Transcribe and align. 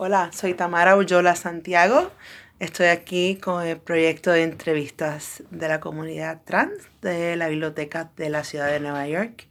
Hola, 0.00 0.30
soy 0.32 0.54
Tamara 0.54 0.94
Ullola 0.94 1.34
Santiago. 1.34 2.12
Estoy 2.60 2.86
aquí 2.86 3.34
con 3.34 3.66
el 3.66 3.78
proyecto 3.78 4.30
de 4.30 4.44
entrevistas 4.44 5.42
de 5.50 5.66
la 5.66 5.80
comunidad 5.80 6.40
trans 6.44 6.88
de 7.02 7.34
la 7.34 7.48
Biblioteca 7.48 8.08
de 8.16 8.30
la 8.30 8.44
Ciudad 8.44 8.68
de 8.68 8.78
Nueva 8.78 9.08
York. 9.08 9.48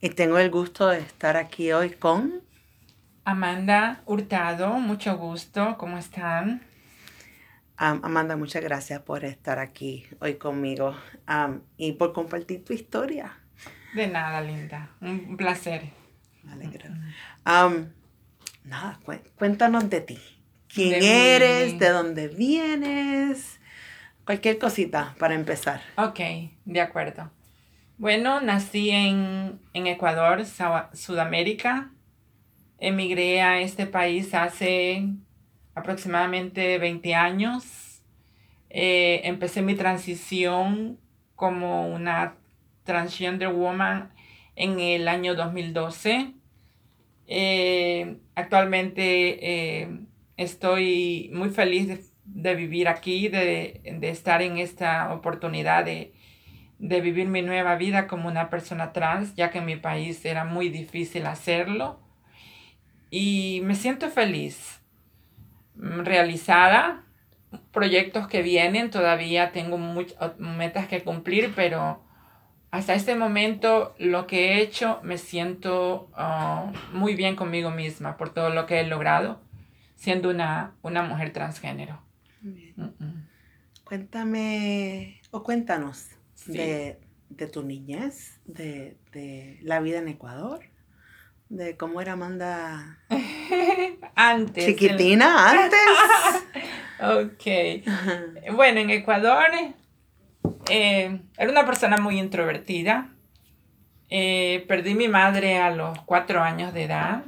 Y 0.00 0.08
tengo 0.08 0.38
el 0.38 0.50
gusto 0.50 0.88
de 0.88 1.00
estar 1.00 1.36
aquí 1.36 1.72
hoy 1.72 1.90
con... 1.90 2.40
Amanda 3.26 4.00
Hurtado, 4.06 4.70
mucho 4.78 5.18
gusto, 5.18 5.76
¿cómo 5.76 5.98
están? 5.98 6.62
Amanda, 7.76 8.38
muchas 8.38 8.62
gracias 8.62 9.02
por 9.02 9.26
estar 9.26 9.58
aquí 9.58 10.06
hoy 10.20 10.36
conmigo 10.36 10.96
y 11.76 11.92
por 11.92 12.14
compartir 12.14 12.64
tu 12.64 12.72
historia. 12.72 13.36
De 13.94 14.06
nada, 14.06 14.40
linda. 14.40 14.92
Un 15.02 15.36
placer. 15.36 15.90
Me 16.42 16.52
alegro. 16.52 16.88
Nada, 18.70 19.00
cuéntanos 19.36 19.90
de 19.90 20.00
ti. 20.00 20.18
¿Quién 20.72 21.02
eres? 21.02 21.78
¿De 21.78 21.88
dónde 21.90 22.28
vienes? 22.28 23.60
Cualquier 24.24 24.58
cosita 24.58 25.16
para 25.18 25.34
empezar. 25.34 25.82
Ok, 25.96 26.20
de 26.64 26.80
acuerdo. 26.80 27.30
Bueno, 27.98 28.40
nací 28.40 28.90
en, 28.90 29.60
en 29.74 29.86
Ecuador, 29.88 30.44
Sudamérica. 30.92 31.90
Emigré 32.78 33.42
a 33.42 33.60
este 33.60 33.86
país 33.86 34.32
hace 34.32 35.04
aproximadamente 35.74 36.78
20 36.78 37.14
años. 37.14 38.02
Eh, 38.70 39.22
empecé 39.24 39.62
mi 39.62 39.74
transición 39.74 40.98
como 41.34 41.88
una 41.88 42.36
transgender 42.84 43.48
woman 43.48 44.14
en 44.54 44.78
el 44.78 45.08
año 45.08 45.34
2012. 45.34 46.34
Eh, 47.32 48.16
actualmente 48.34 49.02
eh, 49.82 50.00
estoy 50.36 51.30
muy 51.32 51.50
feliz 51.50 52.12
de, 52.24 52.54
vivir 52.56 52.88
aquí, 52.88 53.28
de, 53.28 53.80
estar 54.02 54.42
en 54.42 54.58
esta 54.58 55.14
oportunidad 55.14 55.84
de, 55.84 56.12
de 56.80 57.00
vivir 57.00 57.28
mi 57.28 57.42
nueva 57.42 57.76
vida 57.76 58.08
como 58.08 58.26
una 58.26 58.50
persona 58.50 58.92
trans, 58.92 59.36
ya 59.36 59.50
que 59.50 59.58
en 59.58 59.66
mi 59.66 59.76
país 59.76 60.24
era 60.24 60.44
muy 60.44 60.70
difícil 60.70 61.24
hacerlo. 61.26 62.00
Y 63.10 63.60
me 63.62 63.76
siento 63.76 64.10
feliz 64.10 64.80
realizada, 65.76 67.04
proyectos 67.70 68.26
que 68.26 68.42
vienen, 68.42 68.90
todavía 68.90 69.52
tengo 69.52 69.78
muchas 69.78 70.36
metas 70.38 70.88
que 70.88 71.04
cumplir, 71.04 71.52
pero 71.54 72.02
hasta 72.70 72.94
este 72.94 73.16
momento 73.16 73.94
lo 73.98 74.26
que 74.26 74.52
he 74.52 74.60
hecho 74.60 75.00
me 75.02 75.18
siento 75.18 76.10
ah, 76.14 76.72
muy 76.92 77.14
bien 77.14 77.36
conmigo 77.36 77.70
misma 77.70 78.16
por 78.16 78.32
todo 78.32 78.50
lo 78.50 78.66
que 78.66 78.80
he 78.80 78.86
logrado 78.86 79.40
siendo 79.96 80.30
una, 80.30 80.74
una 80.82 81.02
mujer 81.02 81.32
transgénero. 81.32 82.00
Cuéntame 83.84 85.20
o 85.30 85.42
cuéntanos 85.42 86.08
de, 86.46 86.98
tu 87.52 87.62
niñez, 87.62 88.40
de, 88.46 88.96
de 89.12 89.58
la 89.62 89.80
vida 89.80 89.98
en 89.98 90.08
Ecuador 90.08 90.60
de 91.50 91.76
cómo 91.76 92.00
era 92.00 92.12
Amanda 92.12 92.98
antes. 94.14 94.64
Chiquitina, 94.64 95.50
antes. 95.50 95.80
ok. 97.00 98.54
Bueno, 98.54 98.80
en 98.80 98.90
Ecuador 98.90 99.48
eh, 100.70 101.20
era 101.36 101.50
una 101.50 101.66
persona 101.66 101.96
muy 101.96 102.18
introvertida. 102.18 103.10
Eh, 104.08 104.64
perdí 104.68 104.94
mi 104.94 105.08
madre 105.08 105.58
a 105.58 105.70
los 105.70 106.00
cuatro 106.02 106.42
años 106.42 106.72
de 106.72 106.84
edad. 106.84 107.24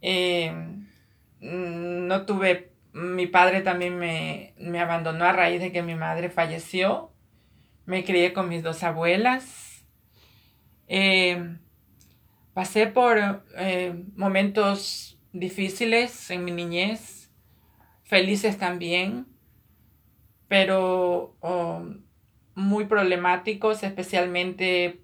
Eh, 0.00 0.52
no 1.40 2.26
tuve, 2.26 2.72
mi 2.92 3.26
padre 3.26 3.60
también 3.60 3.98
me, 3.98 4.54
me, 4.58 4.80
abandonó 4.80 5.24
a 5.24 5.32
raíz 5.32 5.60
de 5.60 5.72
que 5.72 5.82
mi 5.82 5.94
madre 5.94 6.30
falleció. 6.30 7.12
Me 7.86 8.04
crié 8.04 8.32
con 8.32 8.48
mis 8.48 8.62
dos 8.62 8.82
abuelas. 8.82 9.84
Pasé 12.54 12.86
por 12.86 13.44
momentos 14.16 15.18
difíciles 15.32 16.30
en 16.30 16.44
mi 16.44 16.50
niñez, 16.50 17.30
felices 18.04 18.58
también, 18.58 19.26
pero 20.48 21.36
oh, 21.40 21.84
muy 22.54 22.86
problemáticos, 22.86 23.82
especialmente 23.82 25.00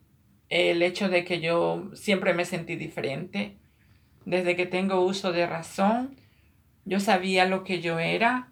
el 0.49 0.83
hecho 0.83 1.09
de 1.09 1.25
que 1.25 1.41
yo 1.41 1.91
siempre 1.95 2.35
me 2.35 2.45
sentí 2.45 2.77
diferente. 2.77 3.57
Desde 4.25 4.57
que 4.57 4.67
tengo 4.67 5.01
uso 5.01 5.33
de 5.33 5.47
razón, 5.47 6.17
yo 6.85 7.01
sabía 7.01 7.47
lo 7.47 7.63
que 7.63 7.81
yo 7.81 7.99
era, 7.99 8.49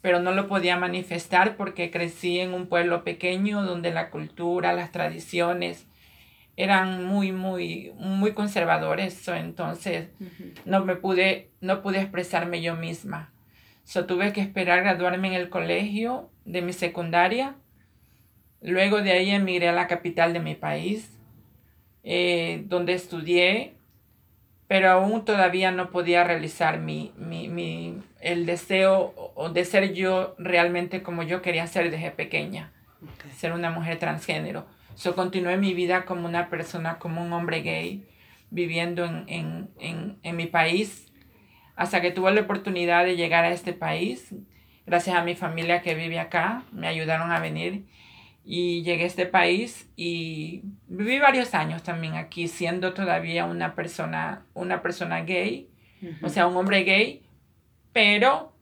pero 0.00 0.20
no 0.20 0.32
lo 0.32 0.48
podía 0.48 0.76
manifestar 0.76 1.56
porque 1.56 1.90
crecí 1.90 2.40
en 2.40 2.54
un 2.54 2.66
pueblo 2.66 3.04
pequeño 3.04 3.62
donde 3.62 3.92
la 3.92 4.10
cultura, 4.10 4.72
las 4.72 4.92
tradiciones, 4.92 5.86
eran 6.56 7.04
muy, 7.04 7.32
muy, 7.32 7.92
muy 7.96 8.32
conservadores, 8.32 9.28
entonces 9.28 10.08
no 10.64 10.84
me 10.84 10.96
pude, 10.96 11.50
no 11.60 11.82
pude 11.82 12.00
expresarme 12.00 12.62
yo 12.62 12.74
misma. 12.74 13.32
So, 13.86 14.04
tuve 14.04 14.32
que 14.32 14.40
esperar 14.40 14.82
graduarme 14.82 15.28
en 15.28 15.34
el 15.34 15.48
colegio 15.48 16.28
de 16.44 16.60
mi 16.60 16.72
secundaria. 16.72 17.54
Luego 18.60 19.00
de 19.00 19.12
ahí 19.12 19.30
emigré 19.30 19.68
a 19.68 19.72
la 19.72 19.86
capital 19.86 20.32
de 20.32 20.40
mi 20.40 20.56
país, 20.56 21.16
eh, 22.02 22.64
donde 22.66 22.94
estudié, 22.94 23.76
pero 24.66 24.90
aún 24.90 25.24
todavía 25.24 25.70
no 25.70 25.90
podía 25.90 26.24
realizar 26.24 26.80
mi, 26.80 27.12
mi, 27.16 27.48
mi, 27.48 28.02
el 28.20 28.44
deseo 28.44 29.14
de 29.54 29.64
ser 29.64 29.94
yo 29.94 30.34
realmente 30.36 31.04
como 31.04 31.22
yo 31.22 31.40
quería 31.40 31.68
ser 31.68 31.88
desde 31.92 32.10
pequeña, 32.10 32.72
ser 33.36 33.52
una 33.52 33.70
mujer 33.70 34.00
transgénero. 34.00 34.66
So, 34.96 35.14
continué 35.14 35.58
mi 35.58 35.74
vida 35.74 36.06
como 36.06 36.26
una 36.26 36.50
persona, 36.50 36.98
como 36.98 37.22
un 37.22 37.32
hombre 37.32 37.60
gay, 37.60 38.04
viviendo 38.50 39.04
en, 39.04 39.68
mi 40.24 40.46
país, 40.46 41.12
hasta 41.76 42.00
que 42.00 42.10
tuve 42.10 42.32
la 42.32 42.40
oportunidad 42.40 43.04
de 43.04 43.16
llegar 43.16 43.44
a 43.44 43.52
este 43.52 43.72
país. 43.72 44.34
Gracias 44.86 45.16
a 45.16 45.22
mi 45.22 45.34
familia 45.34 45.82
que 45.82 45.94
vive 45.94 46.18
acá, 46.18 46.64
me 46.72 46.88
ayudaron 46.88 47.30
a 47.30 47.40
venir 47.40 47.86
y 48.44 48.82
llegué 48.82 49.04
a 49.04 49.06
este 49.08 49.26
país 49.26 49.88
y 49.96 50.62
viví 50.88 51.18
varios 51.18 51.54
años 51.54 51.82
también 51.82 52.14
aquí, 52.14 52.48
siendo 52.48 52.94
todavía 52.94 53.44
una 53.44 53.74
persona, 53.74 54.44
una 54.54 54.82
persona 54.82 55.22
gay, 55.22 55.68
o 56.22 56.28
sea, 56.28 56.46
un 56.46 56.56
hombre 56.56 56.84
gay, 56.84 57.22
pero 57.92 58.52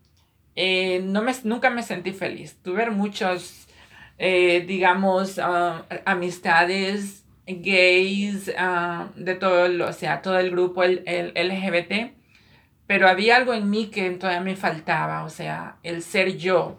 eh, 0.56 1.00
no 1.04 1.22
me, 1.22 1.32
nunca 1.44 1.70
me 1.70 1.82
sentí 1.82 2.12
feliz. 2.12 2.58
Tuve 2.62 2.88
muchos 2.90 3.64
eh, 4.18 4.64
digamos, 4.66 5.38
ah, 5.38 5.86
amistades 6.04 7.24
gays, 7.46 8.48
uh, 8.48 9.10
de 9.16 9.34
todo, 9.34 9.66
el, 9.66 9.80
o 9.82 9.92
sea, 9.92 10.22
todo 10.22 10.38
el 10.38 10.50
grupo 10.50 10.82
el, 10.82 11.02
el, 11.04 11.32
LGBT, 11.48 12.14
pero 12.86 13.08
había 13.08 13.36
algo 13.36 13.54
en 13.54 13.70
mí 13.70 13.86
que 13.86 14.10
todavía 14.10 14.40
me 14.40 14.56
faltaba, 14.56 15.24
o 15.24 15.30
sea, 15.30 15.76
el 15.82 16.02
ser 16.02 16.36
yo. 16.36 16.78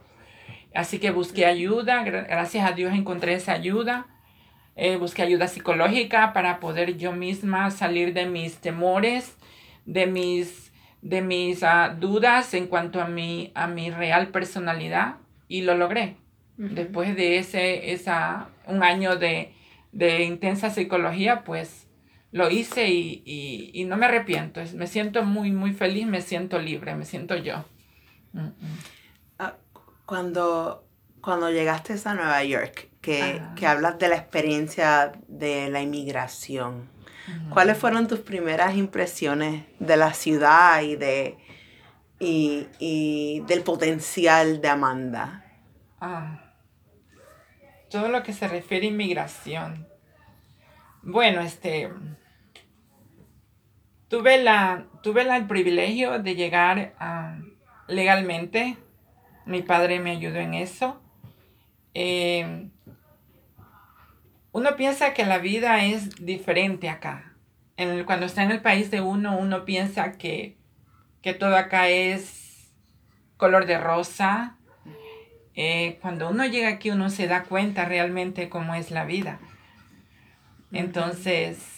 Así 0.73 0.99
que 0.99 1.11
busqué 1.11 1.45
ayuda, 1.45 2.03
gracias 2.03 2.69
a 2.69 2.73
Dios 2.73 2.93
encontré 2.93 3.33
esa 3.33 3.53
ayuda. 3.53 4.07
Eh, 4.75 4.97
busqué 4.97 5.21
ayuda 5.21 5.47
psicológica 5.47 6.33
para 6.33 6.59
poder 6.59 6.97
yo 6.97 7.13
misma 7.13 7.71
salir 7.71 8.13
de 8.13 8.25
mis 8.25 8.57
temores, 8.57 9.37
de 9.85 10.05
mis, 10.05 10.73
de 11.01 11.21
mis 11.21 11.63
uh, 11.63 11.95
dudas 11.97 12.53
en 12.53 12.67
cuanto 12.67 13.01
a 13.01 13.07
mi, 13.07 13.51
a 13.55 13.67
mi 13.67 13.89
real 13.89 14.27
personalidad 14.27 15.15
y 15.47 15.61
lo 15.61 15.75
logré. 15.75 16.17
Después 16.57 17.15
de 17.17 17.37
ese, 17.37 17.91
esa, 17.91 18.47
un 18.65 18.81
año 18.81 19.17
de, 19.17 19.53
intensa 20.23 20.69
psicología, 20.69 21.43
pues 21.43 21.84
lo 22.35 22.49
hice 22.49 22.89
y, 22.89 23.85
no 23.87 23.95
me 23.95 24.07
arrepiento. 24.07 24.61
Me 24.73 24.87
siento 24.87 25.23
muy, 25.23 25.53
muy 25.53 25.71
feliz, 25.71 26.05
me 26.05 26.19
siento 26.19 26.59
libre, 26.59 26.93
me 26.93 27.05
siento 27.05 27.37
yo. 27.37 27.63
Ah, 29.39 29.53
cuando, 30.05 30.85
cuando 31.21 31.49
llegaste 31.49 31.95
a 32.03 32.13
Nueva 32.13 32.43
York, 32.43 32.89
que, 32.99 33.41
hablas 33.65 33.99
de 33.99 34.09
la 34.09 34.17
experiencia 34.17 35.13
de 35.29 35.69
la 35.69 35.81
inmigración, 35.81 36.89
¿cuáles 37.51 37.77
fueron 37.77 38.07
tus 38.07 38.19
primeras 38.19 38.75
impresiones 38.75 39.63
de 39.79 39.95
la 39.95 40.13
ciudad 40.13 40.81
y, 40.81 40.97
de, 40.97 41.37
y, 42.19 43.39
del 43.47 43.61
potencial 43.61 44.59
de 44.59 44.67
Amanda? 44.67 45.45
Ah 46.01 46.41
todo 47.89 48.09
lo 48.09 48.23
que 48.23 48.33
se 48.33 48.49
refiere 48.49 48.87
a 48.87 48.89
inmigración. 48.89 49.87
Bueno, 51.01 51.39
este, 51.39 51.89
tuve, 54.07 54.41
la, 54.41 54.85
tuve 55.01 55.21
el 55.21 55.47
privilegio 55.47 56.19
de 56.19 56.35
llegar 56.35 56.93
legalmente. 57.87 58.77
Mi 59.45 59.61
padre 59.61 59.99
me 59.99 60.11
ayudó 60.11 60.39
en 60.39 60.53
eso. 60.53 61.01
Eh, 61.93 62.69
uno 64.51 64.75
piensa 64.77 65.13
que 65.13 65.25
la 65.25 65.37
vida 65.37 65.83
es 65.83 66.25
diferente 66.25 66.89
acá. 66.89 67.33
cuando 68.05 68.25
está 68.25 68.41
en 68.43 68.51
el 68.51 68.61
país 68.61 68.89
de 68.89 69.01
uno, 69.01 69.37
uno 69.37 69.65
piensa 69.65 70.13
que, 70.13 70.55
que 71.21 71.33
todo 71.33 71.57
acá 71.57 71.89
es 71.89 72.71
color 73.35 73.65
de 73.65 73.77
rosa. 73.77 74.57
Eh, 75.55 75.99
cuando 76.01 76.29
uno 76.29 76.45
llega 76.45 76.69
aquí 76.69 76.89
uno 76.89 77.09
se 77.09 77.27
da 77.27 77.43
cuenta 77.43 77.85
realmente 77.85 78.47
cómo 78.47 78.75
es 78.75 78.91
la 78.91 79.03
vida. 79.03 79.39
Entonces, 80.71 81.74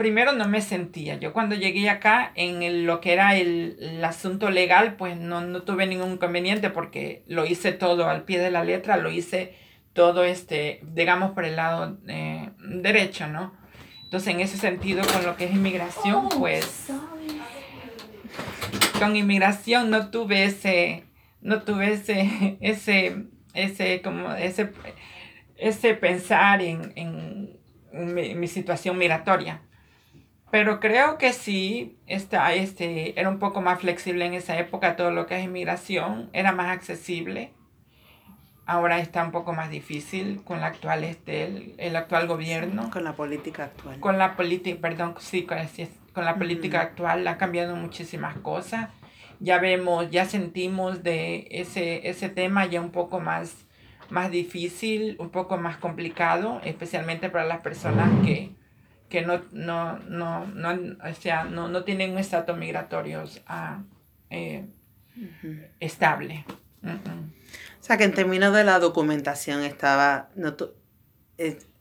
primero 0.00 0.32
no 0.32 0.48
me 0.48 0.62
sentía. 0.62 1.16
Yo 1.16 1.34
cuando 1.34 1.54
llegué 1.54 1.90
acá 1.90 2.32
en 2.34 2.86
lo 2.86 3.02
que 3.02 3.12
era 3.12 3.36
el, 3.36 4.02
asunto 4.02 4.48
legal, 4.48 4.94
pues 4.94 5.18
no, 5.18 5.60
tuve 5.60 5.86
ningún 5.86 6.12
inconveniente 6.12 6.70
porque 6.70 7.22
lo 7.26 7.44
hice 7.44 7.72
todo 7.72 8.08
al 8.08 8.22
pie 8.22 8.38
de 8.38 8.50
la 8.50 8.64
letra, 8.64 8.96
lo 8.96 9.10
hice 9.10 9.54
todo, 9.92 10.24
este, 10.24 10.80
digamos, 10.84 11.32
por 11.32 11.44
el 11.44 11.56
lado 11.56 11.98
eh, 12.08 12.48
derecho, 12.60 13.26
¿no? 13.26 13.52
Entonces, 14.04 14.32
en 14.32 14.40
ese 14.40 14.56
sentido, 14.56 15.02
con 15.06 15.22
lo 15.26 15.36
que 15.36 15.44
es 15.44 15.52
inmigración, 15.52 16.28
oh, 16.32 16.38
pues, 16.38 16.86
con 18.98 19.16
inmigración 19.16 19.90
no 19.90 20.10
tuve 20.10 20.44
ese, 20.44 21.04
no 21.42 21.60
tuve 21.60 21.92
ese, 21.92 22.56
ese, 22.62 23.26
ese, 23.52 24.00
como 24.00 24.32
ese, 24.32 24.72
ese 25.58 25.92
pensar 25.92 26.62
en, 26.62 26.90
en, 26.96 27.60
mi, 27.92 28.48
situación 28.48 28.96
migratoria. 28.96 29.60
Pero 30.50 30.80
creo 30.80 31.16
que 31.16 31.32
sí, 31.32 31.96
esta, 32.06 32.52
este, 32.54 33.18
era 33.18 33.28
un 33.28 33.38
poco 33.38 33.60
más 33.60 33.80
flexible 33.80 34.24
en 34.24 34.34
esa 34.34 34.58
época, 34.58 34.96
todo 34.96 35.12
lo 35.12 35.26
que 35.26 35.38
es 35.38 35.44
inmigración, 35.44 36.28
era 36.32 36.52
más 36.52 36.68
accesible. 36.68 37.52
Ahora 38.66 38.98
está 38.98 39.24
un 39.24 39.30
poco 39.30 39.52
más 39.52 39.70
difícil 39.70 40.42
con 40.44 40.60
la 40.60 40.66
actual, 40.66 41.04
este, 41.04 41.74
el, 41.78 41.96
actual 41.96 42.26
gobierno. 42.26 42.90
con 42.90 43.04
la 43.04 43.14
política 43.14 43.64
actual. 43.64 44.00
Con 44.00 44.18
la 44.18 44.36
política, 44.36 44.80
perdón, 44.80 45.14
sí, 45.20 45.44
con, 45.44 45.58
con 46.12 46.24
la 46.24 46.36
política 46.36 46.80
actual 46.80 47.26
ha 47.28 47.36
cambiado 47.36 47.76
muchísimas 47.76 48.36
cosas. 48.38 48.88
Ya 49.38 49.58
vemos, 49.58 50.10
ya 50.10 50.24
sentimos 50.24 51.02
de 51.02 51.46
ese, 51.50 52.08
ese 52.08 52.28
tema 52.28 52.66
ya 52.66 52.80
un 52.80 52.90
poco 52.90 53.20
más, 53.20 53.54
más 54.10 54.30
difícil, 54.30 55.16
un 55.18 55.30
poco 55.30 55.56
más 55.56 55.76
complicado, 55.76 56.60
especialmente 56.64 57.30
para 57.30 57.46
las 57.46 57.60
personas 57.60 58.08
que, 58.24 58.52
que 59.10 59.22
no, 59.22 59.42
no, 59.50 59.98
no, 59.98 60.46
no, 60.46 60.96
o 61.04 61.14
sea, 61.14 61.44
no, 61.44 61.68
no 61.68 61.84
tienen 61.84 62.12
un 62.12 62.18
estatus 62.18 62.56
migratorio 62.56 63.24
ah, 63.46 63.82
eh, 64.30 64.64
estable. 65.80 66.46
O 66.82 67.82
sea 67.82 67.98
que 67.98 68.04
en 68.04 68.14
términos 68.14 68.54
de 68.54 68.64
la 68.64 68.78
documentación 68.78 69.62
estaba, 69.62 70.30
no, 70.36 70.54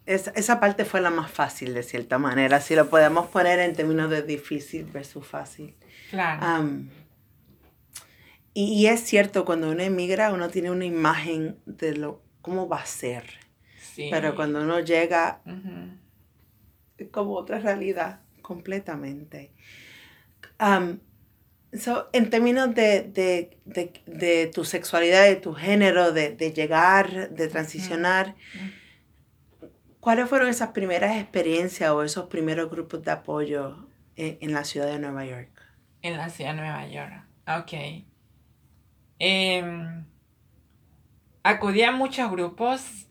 esa 0.06 0.60
parte 0.60 0.86
fue 0.86 1.02
la 1.02 1.12
más 1.12 1.30
fácil 1.30 1.76
de 1.76 1.84
cierta 1.84 2.18
manera, 2.18 2.60
si 2.62 2.76
lo 2.76 2.90
podemos 2.90 3.28
poner 3.28 3.60
en 3.60 3.76
términos 3.76 4.10
de 4.10 4.24
difícil 4.24 4.86
versus 4.86 5.26
fácil. 5.26 5.76
Claro. 6.10 6.68
y, 8.56 8.88
es 8.88 9.02
cierto, 9.02 9.46
cuando 9.46 9.70
uno 9.70 9.84
emigra, 9.84 10.34
uno 10.34 10.50
tiene 10.50 10.72
una 10.72 10.86
imagen 10.86 11.60
de 11.68 11.96
lo, 11.96 12.24
cómo 12.42 12.68
va 12.68 12.78
a 12.78 12.86
ser. 12.88 13.26
Sí. 13.80 14.08
Pero 14.10 14.36
cuando 14.36 14.62
uno 14.62 14.80
llega, 14.80 15.42
es 15.46 15.54
como 17.12 17.34
otra 17.34 17.60
realidad 17.60 18.22
completamente. 18.42 19.52
So, 21.72 22.10
en 22.14 22.32
términos 22.32 22.74
de, 22.74 23.04
de, 23.04 23.60
de, 23.66 23.94
de, 24.08 24.48
tu 24.48 24.66
sexualidad, 24.66 25.26
de 25.26 25.36
tu 25.36 25.54
género, 25.54 26.12
de, 26.12 26.36
llegar, 26.52 27.30
de 27.30 27.48
transicionar, 27.48 28.36
¿cuáles 30.00 30.28
fueron 30.28 30.50
esas 30.50 30.70
primeras 30.70 31.18
experiencias 31.18 31.92
o 31.92 32.02
esos 32.02 32.26
primeros 32.26 32.72
grupos 32.72 33.04
de 33.04 33.12
apoyo 33.12 33.88
en, 34.16 34.52
la 34.52 34.64
ciudad 34.64 34.88
de 34.88 34.98
Nueva 34.98 35.26
York? 35.26 35.52
En 36.02 36.18
la 36.18 36.30
ciudad 36.30 36.56
de 36.56 36.58
Nueva 36.58 36.88
York, 36.88 37.24
ok. 37.48 37.74
Eh, 39.20 40.04
acudí 41.44 41.84
a 41.84 41.92
muchos 41.92 42.32
grupos, 42.32 43.08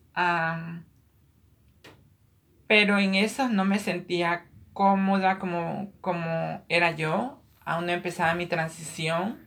pero 2.69 2.99
en 2.99 3.17
esos 3.17 3.51
no 3.51 3.65
me 3.65 3.81
sentía 3.81 4.47
cómoda 4.73 5.41
como, 5.41 5.91
como 6.01 6.63
era 6.69 6.93
yo 6.93 7.39
aún 7.69 7.87
no 7.87 7.93
empezaba 7.93 8.35
mi 8.35 8.47
transición, 8.47 9.39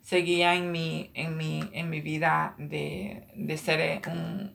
seguía 0.00 0.54
en 0.54 0.72
mi, 0.72 1.10
en 1.12 1.36
mi, 1.36 1.68
en 1.72 1.90
mi 1.90 2.00
vida 2.00 2.54
de, 2.56 3.26
ser, 3.62 3.80
eh, 3.80 4.00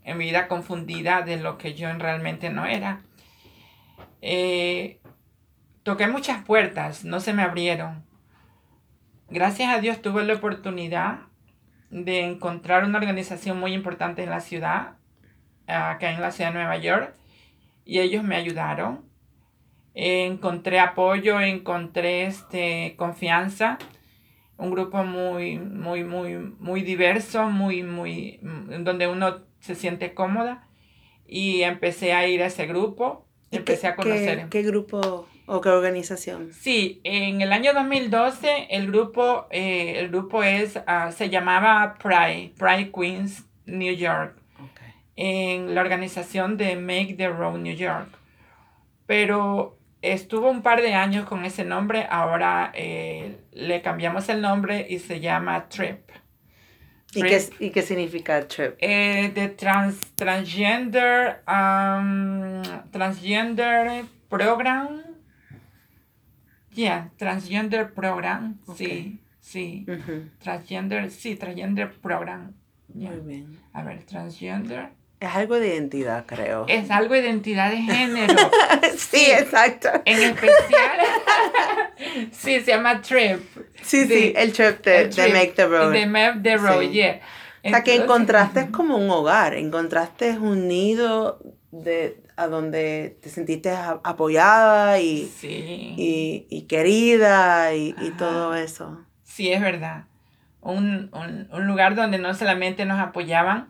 en 0.04 0.18
mi 0.18 0.26
vida 0.26 0.48
confundida 0.48 1.22
de 1.22 1.38
lo 1.38 1.60
que 1.60 1.76
yo 1.76 1.94
realmente 1.94 2.50
no 2.50 2.66
era. 2.66 3.02
Eh, 4.22 5.00
toqué 5.84 6.08
muchas 6.08 6.44
puertas, 6.44 7.06
no 7.06 7.20
se 7.20 7.34
me 7.34 7.44
abrieron. 7.44 8.04
Gracias 9.30 9.70
a 9.70 9.80
Dios 9.80 10.02
tuve 10.02 10.24
la 10.24 10.34
oportunidad 10.34 11.20
de 11.92 12.22
encontrar 12.22 12.84
una 12.84 12.98
organización 12.98 13.60
muy 13.60 13.74
importante 13.74 14.24
en 14.24 14.32
la 14.32 14.42
ciudad, 14.42 14.94
acá 15.68 16.12
en 16.12 16.22
la 16.22 16.32
ciudad 16.32 16.50
de 16.50 16.56
Nueva 16.56 16.78
York, 16.78 17.14
y 17.88 18.00
ellos 18.00 18.24
me 18.24 18.36
ayudaron 18.36 19.08
encontré 19.98 20.80
apoyo, 20.80 21.42
encontré 21.42 22.28
este, 22.28 22.94
confianza, 22.98 23.80
un 24.58 24.70
grupo 24.72 25.04
muy, 25.04 25.58
muy, 25.58 26.04
muy, 26.04 26.38
muy 26.60 26.82
diverso, 26.82 27.50
muy, 27.50 27.82
muy, 27.82 28.40
donde 28.42 29.08
uno 29.08 29.40
se 29.60 29.74
siente 29.74 30.14
cómoda 30.14 30.68
y 31.26 31.64
empecé 31.64 32.14
a 32.14 32.28
ir 32.28 32.44
a 32.44 32.46
ese 32.46 32.68
grupo, 32.68 33.28
empecé 33.50 33.88
a 33.88 33.96
conocer. 33.96 34.48
Qué, 34.50 34.62
grupo 34.62 35.28
o 35.48 35.62
qué 35.62 35.70
organización? 35.70 36.54
Sí, 36.54 37.02
en 37.04 37.42
el 37.42 37.52
año 37.52 37.74
2012 37.74 38.68
el 38.70 38.88
grupo, 38.88 39.48
eh, 39.50 39.96
el 39.98 40.10
grupo 40.10 40.44
es, 40.44 40.80
ah, 40.86 41.12
se 41.12 41.30
llamaba 41.30 41.98
Pride, 42.02 42.54
Pride 42.58 42.92
Queens 42.92 43.46
New 43.66 43.96
York, 43.96 44.38
en 45.18 45.76
la 45.76 45.82
organización 45.82 46.56
de 46.56 46.78
Make 46.78 47.16
the 47.18 47.28
Road 47.28 47.58
New 47.58 47.76
York. 47.76 48.08
Pero 49.06 49.78
estuvo 50.02 50.50
un 50.50 50.62
par 50.62 50.82
de 50.82 50.94
años 50.94 51.26
con 51.26 51.44
ese 51.44 51.66
nombre, 51.66 52.08
ahora 52.10 52.72
eh, 52.76 53.40
le 53.52 53.82
cambiamos 53.82 54.30
el 54.30 54.42
nombre 54.42 54.86
y 54.90 55.00
se 55.00 55.20
llama 55.20 55.68
Trip. 55.68 56.10
¿Y, 57.14 57.24
qué, 57.24 57.42
¿Y 57.60 57.70
qué, 57.72 57.82
significa 57.82 58.48
Trip? 58.48 58.76
Eh, 58.80 59.32
de 59.34 59.50
trans, 59.50 60.14
transgender, 60.16 61.42
um, 61.48 62.62
transgender 62.92 64.06
program. 64.30 65.02
Yeah, 66.72 67.10
transgender 67.18 67.92
program. 67.92 68.60
Sí, 68.76 69.20
sí. 69.40 69.84
Transgender, 70.38 71.10
sí, 71.10 71.36
transgender 71.36 71.92
program. 71.92 72.54
Muy 72.94 73.20
bien. 73.22 73.58
A 73.74 73.82
ver, 73.84 74.04
transgender. 74.04 74.97
Es 75.20 75.36
algo 75.36 75.60
de 75.60 75.70
identidad, 75.70 76.26
creo. 76.28 76.66
Es 76.68 76.92
algo 76.92 77.16
de 77.16 77.22
identidad 77.22 77.72
de 77.72 77.78
género. 77.78 78.36
sí, 78.98 79.26
exacto. 79.32 79.90
En 80.06 80.22
especial, 80.22 81.00
sí, 82.32 82.60
se 82.60 82.66
llama 82.66 83.02
Trip. 83.02 83.40
Sí, 83.82 84.06
sí, 84.06 84.34
el 84.36 84.54
Trip 84.54 84.84
de, 84.86 85.10
Make 85.34 85.54
the 85.56 85.66
Road. 85.66 85.92
De 85.92 86.06
Make 86.06 86.40
the 86.44 86.58
Road, 86.58 86.92
yeah. 86.92 87.20
o 87.64 87.70
sea, 87.70 87.84
que 87.84 87.96
encontraste 87.96 88.70
como 88.70 88.98
un 88.98 89.10
hogar, 89.10 89.56
encontraste 89.56 90.38
un 90.38 90.68
nido 90.68 91.40
de, 91.72 92.22
a 92.36 92.46
donde 92.48 93.18
te 93.20 93.30
sentiste 93.30 93.72
apoyada 93.72 95.00
y, 95.00 95.32
y, 95.42 96.46
y, 96.48 96.62
querida 96.68 97.74
y, 97.74 97.96
y, 98.00 98.12
todo 98.12 98.54
eso. 98.54 99.04
Sí, 99.24 99.52
es 99.52 99.62
verdad. 99.62 100.06
Un, 100.62 101.10
un, 101.12 101.50
un 101.52 101.66
lugar 101.66 101.96
donde 101.96 102.20
no 102.20 102.36
solamente 102.36 102.86
nos 102.86 103.00
apoyaban, 103.00 103.70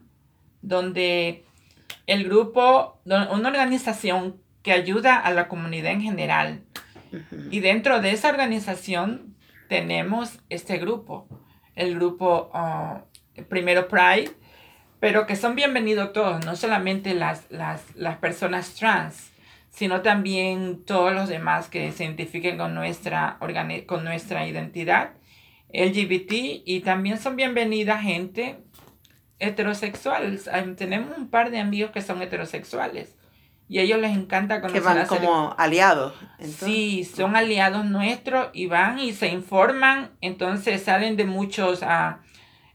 donde 0.67 1.45
el 2.07 2.25
grupo, 2.25 2.99
una 3.05 3.49
organización 3.49 4.41
que 4.61 4.73
ayuda 4.73 5.17
a 5.17 5.31
la 5.31 5.47
comunidad 5.47 5.91
en 5.91 6.01
general. 6.01 6.63
Y 7.51 7.61
dentro 7.61 8.01
de 8.01 8.11
esa 8.11 8.29
organización 8.29 9.35
tenemos 9.69 10.39
este 10.49 10.77
grupo, 10.77 11.27
el 11.75 11.95
grupo 11.95 12.51
ah, 12.53 13.03
primero 13.47 13.87
Pride, 13.87 14.31
pero 14.99 15.25
que 15.25 15.35
son 15.35 15.55
bienvenidos 15.55 16.11
todos, 16.11 16.45
no 16.45 16.55
solamente 16.55 17.13
las, 17.13 17.49
las, 17.49 18.17
personas 18.19 18.73
trans, 18.73 19.31
sino 19.69 20.01
también 20.01 20.83
todos 20.83 21.13
los 21.13 21.29
demás 21.29 21.69
que 21.69 21.91
se 21.93 22.03
identifiquen 22.03 22.57
con 22.57 22.73
nuestra, 22.75 23.37
con 23.85 24.03
nuestra 24.03 24.47
identidad 24.47 25.11
LGBT 25.73 26.63
y 26.65 26.81
también 26.83 27.19
son 27.19 27.35
bienvenidas 27.35 28.01
gente 28.01 28.57
heterosexuales. 29.39 30.49
Tenemos 30.77 31.17
un 31.17 31.27
par 31.29 31.51
de 31.51 31.59
amigos 31.59 31.91
que 31.91 32.01
son 32.01 32.21
heterosexuales. 32.21 33.15
Y 33.69 33.79
a 33.79 33.81
ellos 33.81 33.99
les 33.99 34.15
encanta 34.15 34.61
conocer. 34.61 34.81
Que 34.81 34.87
van 34.87 35.07
como 35.07 35.53
aliados. 35.57 36.13
Sí, 36.39 37.03
son 37.03 37.35
aliados 37.35 37.85
nuestros 37.85 38.49
y 38.53 38.67
van 38.67 38.99
y 38.99 39.11
se 39.11 39.27
informan. 39.27 40.11
Entonces 40.21 40.83
salen 40.83 41.17
de 41.17 41.25
muchos 41.25 41.83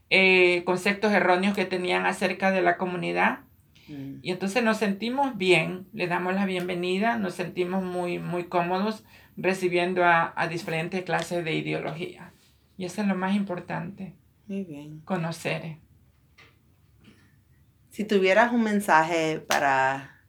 eh, 0.09 0.61
conceptos 0.65 1.11
erróneos 1.11 1.55
que 1.55 1.65
tenían 1.65 2.05
acerca 2.05 2.51
de 2.51 2.61
la 2.61 2.77
comunidad. 2.77 3.39
Mm. 3.87 4.19
Y 4.21 4.31
entonces 4.31 4.63
nos 4.63 4.77
sentimos 4.77 5.35
bien, 5.35 5.87
le 5.93 6.07
damos 6.07 6.35
la 6.35 6.45
bienvenida, 6.45 7.17
nos 7.17 7.33
sentimos 7.33 7.83
muy, 7.83 8.19
muy 8.19 8.45
cómodos 8.45 9.03
recibiendo 9.35 10.05
a, 10.05 10.47
diferentes 10.47 11.03
clases 11.03 11.43
de 11.43 11.55
ideología. 11.55 12.33
Y 12.77 12.85
eso 12.85 13.01
es 13.01 13.07
lo 13.07 13.15
más 13.15 13.35
importante. 13.35 14.13
Muy 14.47 14.63
bien. 14.63 15.01
Conocer. 15.05 15.77
Si 17.93 18.05
tuvieras 18.05 18.51
un 18.51 18.63
mensaje 18.63 19.39
para 19.47 20.19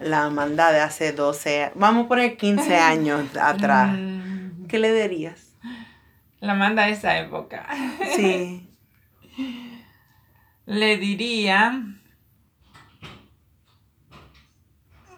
la 0.00 0.24
Amanda 0.24 0.72
de 0.72 0.80
hace 0.80 1.12
12, 1.12 1.72
vamos 1.74 2.06
a 2.06 2.08
poner 2.08 2.38
15 2.38 2.74
años 2.78 3.36
atrás, 3.36 3.90
mm. 3.92 4.66
¿qué 4.66 4.78
le 4.78 4.94
dirías? 4.94 5.54
La 6.40 6.52
Amanda 6.52 6.86
de 6.86 6.92
esa 6.92 7.18
época. 7.18 7.68
Sí. 8.14 8.70
le 10.64 10.96
diría 10.96 11.84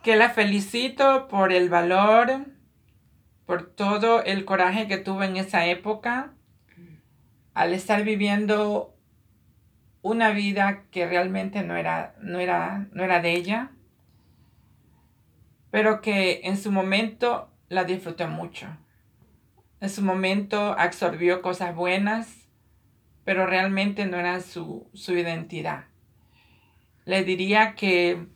que 0.02 0.16
la 0.16 0.30
felicito 0.30 1.28
por 1.28 1.52
el 1.52 1.68
valor, 1.68 2.44
por 3.46 3.70
todo 3.70 4.24
el 4.24 4.44
coraje 4.44 4.88
que 4.88 4.98
tuvo 4.98 5.22
en 5.22 5.36
esa 5.36 5.66
época, 5.66 6.32
al 7.54 7.72
estar 7.72 8.02
viviendo 8.02 8.97
una 10.02 10.30
vida 10.30 10.84
que 10.90 11.06
realmente 11.06 11.62
no 11.62 11.76
era, 11.76 12.14
no 12.20 12.38
era, 12.38 12.88
no 12.92 13.04
era 13.04 13.20
de 13.20 13.32
ella, 13.32 13.70
pero 15.70 16.00
que 16.00 16.40
en 16.44 16.56
su 16.56 16.72
momento 16.72 17.50
la 17.68 17.84
disfrutó 17.84 18.28
mucho. 18.28 18.68
En 19.80 19.90
su 19.90 20.02
momento 20.02 20.74
absorbió 20.78 21.42
cosas 21.42 21.74
buenas, 21.74 22.48
pero 23.24 23.46
realmente 23.46 24.06
no 24.06 24.18
era 24.18 24.40
su, 24.40 24.88
su 24.94 25.16
identidad. 25.16 25.84
Le 27.04 27.24
diría 27.24 27.74
que 27.74 28.26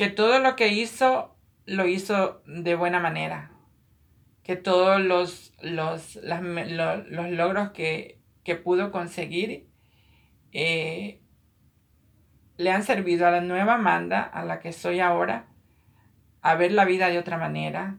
que 0.00 0.08
todo 0.08 0.38
lo 0.38 0.56
que 0.56 0.68
hizo 0.68 1.36
lo 1.66 1.86
hizo 1.86 2.40
de 2.46 2.74
buena 2.74 3.00
manera, 3.00 3.50
que 4.42 4.56
todos 4.56 4.98
los, 4.98 5.52
los, 5.60 6.18
los, 6.22 7.30
logros 7.30 7.72
que, 7.72 8.18
pudo 8.56 8.90
conseguir 8.90 9.68
eh, 10.52 11.20
le 12.56 12.70
han 12.70 12.82
servido 12.82 13.26
a 13.26 13.30
la 13.30 13.40
nueva 13.40 13.74
Amanda, 13.74 14.22
a 14.22 14.44
la 14.44 14.60
que 14.60 14.72
soy 14.72 15.00
ahora, 15.00 15.46
a 16.42 16.54
ver 16.56 16.72
la 16.72 16.84
vida 16.84 17.08
de 17.08 17.18
otra 17.18 17.38
manera, 17.38 17.98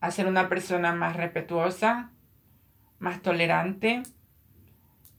a 0.00 0.10
ser 0.10 0.26
una 0.26 0.48
persona 0.48 0.92
más 0.92 1.16
respetuosa, 1.16 2.10
más 2.98 3.22
tolerante 3.22 4.02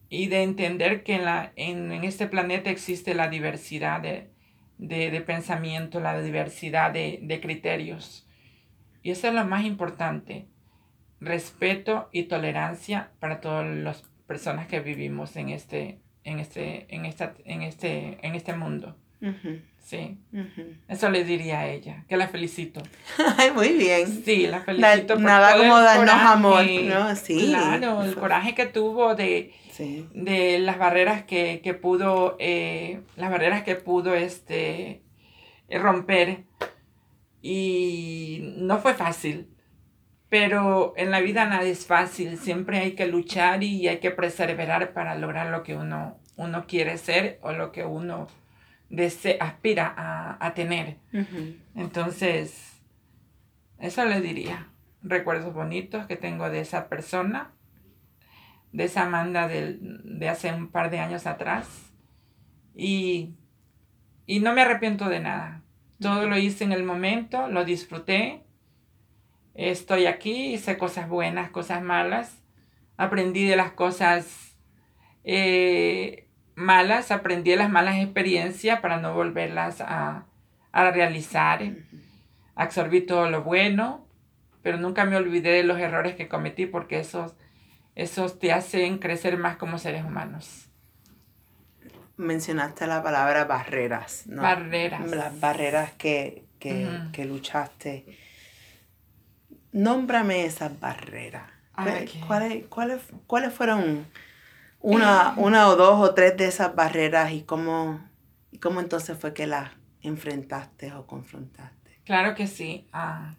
y 0.09 0.27
de 0.27 0.43
entender 0.43 1.03
que 1.03 1.15
en, 1.15 1.25
la, 1.25 1.53
en, 1.55 1.91
en 1.91 2.03
este 2.03 2.27
planeta 2.27 2.69
existe 2.69 3.15
la 3.15 3.29
diversidad 3.29 4.01
de, 4.01 4.31
de, 4.77 5.21
pensamiento, 5.21 5.99
la 5.99 6.21
diversidad 6.21 6.91
de, 6.91 7.39
criterios. 7.41 8.27
Y 9.03 9.11
eso 9.11 9.27
es 9.29 9.33
lo 9.33 9.45
más 9.45 9.63
importante, 9.63 10.47
respeto 11.19 12.09
y 12.11 12.23
tolerancia 12.23 13.11
para 13.19 13.39
todas 13.39 13.65
las 13.65 14.10
personas 14.31 14.65
que 14.65 14.79
vivimos 14.79 15.35
en 15.35 15.49
este, 15.49 15.99
en 16.23 16.39
este, 16.39 16.85
en 16.87 17.05
esta, 17.05 17.33
en 17.43 17.63
este, 17.63 18.17
en 18.21 18.33
este 18.33 18.53
mundo. 18.53 18.95
Sí. 19.83 20.17
Eso 20.87 21.09
le 21.09 21.25
diría 21.25 21.59
a 21.59 21.67
ella, 21.67 22.05
que 22.07 22.15
la 22.15 22.29
felicito. 22.29 22.81
Muy 23.55 23.73
bien. 23.73 24.23
Sí, 24.23 24.47
la 24.47 24.61
felicito. 24.61 25.17
nada 25.17 25.57
como 25.57 25.77
darnos 25.81 26.15
amor, 26.15 26.63
¿no? 26.65 27.13
Sí. 27.17 27.47
Claro, 27.49 28.03
el 28.03 28.15
coraje 28.15 28.55
que 28.55 28.67
tuvo 28.67 29.15
de, 29.15 29.53
de 30.13 30.59
las 30.59 30.77
barreras 30.77 31.23
que, 31.25 31.77
pudo, 31.81 32.37
eh, 32.39 33.01
las 33.17 33.29
barreras 33.29 33.63
que 33.63 33.75
pudo 33.75 34.15
este, 34.15 35.01
romper. 35.69 36.45
Y 37.41 38.53
no 38.55 38.77
fue 38.77 38.93
fácil, 38.93 39.49
pero 40.31 40.93
en 40.95 41.11
la 41.11 41.19
vida 41.19 41.45
nada 41.45 41.65
es 41.65 41.85
fácil, 41.85 42.37
siempre 42.37 42.79
hay 42.79 42.93
que 42.93 43.05
luchar 43.05 43.63
y 43.63 43.87
hay 43.89 43.99
que 43.99 44.11
perseverar 44.11 44.93
para 44.93 45.15
lograr 45.15 45.51
lo 45.51 45.61
que 45.61 45.75
uno, 45.75 46.17
uno 46.37 46.65
quiere 46.65 46.97
ser 46.97 47.37
o 47.43 47.51
lo 47.51 47.73
que 47.73 47.83
uno 47.83 48.29
aspira 49.41 49.93
a, 50.39 50.53
tener. 50.53 50.95
Entonces, 51.75 52.81
eso 53.77 54.05
le 54.05 54.21
diría. 54.21 54.67
Recuerdos 55.03 55.53
bonitos 55.53 56.05
que 56.07 56.15
tengo 56.15 56.49
de 56.49 56.61
esa 56.61 56.87
persona 56.87 57.51
de 58.71 58.85
esa 58.85 59.03
Amanda 59.03 59.47
de, 59.47 60.29
hace 60.29 60.51
un 60.51 60.69
par 60.69 60.89
de 60.89 60.99
años 60.99 61.27
atrás. 61.27 61.91
Y, 62.73 63.35
y 64.25 64.39
no 64.39 64.53
me 64.53 64.61
arrepiento 64.61 65.09
de 65.09 65.19
nada. 65.19 65.61
Todo 65.99 66.25
lo 66.27 66.37
hice 66.37 66.63
en 66.63 66.71
el 66.71 66.83
momento, 66.83 67.47
lo 67.47 67.65
disfruté. 67.65 68.43
Estoy 69.53 70.05
aquí, 70.05 70.53
hice 70.53 70.77
cosas 70.77 71.09
buenas, 71.09 71.49
cosas 71.49 71.81
malas. 71.81 72.41
Aprendí 72.97 73.45
de 73.45 73.55
las 73.55 73.71
cosas 73.71 74.57
eh, 75.23 76.27
malas, 76.55 77.11
aprendí 77.11 77.51
de 77.51 77.57
las 77.57 77.69
malas 77.69 77.97
experiencias 77.97 78.79
para 78.79 78.97
no 78.97 79.13
volverlas 79.13 79.81
a, 79.81 80.25
a 80.71 80.91
realizar. 80.91 81.61
Absorbí 82.55 83.01
todo 83.01 83.29
lo 83.29 83.43
bueno, 83.43 84.07
pero 84.61 84.77
nunca 84.77 85.05
me 85.05 85.15
olvidé 85.15 85.51
de 85.51 85.63
los 85.63 85.79
errores 85.79 86.15
que 86.15 86.27
cometí 86.27 86.65
porque 86.65 86.99
esos 86.99 87.35
esos 87.95 88.39
te 88.39 88.51
hacen 88.51 88.97
crecer 88.99 89.37
más 89.37 89.57
como 89.57 89.77
seres 89.77 90.03
humanos. 90.03 90.67
Mencionaste 92.17 92.87
la 92.87 93.01
palabra 93.01 93.45
barreras, 93.45 94.27
¿no? 94.27 94.41
Barreras. 94.41 95.09
Las 95.09 95.39
barreras 95.39 95.91
que, 95.93 96.45
luchaste. 97.17 98.05
Nómbrame 99.71 100.45
esas 100.45 100.79
barreras. 100.79 101.49
¿Cuáles, 102.27 102.65
cuáles, 102.67 103.03
cuáles, 103.25 103.53
fueron 103.53 104.05
una, 104.79 105.33
una 105.37 105.67
o 105.67 105.75
dos 105.75 105.99
o 105.99 106.13
tres 106.13 106.37
de 106.37 106.45
esas 106.45 106.75
barreras 106.75 107.31
y 107.31 107.43
cómo, 107.43 108.07
y 108.51 108.59
cómo 108.59 108.81
entonces 108.81 109.17
fue 109.17 109.33
que 109.33 109.47
las 109.47 109.71
enfrentaste 110.01 110.93
o 110.93 111.07
confrontaste? 111.07 112.01
Claro 112.03 112.35
que 112.35 112.47
sí. 112.47 112.87
Ah, 112.91 113.35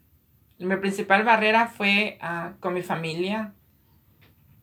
mi 0.59 0.77
principal 0.77 1.25
barrera 1.25 1.69
fue 1.69 2.19
ah, 2.21 2.55
con 2.61 2.75
mi 2.75 2.83
familia 2.83 3.55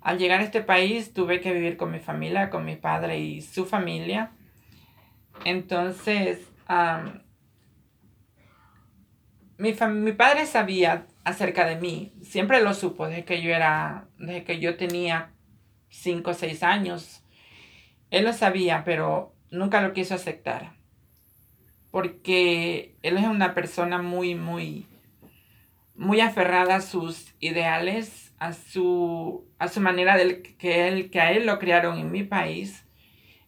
al 0.01 0.17
llegar 0.17 0.39
a 0.39 0.43
este 0.43 0.61
país 0.61 1.13
tuve 1.13 1.41
que 1.41 1.53
vivir 1.53 1.77
con 1.77 1.91
mi 1.91 1.99
familia, 1.99 2.49
con 2.49 2.65
mi 2.65 2.75
padre 2.75 3.19
y 3.19 3.41
su 3.41 3.65
familia. 3.65 4.31
Entonces, 5.45 6.39
mi, 9.57 9.73
mi 9.73 10.11
padre 10.13 10.45
sabía 10.45 11.05
acerca 11.29 11.65
de 11.65 11.77
mí, 11.77 12.13
siempre 12.21 12.61
lo 12.61 12.73
supo 12.73 13.07
desde 13.07 13.25
que 13.25 13.41
yo 13.41 13.51
era, 13.51 14.07
desde 14.17 14.43
que 14.43 14.59
yo 14.59 14.77
tenía 14.77 15.33
cinco 15.89 16.31
o 16.31 16.33
seis 16.33 16.63
años. 16.63 17.23
Él 18.11 18.25
lo 18.25 18.33
sabía, 18.33 18.83
pero 18.83 19.35
nunca 19.51 19.81
lo 19.81 19.93
quiso 19.93 20.15
aceptar. 20.15 20.73
Porque 21.91 22.95
él 23.01 23.17
es 23.17 23.25
una 23.25 23.53
persona 23.53 24.01
muy, 24.01 24.35
muy, 24.35 24.85
muy 25.95 26.21
aferrada 26.21 26.75
a 26.75 26.81
sus 26.81 27.33
ideales 27.39 28.29
a 28.39 28.53
su, 28.53 29.45
a 29.59 29.67
su 29.67 29.81
manera 29.81 30.17
de 30.17 30.41
que, 30.41 30.87
él, 30.87 31.09
que 31.11 31.19
a 31.19 31.31
él 31.31 31.45
lo 31.45 31.59
criaron 31.59 31.99
en 31.99 32.11
mi 32.11 32.23
país. 32.23 32.85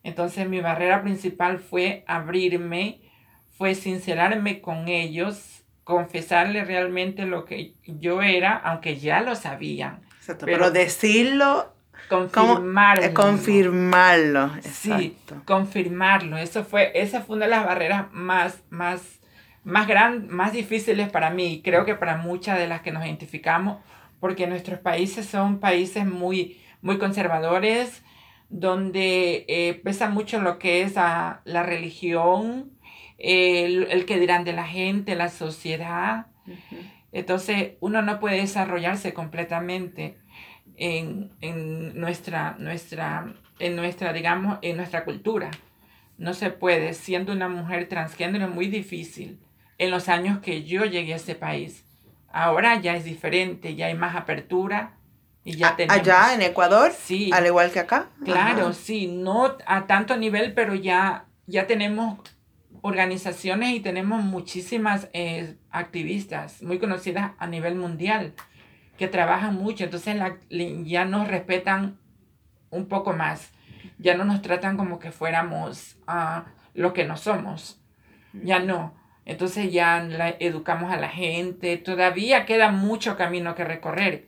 Entonces 0.04 0.48
mi 0.48 0.60
barrera 0.60 1.02
principal 1.02 1.60
fue 1.60 2.04
abrirme, 2.08 3.02
fue 3.50 3.74
sincerarme 3.76 4.62
con 4.62 4.88
ellos, 4.88 5.61
confesarle 5.92 6.64
realmente 6.66 7.26
lo 7.26 7.46
que 7.46 7.74
yo 7.86 8.22
era, 8.22 8.56
aunque 8.56 8.98
ya 8.98 9.22
lo 9.22 9.36
sabían. 9.36 10.00
pero, 10.40 10.72
decirlo 10.72 11.74
confirmarlo. 12.10 13.14
confirmarlo. 13.14 14.52
Sí, 14.62 15.18
confirmarlo. 15.46 16.38
Eso 16.38 16.64
fue, 16.64 16.92
esa 16.96 17.22
fue 17.22 17.36
una 17.36 17.46
de 17.46 17.52
las 17.52 17.66
barreras 17.66 18.08
más, 18.12 18.64
más, 18.70 19.20
más, 19.64 19.88
gran, 19.88 20.28
más 20.30 20.54
difíciles 20.54 21.10
para 21.10 21.30
mí 21.30 21.62
creo 21.64 21.86
que 21.86 21.96
para 21.96 22.18
muchas 22.18 22.58
de 22.58 22.68
las 22.68 22.82
que 22.82 22.92
nos 22.92 23.06
identificamos 23.06 23.78
porque 24.22 24.48
nuestros 24.48 24.80
países 24.80 25.26
son 25.26 25.60
países 25.60 26.06
muy, 26.06 26.62
muy 26.82 26.98
conservadores, 27.00 28.04
donde 28.50 29.46
eh, 29.48 29.82
pesa 29.84 30.10
mucho 30.10 30.40
lo 30.40 30.60
que 30.60 30.84
es 30.84 30.96
la 30.96 31.64
religión, 31.64 32.72
el, 33.22 34.06
que 34.06 34.20
dirán 34.20 34.44
de 34.44 34.54
la 34.54 34.66
gente, 34.66 35.16
la 35.16 35.30
sociedad. 35.30 36.28
Entonces, 37.12 37.74
uno 37.80 38.02
no 38.02 38.20
puede 38.20 38.38
desarrollarse 38.38 39.14
completamente 39.14 40.18
en, 40.78 41.32
nuestra, 42.00 42.56
nuestra, 42.58 43.34
en 43.60 43.76
nuestra, 43.76 44.14
digamos, 44.14 44.58
en 44.62 44.78
nuestra 44.78 45.04
cultura. 45.06 45.52
No 46.18 46.34
se 46.34 46.50
puede. 46.50 46.94
Siendo 46.94 47.32
una 47.32 47.48
mujer 47.48 47.88
transgénero 47.88 48.46
es 48.46 48.52
muy 48.52 48.68
difícil 48.68 49.40
en 49.78 49.92
los 49.92 50.10
años 50.10 50.40
que 50.40 50.64
yo 50.64 50.86
llegué 50.86 51.14
a 51.14 51.18
este 51.18 51.36
país. 51.36 51.86
Ahora 52.32 52.80
ya 52.80 52.96
es 52.96 53.04
diferente, 53.04 53.76
ya 53.76 53.88
hay 53.88 53.96
más 53.96 54.16
apertura. 54.16 54.98
Y 55.44 55.54
ya 55.58 55.76
tenemos, 55.76 56.00
allá 56.00 56.36
en 56.36 56.44
Ecuador, 56.44 56.92
sí, 56.92 57.32
al 57.34 57.48
igual 57.48 57.72
que 57.72 57.80
acá. 57.80 58.10
Claro, 58.24 58.74
sí, 58.74 59.08
no 59.08 59.58
a 59.66 59.88
tanto 59.88 60.16
nivel, 60.16 60.54
pero 60.54 60.76
ya, 60.76 61.26
ya 61.48 61.66
tenemos 61.66 62.20
organizaciones 62.82 63.76
y 63.76 63.80
tenemos 63.80 64.24
muchísimas 64.24 65.10
eh, 65.14 65.56
activistas 65.70 66.62
muy 66.64 66.80
conocidas 66.80 67.32
a 67.38 67.48
nivel 67.48 67.76
mundial 67.76 68.34
que 68.98 69.08
trabajan 69.08 69.56
mucho, 69.56 69.84
entonces 69.84 70.16
ya 70.50 71.06
nos 71.06 71.28
respetan 71.28 71.98
un 72.70 72.88
poco 72.88 73.14
más, 73.14 73.52
ya 73.98 74.16
no 74.16 74.26
nos 74.26 74.42
tratan 74.42 74.78
como 74.78 75.00
que 75.00 75.12
fuéramos 75.12 75.98
a 76.06 76.46
lo 76.74 76.94
que 76.94 77.06
no 77.06 77.18
somos, 77.18 77.82
ya 78.34 78.60
no. 78.60 78.94
Entonces 79.26 79.72
ya 79.72 80.08
educamos 80.40 80.92
a 80.92 80.98
la 80.98 81.10
gente, 81.10 81.78
todavía 81.78 82.46
queda 82.46 82.72
mucho 82.72 83.18
camino 83.18 83.56
que 83.56 83.64
recorrer, 83.64 84.28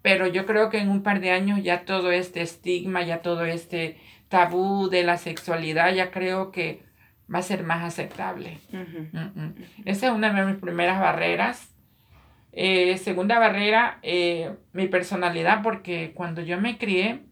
pero 0.00 0.26
yo 0.26 0.46
creo 0.46 0.70
que 0.70 0.78
en 0.78 0.88
un 0.88 1.02
par 1.02 1.20
de 1.20 1.30
años 1.30 1.62
ya 1.62 1.84
todo 1.84 2.12
este 2.12 2.42
estigma, 2.42 3.02
ya 3.02 3.22
todo 3.22 3.44
este 3.44 3.98
tabú 4.28 4.88
de 4.88 5.02
la 5.02 5.18
sexualidad, 5.18 5.92
ya 5.92 6.10
creo 6.10 6.50
que 6.50 6.82
va 7.32 7.38
a 7.38 7.42
ser 7.42 7.64
más 7.64 7.82
aceptable. 7.84 8.58
Esa 9.84 10.06
es 10.06 10.12
una 10.12 10.32
de 10.32 10.52
mis 10.52 10.60
primeras 10.60 11.00
barreras. 11.00 11.74
Eh, 12.52 12.98
segunda 12.98 13.38
barrera, 13.38 13.98
eh, 14.02 14.54
mi 14.72 14.86
personalidad, 14.86 15.62
porque 15.62 16.12
cuando 16.14 16.42
yo 16.42 16.60
me 16.60 16.76
crié, 16.76 17.24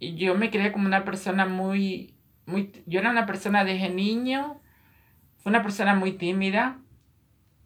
yo 0.00 0.34
me 0.34 0.50
crié 0.50 0.72
como 0.72 0.86
una 0.86 1.04
persona 1.04 1.44
muy, 1.46 2.14
muy, 2.46 2.72
yo 2.86 3.00
era 3.00 3.10
una 3.10 3.26
persona 3.26 3.64
desde 3.64 3.90
niño, 3.90 4.62
fue 5.36 5.50
una 5.50 5.62
persona 5.62 5.94
muy 5.94 6.12
tímida, 6.12 6.78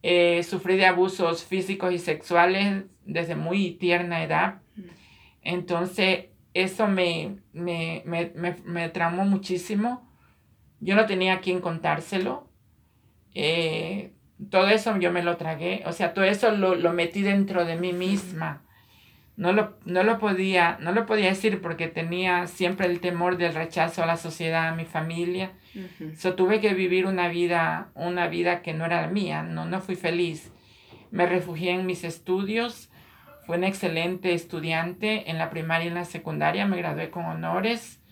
eh, 0.02 0.42
sufrí 0.42 0.76
de 0.76 0.86
abusos 0.86 1.44
físicos 1.44 1.92
y 1.92 1.98
sexuales 1.98 2.84
desde 3.04 3.36
muy 3.36 3.72
tierna 3.72 4.24
edad. 4.24 4.62
Entonces, 5.42 6.26
eso 6.54 6.88
me, 6.88 7.38
me, 7.52 8.02
me, 8.04 8.32
me, 8.64 8.88
traumó 8.88 9.24
muchísimo. 9.24 10.09
Yo 10.80 10.96
no 10.96 11.06
tenía 11.06 11.34
a 11.34 11.40
quien 11.40 11.60
contárselo. 11.60 12.48
Eh, 13.34 14.12
todo 14.50 14.68
eso 14.68 14.96
yo 14.98 15.12
me 15.12 15.22
lo 15.22 15.36
tragué. 15.36 15.82
O 15.86 15.92
sea, 15.92 16.14
todo 16.14 16.24
eso 16.24 16.50
lo, 16.52 16.74
lo 16.74 16.92
metí 16.92 17.22
dentro 17.22 17.64
de 17.64 17.76
mí 17.76 17.92
misma. 17.92 18.62
No 19.36 19.52
lo, 19.52 19.78
no 19.86 20.02
lo, 20.02 20.18
podía, 20.18 20.76
no 20.80 20.92
lo 20.92 21.06
podía 21.06 21.28
decir 21.28 21.62
porque 21.62 21.88
tenía 21.88 22.46
siempre 22.46 22.86
el 22.86 23.00
temor 23.00 23.38
del 23.38 23.54
rechazo 23.54 24.02
a 24.02 24.06
la 24.06 24.18
sociedad, 24.18 24.68
a 24.68 24.74
mi 24.74 24.84
familia. 24.84 25.52
Uh 25.74 26.34
tuve 26.36 26.60
que 26.60 26.74
vivir 26.74 27.06
una 27.06 27.28
vida, 27.28 27.90
una 27.94 28.26
vida 28.28 28.60
que 28.60 28.74
no 28.74 28.84
era 28.84 29.06
mía, 29.06 29.42
no, 29.42 29.64
no 29.64 29.80
fui 29.80 29.94
feliz. 29.94 30.52
Me 31.10 31.24
refugié 31.24 31.70
en 31.70 31.86
mis 31.86 32.04
estudios, 32.04 32.90
fui 33.46 33.56
una 33.56 33.68
excelente 33.68 34.34
estudiante 34.34 35.30
en 35.30 35.38
la 35.38 35.48
primaria 35.48 35.86
y 35.86 35.88
en 35.88 35.94
la 35.94 36.04
secundaria, 36.04 36.66
me 36.66 36.76
gradué 36.76 37.10
con 37.10 37.24
honores. 37.24 38.02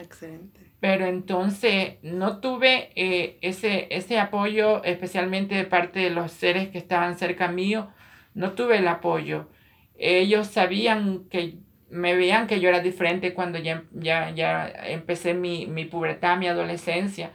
Excelente. 0.00 0.72
Pero 0.84 1.06
entonces 1.06 1.94
no 2.02 2.40
tuve 2.40 2.90
eh, 2.94 3.38
ese, 3.40 3.86
ese 3.88 4.18
apoyo, 4.18 4.84
especialmente 4.84 5.54
de 5.54 5.64
parte 5.64 6.00
de 6.00 6.10
los 6.10 6.30
seres 6.30 6.68
que 6.68 6.76
estaban 6.76 7.16
cerca 7.16 7.48
mío, 7.48 7.88
no 8.34 8.52
tuve 8.52 8.76
el 8.76 8.88
apoyo. 8.88 9.48
Ellos 9.96 10.46
sabían 10.46 11.24
que 11.30 11.54
me 11.88 12.14
veían 12.14 12.46
que 12.46 12.60
yo 12.60 12.68
era 12.68 12.80
diferente 12.80 13.32
cuando 13.32 13.58
ya, 13.58 13.84
ya, 13.92 14.28
ya 14.32 14.68
empecé 14.68 15.32
mi, 15.32 15.66
mi 15.66 15.86
pubertad, 15.86 16.36
mi 16.36 16.48
adolescencia, 16.48 17.30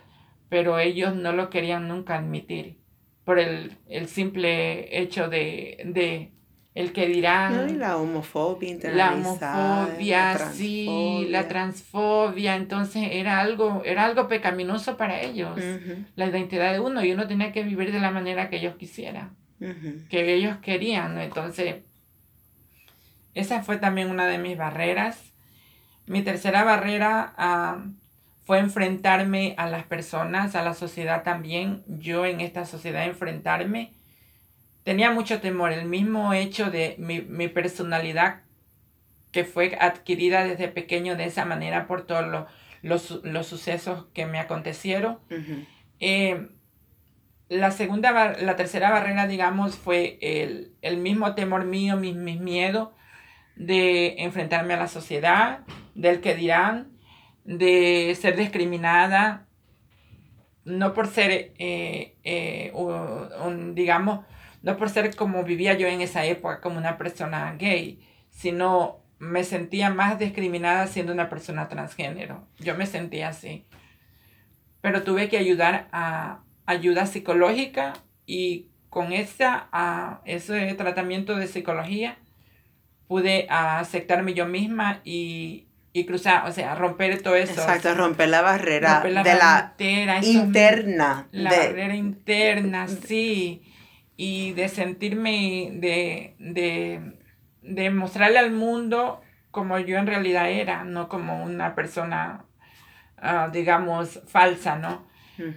pero 0.49 0.77
ellos 0.77 1.15
no 1.15 1.33
lo 1.33 1.49
querían 1.49 1.87
nunca 1.87 2.17
admitir 2.17 2.77
por 3.23 3.39
el, 3.39 3.77
simple 4.05 4.95
hecho 5.01 5.27
de, 5.27 6.33
el 6.75 6.93
que 6.93 7.07
dirán. 7.07 7.79
la 7.79 7.97
homofobia 7.97 8.77
La 8.93 9.13
homofobia, 9.13 10.38
sí, 10.53 11.27
la 11.29 11.47
transfobia. 11.47 12.55
Entonces 12.55 13.09
era 13.11 13.39
algo, 13.39 13.81
era 13.85 14.05
algo 14.05 14.27
pecaminoso 14.27 14.97
para 14.97 15.21
ellos, 15.21 15.59
la 16.15 16.27
identidad 16.27 16.71
de 16.71 16.79
uno, 16.79 17.03
y 17.03 17.11
uno 17.11 17.27
tenía 17.27 17.51
que 17.51 17.63
vivir 17.63 17.91
de 17.91 17.99
la 17.99 18.11
manera 18.11 18.49
que 18.49 18.57
ellos 18.57 18.75
quisieran, 18.75 19.35
que 20.09 20.33
ellos 20.33 20.57
querían. 20.57 21.19
Entonces, 21.19 21.77
esa 23.33 23.63
fue 23.63 23.77
también 23.77 24.09
una 24.09 24.27
de 24.27 24.38
mis 24.38 24.57
barreras. 24.57 25.34
Mi 26.05 26.23
tercera 26.23 26.63
barrera 26.63 27.34
ah, 27.38 27.86
fue 28.43 28.60
enfrentarme 28.60 29.53
a 29.58 29.69
las 29.69 29.84
personas, 29.84 30.55
a 30.55 30.63
la 30.63 30.73
sociedad 30.73 31.23
también. 31.23 31.84
Yo 31.88 32.25
en 32.25 32.41
esta 32.41 32.65
sociedad 32.65 33.05
enfrentarme. 33.05 33.93
Tenía 34.83 35.11
mucho 35.11 35.41
temor. 35.41 35.71
El 35.71 35.85
mismo 35.85 36.33
hecho 36.33 36.71
de 36.71 36.95
mi, 36.97 37.47
personalidad 37.47 38.41
que 39.31 39.43
fue 39.45 39.77
adquirida 39.79 40.43
desde 40.43 40.67
pequeño 40.67 41.15
de 41.15 41.25
esa 41.25 41.45
manera 41.45 41.87
por 41.87 42.07
todos 42.07 42.47
los, 42.81 43.45
sucesos 43.45 44.07
que 44.13 44.25
me 44.25 44.39
acontecieron. 44.39 45.19
Eh, 45.99 46.49
la 47.49 47.71
segunda, 47.71 48.37
la 48.39 48.55
tercera 48.55 48.91
barrera, 48.91 49.27
digamos, 49.27 49.75
fue 49.75 50.17
el, 50.21 50.97
mismo 50.97 51.35
temor 51.35 51.65
mío, 51.65 51.97
mis, 51.97 52.15
mis 52.15 52.39
miedos 52.39 52.89
de 53.55 54.15
enfrentarme 54.19 54.75
a 54.75 54.77
la 54.77 54.87
sociedad, 54.87 55.59
del 55.95 56.21
que 56.21 56.35
dirán, 56.35 56.91
de 57.43 58.15
ser 58.19 58.37
discriminada, 58.37 59.47
no 60.63 60.93
por 60.93 61.07
ser, 61.07 61.53
eh, 61.57 62.15
eh, 62.23 62.71
un, 62.73 63.73
digamos, 63.75 64.25
no 64.62 64.78
por 64.78 64.89
ser 64.89 65.15
como 65.15 65.43
vivía 65.43 65.74
yo 65.74 65.88
en 65.88 66.02
esa 66.02 66.26
época, 66.26 66.62
como 66.62 66.78
una 66.78 66.98
persona 66.98 67.56
gay, 67.58 68.00
sino 68.30 69.00
me 69.19 69.43
sentía 69.43 69.89
más 69.89 70.17
discriminada 70.17 70.88
siendo 70.88 71.13
una 71.13 71.30
persona 71.30 71.67
transgénero. 71.67 72.48
Yo 72.60 72.76
me 72.76 72.86
sentía 72.86 73.30
así. 73.30 73.65
Pero 74.82 75.04
tuve 75.04 75.28
que 75.28 75.38
ayudar 75.38 75.89
a 75.91 76.39
ayuda 76.65 77.06
psicológica 77.06 77.93
y 78.26 78.67
con 78.89 79.12
esa, 79.12 79.67
a 79.72 80.22
ese 80.26 80.74
tratamiento 80.76 81.36
de 81.36 81.48
psicología 81.48 82.17
pude 83.08 83.48
aceptarme 83.50 84.34
yo 84.36 84.45
misma 84.45 85.02
y, 85.04 85.65
cruzar, 86.08 86.48
o 86.48 86.52
sea, 86.54 86.76
romper 86.76 87.22
todo 87.22 87.36
eso. 87.36 87.54
Exacto, 87.54 87.93
romper 87.95 88.30
la 88.30 88.41
barrera 88.41 89.02
de 89.02 90.06
la 90.06 90.19
interna. 90.24 91.28
La 91.32 91.50
barrera 91.50 91.95
interna, 91.95 92.88
sí. 92.88 93.63
Y 94.21 94.51
de 94.51 94.67
sentirme, 94.67 95.69
de, 95.75 96.36
de, 97.62 97.89
mostrarle 97.89 98.38
al 98.38 98.51
mundo 98.51 99.21
como 99.49 99.79
yo 99.79 99.97
en 99.97 100.08
realidad 100.08 100.49
era, 100.49 100.84
no 100.84 101.08
como 101.08 101.41
una 101.41 101.73
persona, 101.73 102.43
ah, 103.15 103.49
digamos, 103.53 104.21
falsa, 104.27 104.75
¿no? 104.75 105.08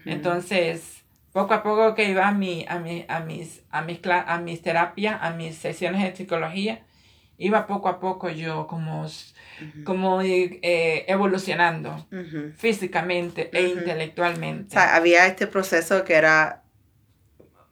Entonces, 0.04 1.02
poco 1.32 1.54
a 1.54 1.64
poco 1.64 1.96
que 1.96 2.08
iba 2.08 2.28
a, 2.28 2.32
mi, 2.32 2.64
a, 2.68 2.78
mi, 2.78 3.04
a, 3.08 3.18
mis, 3.18 3.64
a, 3.72 3.82
mis, 3.82 3.98
a 4.06 4.38
mis 4.38 4.62
terapias, 4.62 5.18
a 5.20 5.30
mis 5.32 5.56
sesiones 5.56 6.04
de 6.04 6.14
psicología, 6.14 6.84
iba 7.38 7.66
poco 7.66 7.88
a 7.88 7.98
poco 7.98 8.30
yo 8.30 8.68
como, 8.68 9.08
como 9.82 10.22
eh, 10.22 11.04
evolucionando 11.08 12.06
físicamente 12.56 13.50
e 13.52 13.70
intelectualmente. 13.70 14.68
O 14.68 14.70
sea, 14.70 14.94
había 14.94 15.26
este 15.26 15.48
proceso 15.48 16.04
que 16.04 16.14
era 16.14 16.61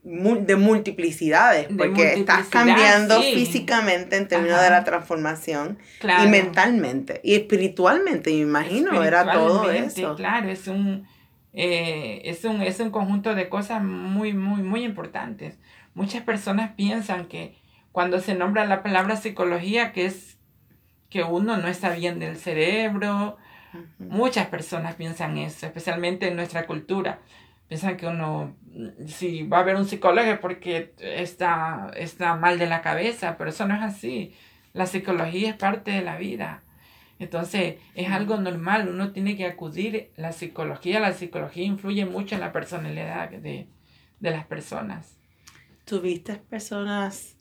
de 0.02 0.56
multiplicidades, 0.56 1.68
porque 1.76 2.14
estás 2.14 2.48
cambiando 2.48 3.20
físicamente 3.20 4.16
en 4.16 4.28
términos 4.28 4.60
de 4.62 4.70
la 4.70 4.82
transformación 4.82 5.78
y 6.24 6.26
mentalmente 6.28 7.20
y 7.22 7.34
espiritualmente, 7.34 8.30
me 8.30 8.38
imagino, 8.38 9.02
era 9.02 9.30
todo 9.30 9.70
eso. 9.70 10.16
Claro, 10.16 10.48
es 10.48 10.68
un, 10.68 11.06
eh, 11.52 12.22
es 12.24 12.44
un, 12.44 12.62
es 12.62 12.80
un 12.80 12.90
conjunto 12.90 13.34
de 13.34 13.48
cosas 13.50 13.82
muy, 13.82 14.32
muy, 14.32 14.62
muy 14.62 14.84
importantes. 14.84 15.58
Muchas 15.92 16.22
personas 16.22 16.72
piensan 16.76 17.26
que 17.26 17.58
cuando 17.92 18.20
se 18.20 18.34
nombra 18.34 18.64
la 18.64 18.82
palabra 18.82 19.16
psicología, 19.16 19.92
que 19.92 20.06
es 20.06 20.38
que 21.10 21.24
uno 21.24 21.56
no 21.56 21.68
está 21.68 21.90
bien 21.90 22.18
del 22.18 22.36
cerebro. 22.36 23.36
Muchas 23.98 24.46
personas 24.46 24.94
piensan 24.94 25.36
eso, 25.36 25.66
especialmente 25.66 26.28
en 26.28 26.36
nuestra 26.36 26.66
cultura. 26.66 27.20
Piensan 27.70 27.96
que 27.96 28.06
uno, 28.06 28.56
si 29.06 29.44
va 29.44 29.59
a 29.59 29.61
haber 29.61 29.76
un 29.76 29.87
psicólogo 29.87 30.28
es 30.28 30.38
porque 30.40 30.92
está, 30.98 31.90
está 31.96 32.35
mal 32.35 32.59
de 32.59 32.66
la 32.66 32.83
cabeza, 32.83 33.37
pero 33.38 33.50
eso 33.50 33.66
no 33.66 33.74
es 33.74 33.83
así. 33.83 34.35
La 34.72 34.87
psicología 34.87 35.50
es 35.50 35.56
parte 35.56 35.92
de 35.92 36.02
la 36.02 36.18
vida. 36.18 36.64
Entonces, 37.20 37.76
es 37.94 38.11
algo 38.11 38.37
normal, 38.38 38.88
uno 38.88 39.12
tiene 39.12 39.37
que 39.37 39.46
acudir. 39.46 40.11
La 40.16 40.33
psicología, 40.33 41.00
la 41.00 41.12
psicología 41.12 41.64
influye 41.64 42.04
mucho 42.04 42.35
en 42.35 42.40
la 42.40 42.52
personalidad 42.52 43.30
de, 43.30 43.68
de 44.18 44.30
las 44.30 44.46
personas. 44.46 45.16
¿Tuviste 45.85 46.37
personas 46.37 47.37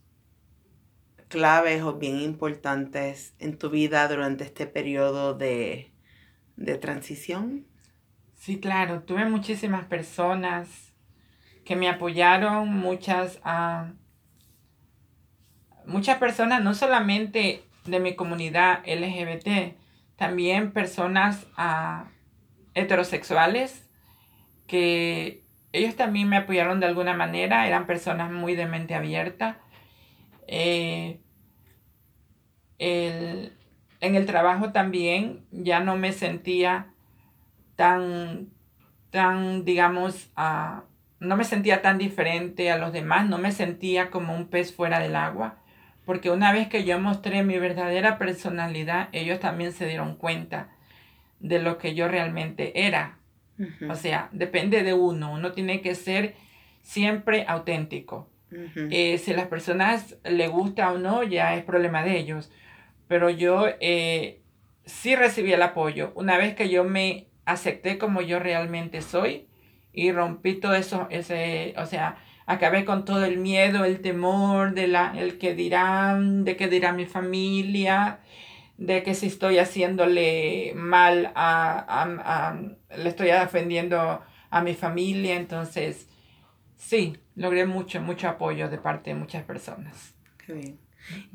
claves 1.29 1.81
o 1.83 1.93
bien 1.93 2.19
importantes 2.19 3.33
en 3.39 3.57
tu 3.57 3.69
vida 3.69 4.07
durante 4.07 4.43
este 4.43 4.67
periodo 4.67 5.33
de, 5.33 5.91
transición? 6.81 7.65
Sí, 8.39 8.61
claro, 8.61 9.01
tuve 9.01 9.25
muchísimas 9.25 9.83
personas 9.85 10.93
que 11.65 11.75
me 11.75 11.89
apoyaron, 11.89 12.73
muchas, 12.73 13.37
uh, 13.45 13.91
muchas 15.85 16.19
personas, 16.19 16.63
no 16.63 16.73
solamente 16.73 17.65
de 17.83 17.99
mi 17.99 18.15
comunidad 18.15 18.79
LGBT, 18.85 19.75
también 20.15 20.71
personas 20.71 21.47
uh, 21.57 22.07
heterosexuales 22.75 23.89
que 24.67 25.43
ellos 25.73 25.97
también 25.97 26.29
me 26.29 26.37
apoyaron 26.37 26.79
de 26.79 26.85
alguna 26.85 27.13
manera, 27.13 27.67
eran 27.67 27.87
personas 27.87 28.31
muy 28.31 28.55
de 28.55 28.67
mente 28.67 28.95
abierta. 28.95 29.59
Eh, 30.47 31.19
en 32.77 34.15
el 34.15 34.25
trabajo 34.25 34.71
también 34.71 35.45
ya 35.51 35.81
no 35.81 35.97
me 35.97 36.13
sentía 36.13 36.93
tan, 37.79 38.49
tan 39.09 39.63
digamos, 39.63 40.33
uh, 40.37 40.81
no 41.21 41.37
me 41.37 41.45
sentía 41.45 41.81
tan 41.81 41.97
diferente 41.97 42.71
a 42.71 42.77
los 42.77 42.91
demás, 42.91 43.29
no 43.29 43.37
me 43.37 43.53
sentía 43.53 44.11
como 44.11 44.35
un 44.35 44.49
pez 44.49 44.75
fuera 44.75 44.99
del 44.99 45.15
agua, 45.15 45.59
porque 46.05 46.29
una 46.29 46.51
vez 46.51 46.67
que 46.67 46.83
yo 46.83 46.99
mostré 46.99 47.41
mi 47.41 47.57
verdadera 47.57 48.17
personalidad, 48.17 49.07
ellos 49.13 49.39
también 49.39 49.71
se 49.71 49.87
dieron 49.87 50.17
cuenta 50.17 50.71
de 51.39 51.59
lo 51.59 51.77
que 51.77 51.95
yo 51.95 52.09
realmente 52.09 52.85
era. 52.85 53.17
O 53.89 53.95
sea, 53.95 54.27
depende 54.33 54.83
de 54.83 54.93
uno, 54.93 55.31
uno 55.31 55.53
tiene 55.53 55.79
que 55.79 55.95
ser 55.95 56.35
siempre 56.81 57.45
auténtico. 57.47 58.29
Eh, 58.91 59.19
si 59.19 59.31
a 59.31 59.37
las 59.37 59.47
personas 59.47 60.17
le 60.25 60.49
gusta 60.49 60.91
o 60.91 60.97
no, 60.97 61.23
ya 61.23 61.55
es 61.55 61.63
problema 61.63 62.03
de 62.03 62.17
ellos. 62.17 62.51
Pero 63.07 63.29
yo 63.29 63.67
eh, 63.79 64.41
sí 64.83 65.15
recibí 65.15 65.53
el 65.53 65.61
apoyo. 65.61 66.11
Una 66.15 66.37
vez 66.37 66.55
que 66.55 66.69
yo 66.69 66.83
me 66.83 67.28
acepté 67.51 67.97
como 67.97 68.21
yo 68.21 68.39
realmente 68.39 69.01
soy, 69.01 69.47
y 69.93 70.11
rompí 70.11 70.55
todo 70.55 70.75
eso, 70.75 71.07
ese, 71.09 71.73
o 71.77 71.85
sea, 71.85 72.17
acabé 72.45 72.85
con 72.85 73.05
todo 73.05 73.25
el 73.25 73.37
miedo, 73.37 73.85
el 73.85 74.01
temor 74.01 74.73
de 74.73 74.87
la, 74.87 75.13
el 75.17 75.37
que 75.37 75.55
dirán, 75.55 76.45
de 76.45 76.55
que 76.55 76.67
dirá 76.67 76.93
mi 76.93 77.05
familia, 77.05 78.19
de 78.77 79.03
que 79.03 79.13
si 79.13 79.27
estoy 79.27 79.57
haciéndole 79.57 80.73
mal 80.75 81.31
a, 81.35 82.57
le 82.97 83.09
estoy 83.09 83.31
ofendiendo 83.31 84.21
a 84.49 84.61
mi 84.61 84.73
familia, 84.73 85.35
entonces 85.35 86.07
sí, 86.77 87.17
logré 87.35 87.65
mucho, 87.65 88.01
mucho 88.01 88.29
apoyo 88.29 88.69
de 88.69 88.77
parte 88.77 89.09
de 89.11 89.15
muchas 89.15 89.43
personas. 89.43 90.15
Qué 90.45 90.53
bien. 90.53 90.88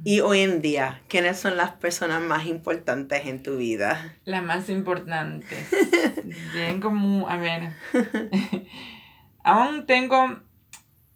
Y 0.04 0.20
hoy 0.20 0.40
en 0.40 0.60
día, 0.60 1.00
¿quiénes 1.08 1.38
son 1.38 1.56
las 1.56 1.72
personas 1.72 2.20
más 2.20 2.46
importantes 2.46 3.26
en 3.26 3.42
tu 3.42 3.56
vida? 3.56 4.16
Las 4.24 4.42
más 4.42 4.68
importantes. 4.68 5.70
tengo 6.52 7.28
a 7.28 7.36
ver, 7.36 7.72
aún 9.44 9.86
tengo, 9.86 10.40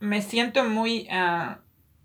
me 0.01 0.23
siento 0.23 0.65
muy, 0.65 1.09
uh, 1.11 1.57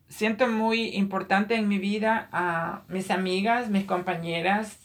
siento 0.09 0.47
muy 0.47 0.95
importante 0.95 1.55
en 1.55 1.67
mi 1.67 1.77
vida 1.77 2.29
a 2.31 2.83
mis 2.87 3.11
amigas, 3.11 3.69
mis 3.69 3.85
compañeras 3.85 4.83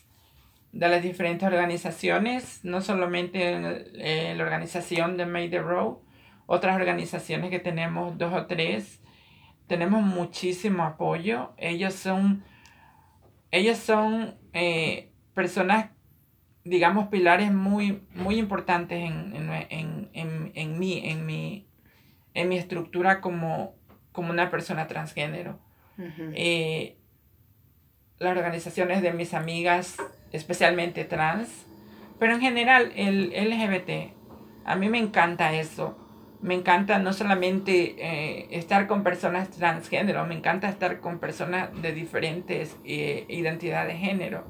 de 0.72 0.88
las 0.88 1.02
diferentes 1.02 1.46
organizaciones, 1.46 2.60
no 2.62 2.80
solamente 2.80 3.52
en, 3.52 4.38
la 4.38 4.44
organización 4.44 5.16
de 5.16 5.26
Made 5.26 5.48
the 5.48 5.60
Road, 5.60 5.96
otras 6.46 6.76
organizaciones 6.76 7.50
que 7.50 7.58
tenemos 7.58 8.16
dos 8.16 8.32
o 8.32 8.46
tres 8.46 8.97
tenemos 9.68 10.02
muchísimo 10.02 10.82
apoyo. 10.82 11.52
Ellos 11.58 11.94
son, 11.94 12.42
ellos 13.50 13.78
son 13.78 14.34
eh, 14.52 15.10
personas, 15.34 15.90
digamos, 16.64 17.08
pilares 17.08 17.52
muy, 17.52 18.02
muy 18.14 18.38
importantes 18.38 18.98
en, 18.98 19.36
en, 19.36 20.10
en, 20.12 20.52
en, 20.54 20.78
mí, 20.78 21.02
en 21.04 21.26
mi, 21.26 21.68
en 22.34 22.48
mi 22.48 22.56
estructura 22.56 23.20
como, 23.20 23.76
como 24.12 24.30
una 24.30 24.50
persona 24.50 24.86
transgénero. 24.88 25.60
Eh, 26.34 26.96
las 28.18 28.36
organizaciones 28.36 29.02
de 29.02 29.12
mis 29.12 29.34
amigas, 29.34 29.96
especialmente 30.32 31.04
trans, 31.04 31.66
pero 32.18 32.34
en 32.34 32.40
general 32.40 32.92
el 32.94 33.30
LGBT, 33.30 34.12
a 34.64 34.76
mí 34.76 34.88
me 34.88 34.98
encanta 34.98 35.52
eso 35.54 36.07
me 36.40 36.54
encanta 36.54 36.98
no 36.98 37.12
solamente 37.12 37.96
eh, 37.98 38.48
estar 38.52 38.86
con 38.86 39.02
personas 39.02 39.50
transgénero, 39.50 40.24
me 40.26 40.36
encanta 40.36 40.68
estar 40.68 41.00
con 41.00 41.18
personas 41.18 41.70
de 41.82 41.92
diferentes 41.92 42.76
eh, 42.84 43.24
identidades 43.28 43.94
de 43.94 43.98
género 43.98 44.44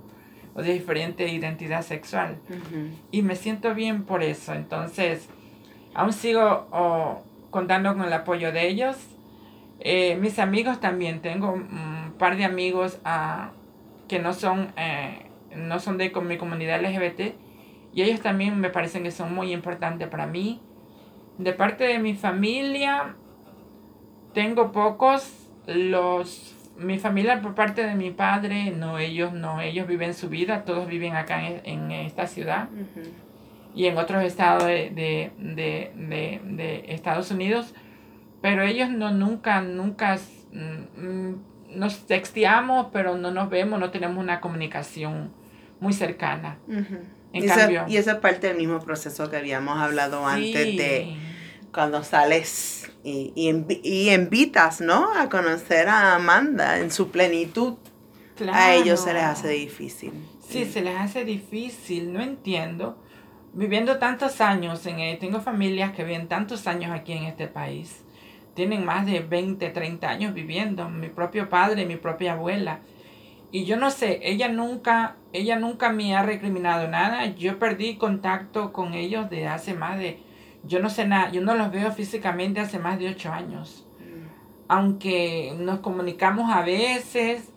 o 0.54 0.62
de 0.62 0.72
diferente 0.74 1.28
identidad 1.28 1.82
sexual. 1.82 2.38
Y 3.10 3.22
me 3.22 3.36
siento 3.36 3.74
bien 3.74 4.04
por 4.04 4.22
eso. 4.22 4.54
Entonces, 4.54 5.28
aún 5.94 6.12
sigo 6.12 7.22
contando 7.50 7.94
con 7.94 8.04
el 8.04 8.12
apoyo 8.12 8.52
de 8.52 8.68
ellos. 8.68 8.96
Eh, 9.80 10.16
mis 10.20 10.38
amigos 10.40 10.80
también, 10.80 11.20
tengo 11.20 11.52
un 11.52 12.12
par 12.18 12.36
de 12.36 12.44
amigos 12.44 12.98
ah, 13.04 13.52
que 14.08 14.18
no 14.18 14.34
son, 14.34 14.72
no 15.54 15.78
son 15.78 15.96
de 15.96 16.10
mi 16.10 16.36
comunidad 16.36 16.82
LGBT 16.82 17.34
y 17.94 18.02
ellos 18.02 18.20
también 18.20 18.58
me 18.60 18.68
parecen 18.68 19.04
que 19.04 19.12
son 19.12 19.34
muy 19.34 19.52
importantes 19.52 20.08
para 20.08 20.26
mí 20.26 20.60
de 21.38 21.52
parte 21.52 21.84
de 21.84 21.98
mi 21.98 22.14
familia, 22.14 23.14
tengo 24.34 24.72
pocos. 24.72 25.32
Los, 25.66 26.54
mi 26.76 26.98
familia 26.98 27.42
por 27.42 27.54
parte 27.54 27.84
de 27.84 27.94
mi 27.94 28.10
padre, 28.10 28.70
no, 28.70 28.98
ellos 28.98 29.32
no, 29.32 29.60
ellos 29.60 29.86
viven 29.86 30.14
su 30.14 30.28
vida, 30.28 30.64
todos 30.64 30.86
viven 30.86 31.16
acá 31.16 31.46
en, 31.46 31.90
esta 31.90 32.26
ciudad. 32.26 32.68
Y 33.74 33.86
en 33.86 33.98
otros 33.98 34.24
estados 34.24 34.64
de, 34.64 35.32
Estados 36.88 37.30
Unidos, 37.30 37.74
pero 38.40 38.62
ellos 38.62 38.90
no, 38.90 39.10
nunca, 39.10 39.60
nunca 39.60 40.18
mm, 40.52 41.34
nos 41.76 42.06
texteamos, 42.06 42.88
pero 42.92 43.16
no 43.16 43.30
nos 43.30 43.50
vemos, 43.50 43.78
no 43.78 43.90
tenemos 43.90 44.18
una 44.18 44.40
comunicación 44.40 45.32
muy 45.80 45.92
cercana. 45.92 46.58
y, 47.32 47.44
esa, 47.44 47.88
y 47.88 47.96
esa 47.96 48.20
parte 48.20 48.48
del 48.48 48.56
mismo 48.56 48.80
proceso 48.80 49.28
que 49.30 49.36
habíamos 49.36 49.78
hablado 49.78 50.26
antes 50.26 50.76
de 50.76 51.16
cuando 51.78 52.02
sales 52.02 52.90
y, 53.04 53.32
y, 53.36 54.10
invitas, 54.10 54.80
¿no? 54.80 55.14
A 55.14 55.28
conocer 55.28 55.88
a 55.88 56.16
Amanda 56.16 56.80
en 56.80 56.90
su 56.90 57.12
plenitud. 57.12 57.74
A 58.52 58.74
ellos 58.74 59.04
se 59.04 59.14
les 59.14 59.22
hace 59.22 59.50
difícil. 59.50 60.12
Sí, 60.40 60.64
se 60.64 60.82
les 60.82 60.96
hace 60.96 61.24
difícil, 61.24 62.12
no 62.12 62.20
entiendo. 62.20 62.98
Viviendo 63.52 63.98
tantos 64.00 64.40
años, 64.40 64.84
en, 64.86 65.20
tengo 65.20 65.40
familias 65.40 65.92
que 65.92 66.02
viven 66.02 66.26
tantos 66.26 66.66
años 66.66 66.90
aquí 66.90 67.12
en 67.12 67.22
este 67.26 67.46
país. 67.46 68.02
Tienen 68.54 68.84
más 68.84 69.06
de 69.06 69.20
20, 69.20 69.70
30 69.70 70.08
años 70.08 70.34
viviendo. 70.34 70.88
Mi 70.88 71.10
propio 71.10 71.48
padre, 71.48 71.86
mi 71.86 71.94
propia 71.94 72.32
abuela. 72.32 72.80
Y 73.52 73.66
yo 73.66 73.76
no 73.76 73.92
sé, 73.92 74.18
ella 74.24 74.48
nunca, 74.48 75.14
ella 75.32 75.56
nunca 75.60 75.92
me 75.92 76.16
ha 76.16 76.24
recriminado 76.24 76.88
nada. 76.88 77.26
Yo 77.36 77.60
perdí 77.60 77.94
contacto 77.94 78.72
con 78.72 78.94
ellos 78.94 79.30
de 79.30 79.46
hace 79.46 79.74
más 79.74 79.96
de 80.00 80.26
yo 80.64 80.80
no 80.80 80.90
sé 80.90 81.06
nada, 81.06 81.30
yo 81.30 81.40
no 81.40 81.54
los 81.54 81.70
veo 81.70 81.90
físicamente 81.92 82.60
hace 82.60 82.78
más 82.78 82.98
de 82.98 83.08
ocho 83.08 83.32
años. 83.32 83.86
Aunque 84.68 85.54
nos 85.58 85.80
comunicamos 85.80 86.50
a 86.50 86.62
veces 86.62 87.52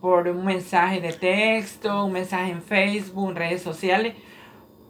por 0.00 0.28
un 0.28 0.44
mensaje 0.44 1.00
de 1.00 1.12
texto, 1.12 2.04
un 2.04 2.12
mensaje 2.12 2.50
en 2.50 2.62
Facebook, 2.62 3.30
en 3.30 3.36
redes 3.36 3.62
sociales, 3.62 4.14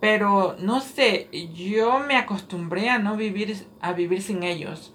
pero 0.01 0.57
no 0.59 0.81
sé, 0.81 1.29
yo 1.55 2.01
me 2.01 2.16
acostumbré 2.16 2.90
a 2.90 2.98
no 2.98 3.16
vivir, 3.16 3.57
a 3.81 3.92
vivir 3.92 4.20
sin 4.20 4.42
ellos, 4.42 4.94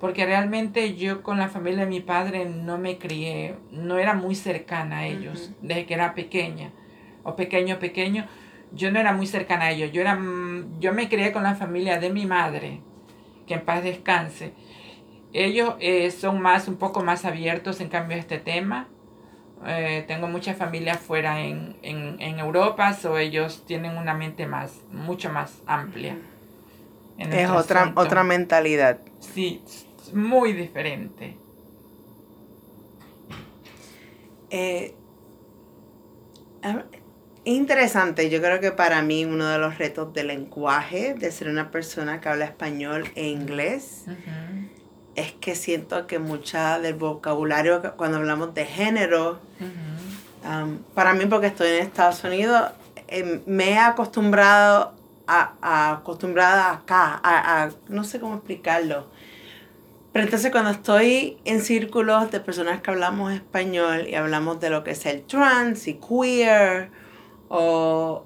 porque 0.00 0.24
realmente 0.24 0.94
yo 0.94 1.22
con 1.22 1.38
la 1.38 1.48
familia 1.48 1.80
de 1.80 1.90
mi 1.90 2.00
padre 2.00 2.46
no 2.46 2.78
me 2.78 2.96
crié, 2.98 3.56
no 3.70 3.98
era 3.98 4.14
muy 4.14 4.34
cercana 4.34 5.00
a 5.00 5.06
ellos, 5.06 5.52
desde 5.60 5.84
que 5.84 5.94
era 5.94 6.14
pequeña, 6.14 6.70
o 7.22 7.36
pequeño, 7.36 7.78
pequeño 7.78 8.26
yo 8.72 8.90
no 8.90 9.00
era 9.00 9.12
muy 9.12 9.26
cercana 9.26 9.66
a 9.66 9.70
ellos. 9.70 9.92
Yo, 9.92 10.00
era, 10.00 10.16
mm, 10.16 10.80
yo 10.80 10.92
me 10.92 11.08
crié 11.08 11.32
con 11.32 11.42
la 11.42 11.54
familia 11.54 11.98
de 11.98 12.10
mi 12.10 12.26
madre, 12.26 12.80
que 13.46 13.54
en 13.54 13.64
paz 13.64 13.82
descanse. 13.82 14.52
Ellos 15.32 15.74
eh, 15.80 16.10
son 16.10 16.40
más, 16.40 16.68
un 16.68 16.76
poco 16.76 17.02
más 17.02 17.24
abiertos 17.24 17.80
en 17.80 17.88
cambio 17.88 18.16
a 18.16 18.20
este 18.20 18.38
tema. 18.38 18.88
Eh, 19.66 20.04
tengo 20.06 20.28
muchas 20.28 20.56
familias 20.56 20.98
fuera 20.98 21.40
en, 21.40 21.76
en, 21.82 22.38
Europa, 22.38 22.96
o 23.08 23.16
ellos 23.16 23.64
tienen 23.66 23.96
una 23.96 24.14
mente 24.14 24.46
más, 24.46 24.82
mucho 24.92 25.30
más 25.30 25.62
amplia. 25.66 26.16
es 27.18 27.50
otra, 27.50 27.92
otra 27.96 28.22
mentalidad. 28.22 28.98
Sí, 29.20 29.62
muy 30.12 30.52
diferente. 30.52 31.36
Eh, 34.50 34.94
interesante. 37.54 38.28
Yo 38.28 38.40
creo 38.40 38.60
que 38.60 38.72
para 38.72 39.02
mí 39.02 39.24
uno 39.24 39.46
de 39.46 39.58
los 39.58 39.78
retos 39.78 40.12
del 40.12 40.28
lenguaje, 40.28 41.14
de 41.14 41.30
ser 41.30 41.48
una 41.48 41.70
persona 41.70 42.20
que 42.20 42.28
habla 42.28 42.44
español 42.44 43.04
e 43.14 43.28
inglés, 43.28 44.04
es 45.14 45.32
que 45.32 45.54
siento 45.54 46.06
que 46.06 46.18
mucha 46.18 46.78
del 46.78 46.94
vocabulario 46.94 47.80
cuando 47.96 48.18
hablamos 48.18 48.52
de 48.54 48.66
género, 48.66 49.40
um, 50.44 50.78
para 50.94 51.14
mí 51.14 51.26
porque 51.26 51.46
estoy 51.46 51.68
en 51.68 51.84
Estados 51.84 52.22
Unidos, 52.24 52.70
em, 53.08 53.40
me 53.46 53.70
he 53.70 53.78
acostumbrado 53.78 54.94
a, 55.26 55.92
acostumbrada 55.92 56.72
acá, 56.72 57.20
a, 57.22 57.70
no 57.88 58.04
sé 58.04 58.20
cómo 58.20 58.36
explicarlo. 58.36 59.06
Pero 60.12 60.24
entonces 60.24 60.50
cuando 60.50 60.70
estoy 60.70 61.38
en 61.44 61.60
círculos 61.60 62.30
de 62.30 62.40
personas 62.40 62.80
que 62.80 62.90
hablamos 62.90 63.32
español 63.32 64.08
y 64.08 64.14
hablamos 64.14 64.60
de 64.60 64.70
lo 64.70 64.82
que 64.82 64.92
es 64.92 65.04
el 65.06 65.22
trans 65.22 65.88
y 65.88 65.94
queer, 65.94 66.90
o 67.48 68.24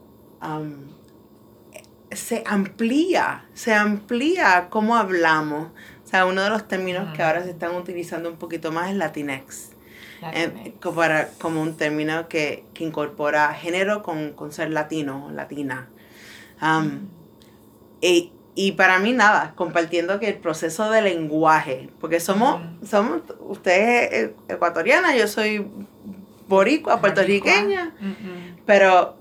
se 2.12 2.42
amplía, 2.46 3.44
se 3.54 3.74
amplía 3.74 4.68
cómo 4.70 4.96
hablamos. 4.96 5.68
O 6.04 6.08
sea, 6.08 6.26
uno 6.26 6.42
de 6.42 6.50
los 6.50 6.66
términos 6.66 7.14
que 7.14 7.22
ahora 7.22 7.44
se 7.44 7.50
están 7.50 7.74
utilizando 7.76 8.30
un 8.30 8.36
poquito 8.36 8.72
más 8.72 8.90
es 8.90 8.96
Latinx. 8.96 9.70
Eh, 10.34 10.74
como, 10.82 11.02
como 11.40 11.62
un 11.62 11.76
término 11.76 12.28
que, 12.28 12.64
incorpora 12.78 13.54
género 13.54 14.02
con, 14.02 14.34
ser 14.52 14.70
latino, 14.70 15.30
latina. 15.32 15.88
y, 18.02 18.32
y, 18.54 18.72
para 18.72 18.98
mí 18.98 19.12
nada, 19.12 19.54
compartiendo 19.54 20.20
que 20.20 20.28
el 20.28 20.36
proceso 20.36 20.90
de 20.90 21.00
lenguaje, 21.00 21.88
porque 22.00 22.20
somos, 22.20 22.60
somos, 22.84 23.22
usted 23.40 24.12
es 24.12 24.30
ecuatoriana, 24.48 25.16
yo 25.16 25.26
soy 25.26 25.66
boricua, 26.48 27.00
puertorriqueña, 27.00 27.94
pero 28.70 29.16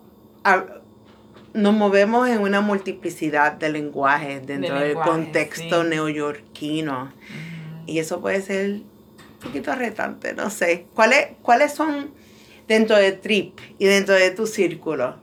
nos 1.55 1.73
movemos 1.73 2.29
en 2.29 2.37
una 2.37 2.61
multiplicidad 2.61 3.53
de 3.53 3.71
lenguajes 3.71 4.45
dentro 4.45 4.79
del 4.79 4.93
contexto 4.93 5.83
neoyorquino. 5.83 7.11
Y 7.87 7.97
eso 7.97 8.21
puede 8.21 8.43
ser 8.43 8.69
un 8.73 8.85
poquito 9.41 9.73
retante, 9.73 10.35
no 10.35 10.51
sé. 10.51 10.85
¿Cuáles, 10.93 11.29
¿Cuáles 11.41 11.73
son 11.73 12.11
dentro 12.67 12.95
de 12.95 13.11
Trip 13.11 13.59
y 13.79 13.85
dentro 13.85 14.13
de 14.13 14.29
tu 14.29 14.45
círculo? 14.45 15.15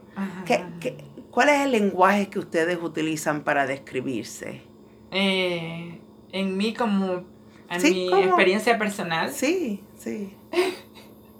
cuál 1.31 1.47
es 1.47 1.61
el 1.61 1.71
lenguaje 1.71 2.27
que 2.27 2.39
ustedes 2.39 2.79
utilizan 2.81 3.45
para 3.45 3.65
describirse? 3.65 4.61
Eh, 5.09 6.01
en 6.33 6.57
mí 6.57 6.73
como, 6.73 7.23
en 7.69 7.81
mi 7.81 8.09
experiencia 8.25 8.77
personal. 8.77 9.31
Sí, 9.31 9.81
sí. 9.97 10.33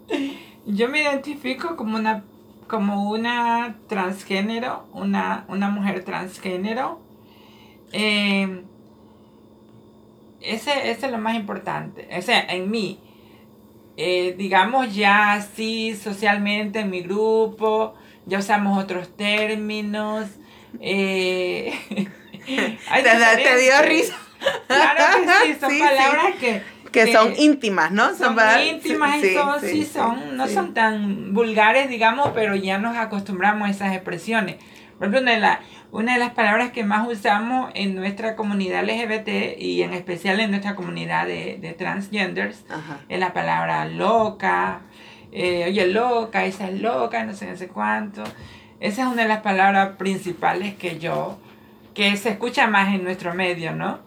Yo 0.65 0.87
me 0.87 1.01
identifico 1.01 1.75
como 1.75 1.97
una 1.97 2.23
como 2.67 3.09
una 3.09 3.75
transgénero, 3.87 4.87
una, 4.93 5.45
una 5.47 5.69
mujer 5.69 6.03
transgénero. 6.03 7.01
Eh, 7.91 8.63
ese, 10.41 10.91
es 10.91 11.01
lo 11.09 11.17
más 11.17 11.35
importante. 11.35 12.07
O 12.17 12.21
sea, 12.21 12.41
en 12.41 12.69
mí, 12.69 12.99
eh, 13.97 14.35
digamos 14.37 14.95
ya 14.95 15.33
así 15.33 15.95
socialmente 15.95 16.81
en 16.81 16.89
mi 16.89 17.01
grupo, 17.01 17.95
ya 18.25 18.39
usamos 18.39 18.81
otros 18.83 19.15
términos. 19.15 20.27
Eh, 20.79 21.73
te, 22.47 23.57
dio 23.57 23.81
risa. 23.83 24.15
Claro 24.67 25.03
que 25.25 25.53
sí, 25.53 25.59
son 25.59 25.79
palabras 25.79 26.35
que 26.39 26.61
que, 26.91 27.11
son 27.11 27.33
íntimas, 27.37 27.91
¿no? 27.91 28.15
Son, 28.15 28.37
íntimas 28.61 29.23
y 29.23 29.33
son, 29.33 29.61
sí, 29.61 29.83
son, 29.83 30.37
no 30.37 30.47
son 30.47 30.73
tan 30.73 31.33
vulgares, 31.33 31.89
digamos, 31.89 32.31
pero 32.33 32.55
ya 32.55 32.77
nos 32.77 32.97
acostumbramos 32.97 33.67
a 33.67 33.71
esas 33.71 33.93
expresiones. 33.93 34.57
Por 34.97 35.07
ejemplo, 35.07 35.21
una 35.21 35.31
de, 35.31 35.39
la, 35.39 35.59
una 35.91 36.13
de 36.13 36.19
las 36.19 36.31
palabras 36.31 36.71
que 36.71 36.83
más 36.83 37.07
usamos 37.07 37.71
en 37.75 37.95
nuestra 37.95 38.35
comunidad 38.35 38.83
LGBT 38.83 39.59
y 39.59 39.83
en 39.83 39.93
especial 39.93 40.39
en 40.39 40.49
nuestra 40.49 40.75
comunidad 40.75 41.27
de, 41.27 41.57
de 41.61 41.73
transgenders 41.73 42.65
es 43.07 43.19
la 43.19 43.33
palabra 43.33 43.85
loca. 43.85 44.81
Eh, 45.31 45.65
oye, 45.67 45.87
loca, 45.87 46.45
esa 46.45 46.69
es 46.69 46.81
loca, 46.81 47.23
no 47.25 47.33
sé, 47.33 47.47
no 47.47 47.55
sé 47.55 47.67
cuánto. 47.67 48.23
Esa 48.79 49.01
es 49.03 49.07
una 49.07 49.23
de 49.23 49.27
las 49.27 49.41
palabras 49.41 49.97
principales 49.97 50.75
que 50.75 50.99
yo, 50.99 51.37
que 51.93 52.15
se 52.17 52.29
escucha 52.29 52.67
más 52.67 52.93
en 52.93 53.03
nuestro 53.03 53.33
medio, 53.33 53.73
¿no? 53.73 53.99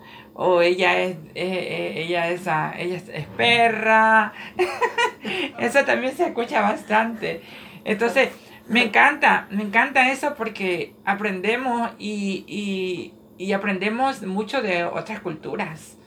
O 0.42 0.62
ella 0.62 0.98
es, 1.02 1.18
ella 1.34 2.30
es, 2.30 2.46
ella 2.46 2.96
es, 2.96 3.26
perra. 3.36 4.32
eso 5.58 5.84
también 5.84 6.16
se 6.16 6.28
escucha 6.28 6.62
bastante. 6.62 7.42
Entonces, 7.84 8.30
me 8.66 8.84
encanta, 8.84 9.48
me 9.50 9.62
encanta 9.62 10.10
eso 10.10 10.34
porque 10.38 10.94
aprendemos 11.04 11.90
y, 11.98 13.12
aprendemos 13.54 14.22
mucho 14.22 14.62
de 14.62 14.84
otras 14.84 15.20
culturas. 15.20 15.98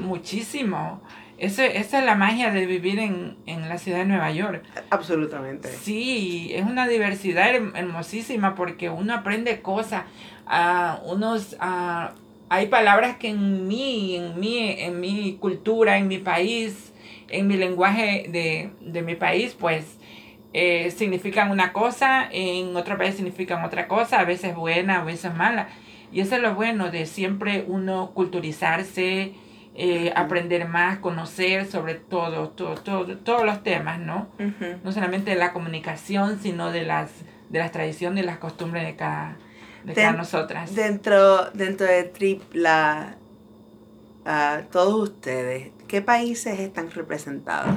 Muchísimo. 0.00 1.00
Eso, 1.38 1.62
esa 1.62 2.00
es 2.00 2.04
la 2.04 2.16
magia 2.16 2.50
de 2.50 2.66
vivir 2.66 2.98
en, 2.98 3.36
la 3.68 3.78
ciudad 3.78 3.98
de 3.98 4.06
Nueva 4.06 4.32
York. 4.32 4.64
Absolutamente. 4.90 5.68
Sí, 5.68 6.50
es 6.52 6.64
una 6.64 6.88
diversidad 6.88 7.54
hermosísima 7.54 8.56
porque 8.56 8.90
uno 8.90 9.14
aprende 9.14 9.62
cosas, 9.62 10.02
a 10.48 11.00
unos... 11.04 11.56
a 11.60 12.14
hay 12.50 12.66
palabras 12.66 13.16
que 13.16 13.28
en 13.28 13.68
mí, 13.68 14.16
en 14.16 14.38
mí, 14.40 14.74
en 14.78 15.00
mi 15.00 15.36
cultura, 15.40 15.98
en 15.98 16.08
mi 16.08 16.18
país, 16.18 16.92
en 17.28 17.46
mi 17.46 17.56
lenguaje 17.56 18.26
de, 18.28 19.02
mi 19.02 19.14
país, 19.14 19.56
pues 19.58 19.98
eh, 20.52 20.90
significan 20.90 21.50
una 21.50 21.72
cosa, 21.72 22.28
en 22.30 22.74
otro 22.76 22.96
país 22.96 23.16
significan 23.16 23.64
otra 23.64 23.86
cosa, 23.86 24.20
a 24.20 24.24
veces 24.24 24.54
buena, 24.54 25.00
a 25.00 25.04
veces 25.04 25.34
mala. 25.34 25.68
Y 26.10 26.20
eso 26.20 26.36
es 26.36 26.42
lo 26.42 26.54
bueno 26.54 26.90
de 26.90 27.04
siempre 27.04 27.64
uno 27.66 28.12
culturizarse, 28.14 29.34
eh, 29.74 30.12
aprender 30.16 30.66
más, 30.66 30.98
conocer 30.98 31.66
sobre 31.66 31.94
todo, 31.94 32.48
todo, 32.48 32.76
todo, 32.76 33.18
todos 33.18 33.44
los 33.44 33.62
temas, 33.62 34.00
¿no? 34.00 34.28
No 34.82 34.90
solamente 34.92 35.32
de 35.32 35.36
la 35.36 35.52
comunicación, 35.52 36.40
sino 36.40 36.72
de 36.72 36.84
las, 36.84 37.12
de 37.50 37.58
las 37.58 37.72
tradiciones 37.72 38.24
y 38.24 38.26
las 38.26 38.38
costumbres 38.38 38.86
de 38.86 38.96
cada, 38.96 39.36
de 39.94 40.12
nosotras. 40.12 40.74
Dentro, 40.74 41.50
dentro 41.50 41.86
de 41.86 42.04
Trip, 42.04 42.42
la, 42.54 43.16
todos 44.70 45.10
ustedes, 45.10 45.72
¿qué 45.86 46.02
países 46.02 46.60
están 46.60 46.90
representados? 46.90 47.74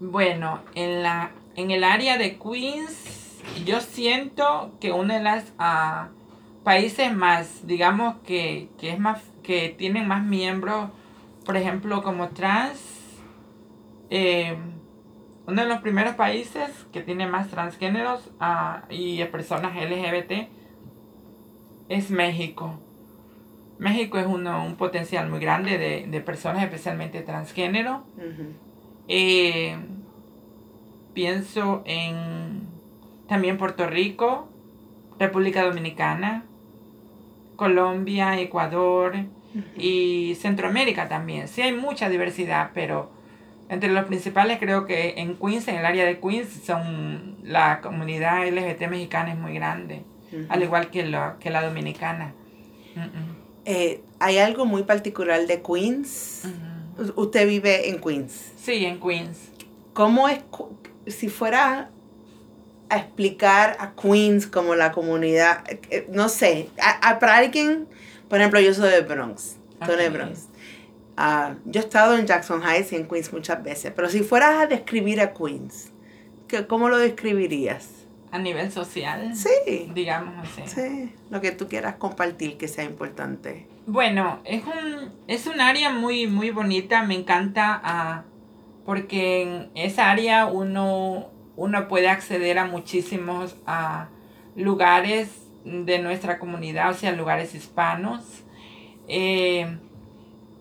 Bueno, 0.00 0.60
en, 0.74 1.02
la, 1.02 1.30
en 1.56 1.70
el 1.70 1.84
área 1.84 2.18
de 2.18 2.38
Queens, 2.38 3.40
yo 3.64 3.80
siento 3.80 4.72
que 4.80 4.92
uno 4.92 5.14
de 5.14 5.22
los 5.22 5.44
ah, 5.58 6.08
países 6.64 7.14
más, 7.14 7.66
digamos, 7.66 8.16
que, 8.24 8.68
es 8.80 8.98
más, 8.98 9.20
que 9.42 9.74
tienen 9.76 10.08
más 10.08 10.24
miembros, 10.24 10.90
por 11.44 11.56
ejemplo, 11.56 12.02
como 12.02 12.28
trans, 12.28 12.80
eh, 14.10 14.56
uno 15.46 15.62
de 15.62 15.68
los 15.68 15.80
primeros 15.80 16.14
países 16.14 16.70
que 16.92 17.02
tiene 17.02 17.26
más 17.26 17.48
transgéneros 17.48 18.30
uh, 18.40 18.84
y 18.90 19.24
personas 19.24 19.74
LGBT 19.74 20.48
es 21.88 22.10
México. 22.10 22.78
México 23.78 24.18
es 24.18 24.26
uno, 24.26 24.64
un 24.64 24.76
potencial 24.76 25.28
muy 25.28 25.40
grande 25.40 26.06
de, 26.08 26.20
personas, 26.20 26.62
especialmente 26.62 27.20
transgénero. 27.22 28.04
Eh, 29.08 29.76
pienso 31.14 31.82
en 31.84 32.68
también 33.26 33.58
Puerto 33.58 33.86
Rico, 33.88 34.48
República 35.18 35.64
Dominicana, 35.64 36.44
Colombia, 37.56 38.38
Ecuador 38.38 39.14
y 39.76 40.36
Centroamérica 40.36 41.08
también. 41.08 41.48
Sí 41.48 41.62
hay 41.62 41.72
mucha 41.72 42.08
diversidad, 42.08 42.70
pero 42.74 43.10
entre 43.68 43.92
los 43.92 44.04
principales 44.04 44.58
creo 44.60 44.86
que 44.86 45.14
en 45.16 45.36
Queens, 45.36 45.66
en 45.66 45.76
el 45.76 45.86
área 45.86 46.04
de 46.04 46.20
Queens, 46.20 46.48
son 46.64 47.36
la 47.42 47.80
comunidad 47.80 48.46
LGBT 48.46 48.88
mexicana 48.88 49.32
es 49.32 49.38
muy 49.38 49.54
grande 49.54 50.04
al 50.48 50.62
igual 50.62 50.90
que 50.90 51.04
la, 51.04 51.36
que 51.40 51.50
la 51.50 51.64
dominicana. 51.64 52.34
Eh, 53.64 54.02
hay 54.18 54.38
algo 54.38 54.64
muy 54.64 54.82
particular 54.82 55.46
de 55.46 55.62
Queens. 55.62 56.42
Usted 57.16 57.46
vive 57.46 57.88
en 57.88 58.00
Queens. 58.00 58.52
Sí, 58.56 58.84
en 58.84 59.00
Queens. 59.00 59.38
¿Cómo 59.92 60.28
es, 60.28 60.40
si 61.06 61.28
fuera 61.28 61.90
a 62.88 62.98
explicar 62.98 63.76
a 63.80 63.94
Queens 63.94 64.46
como 64.46 64.74
la 64.74 64.92
comunidad, 64.92 65.64
eh, 65.90 66.06
no 66.10 66.28
sé, 66.28 66.68
a, 66.78 67.18
para 67.18 67.36
alguien, 67.38 67.88
por 68.28 68.38
ejemplo, 68.38 68.60
yo 68.60 68.74
soy 68.74 68.90
de 68.90 69.00
Bronx, 69.00 69.56
soy 69.86 69.96
de 69.96 70.10
Bronx. 70.10 70.48
Ah, 71.16 71.54
yo 71.64 71.80
he 71.80 71.84
estado 71.84 72.16
en 72.16 72.26
Jackson 72.26 72.62
Heights 72.62 72.92
y 72.92 72.96
en 72.96 73.08
Queens 73.08 73.32
muchas 73.32 73.62
veces, 73.62 73.92
pero 73.96 74.10
si 74.10 74.20
fueras 74.20 74.60
a 74.60 74.66
describir 74.66 75.22
a 75.22 75.32
Queens, 75.32 75.90
¿cómo 76.68 76.90
lo 76.90 76.98
describirías? 76.98 77.88
A 78.32 78.38
nivel 78.38 78.72
social. 78.72 79.36
Sí. 79.36 79.90
Digamos 79.94 80.34
así. 80.38 80.62
Sí, 80.66 81.14
lo 81.30 81.40
que 81.40 81.52
tú 81.52 81.68
quieras 81.68 81.96
compartir 81.96 82.56
que 82.56 82.66
sea 82.66 82.82
importante. 82.82 83.68
Bueno, 83.86 84.40
es 84.44 84.62
un, 84.64 85.12
es 85.28 85.46
un 85.46 85.60
área 85.60 85.90
muy, 85.90 86.26
muy 86.26 86.50
bonita, 86.50 87.02
me 87.02 87.14
encanta 87.14 87.80
ah, 87.84 88.24
porque 88.86 89.42
en 89.42 89.70
esa 89.74 90.10
área 90.10 90.46
uno, 90.46 91.28
uno 91.56 91.88
puede 91.88 92.08
acceder 92.08 92.58
a 92.58 92.64
muchísimos 92.64 93.56
ah, 93.66 94.08
lugares 94.56 95.28
de 95.64 95.98
nuestra 95.98 96.38
comunidad, 96.38 96.90
o 96.90 96.94
sea, 96.94 97.12
lugares 97.12 97.54
hispanos. 97.54 98.44
Eh, 99.08 99.78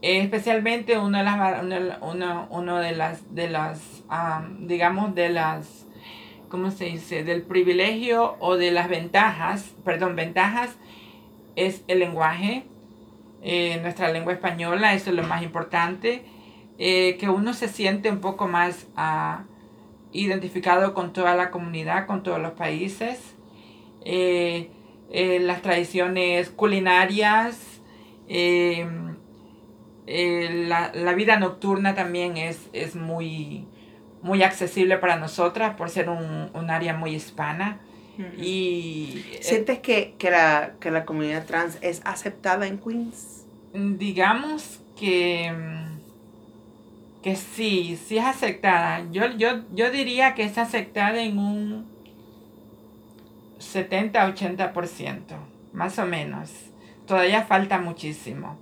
especialmente 0.02 0.98
uno 0.98 1.20
de 1.20 1.24
las, 1.24 1.64
uno, 2.02 2.48
uno 2.50 2.78
de 2.80 2.92
las, 2.92 3.34
de 3.34 3.50
las 3.50 4.04
ah, 4.10 4.46
digamos, 4.60 5.16
de 5.16 5.30
las 5.30 5.81
¿cómo 6.52 6.70
se 6.70 6.86
dice? 6.86 7.24
Del 7.24 7.42
privilegio 7.42 8.36
o 8.40 8.58
de 8.58 8.72
las 8.72 8.90
ventajas, 8.90 9.74
perdón, 9.84 10.16
ventajas 10.16 10.76
es 11.56 11.84
el 11.88 12.00
lenguaje, 12.00 12.66
eh, 13.42 13.80
nuestra 13.82 14.12
lengua 14.12 14.34
española, 14.34 14.94
eso 14.94 15.10
es 15.10 15.16
lo 15.16 15.24
más 15.24 15.42
importante, 15.42 16.24
eh, 16.78 17.18
que 17.20 17.30
uno 17.30 17.54
se 17.54 17.68
siente 17.68 18.12
un 18.12 18.20
poco 18.20 18.48
más 18.48 18.88
ah, 18.96 19.46
identificado 20.12 20.94
con 20.94 21.14
toda 21.14 21.36
la 21.36 21.50
comunidad, 21.50 22.06
con 22.06 22.22
todos 22.22 22.40
los 22.40 22.52
países. 22.52 23.36
Eh, 24.04 24.70
las 25.42 25.62
tradiciones 25.62 26.50
culinarias, 26.50 27.82
eh, 30.08 30.68
la, 30.68 31.14
vida 31.14 31.38
nocturna 31.38 31.96
también 31.96 32.38
es, 32.38 32.70
es 32.74 32.96
muy, 32.96 33.68
muy 34.22 34.44
accesible 34.44 34.98
para 34.98 35.16
nosotras 35.18 35.76
por 35.76 35.90
ser 35.90 36.10
un, 36.10 36.50
un 36.54 36.70
área 36.70 36.96
muy 36.96 37.16
hispana. 37.16 37.80
y, 38.38 39.26
¿Sientes 39.42 39.80
que, 39.80 40.16
que, 40.18 40.30
la, 40.30 40.74
que 40.80 40.92
la 40.92 41.06
comunidad 41.06 41.46
trans 41.46 41.78
es 41.82 42.02
aceptada 42.06 42.68
en 42.68 42.78
Queens? 42.78 43.46
Digamos 43.74 44.82
que, 45.00 45.52
que 47.24 47.36
sí, 47.36 47.98
sí 48.06 48.18
es 48.18 48.26
aceptada. 48.26 49.06
Yo, 49.12 49.28
yo, 49.38 49.62
yo 49.74 49.90
diría 49.92 50.36
que 50.36 50.44
es 50.44 50.58
aceptada 50.58 51.22
en 51.22 51.40
un 51.40 51.88
70-80%, 53.60 55.22
más 55.74 55.98
o 55.98 56.06
menos. 56.06 56.52
Todavía 57.08 57.44
falta 57.44 57.80
muchísimo, 57.80 58.58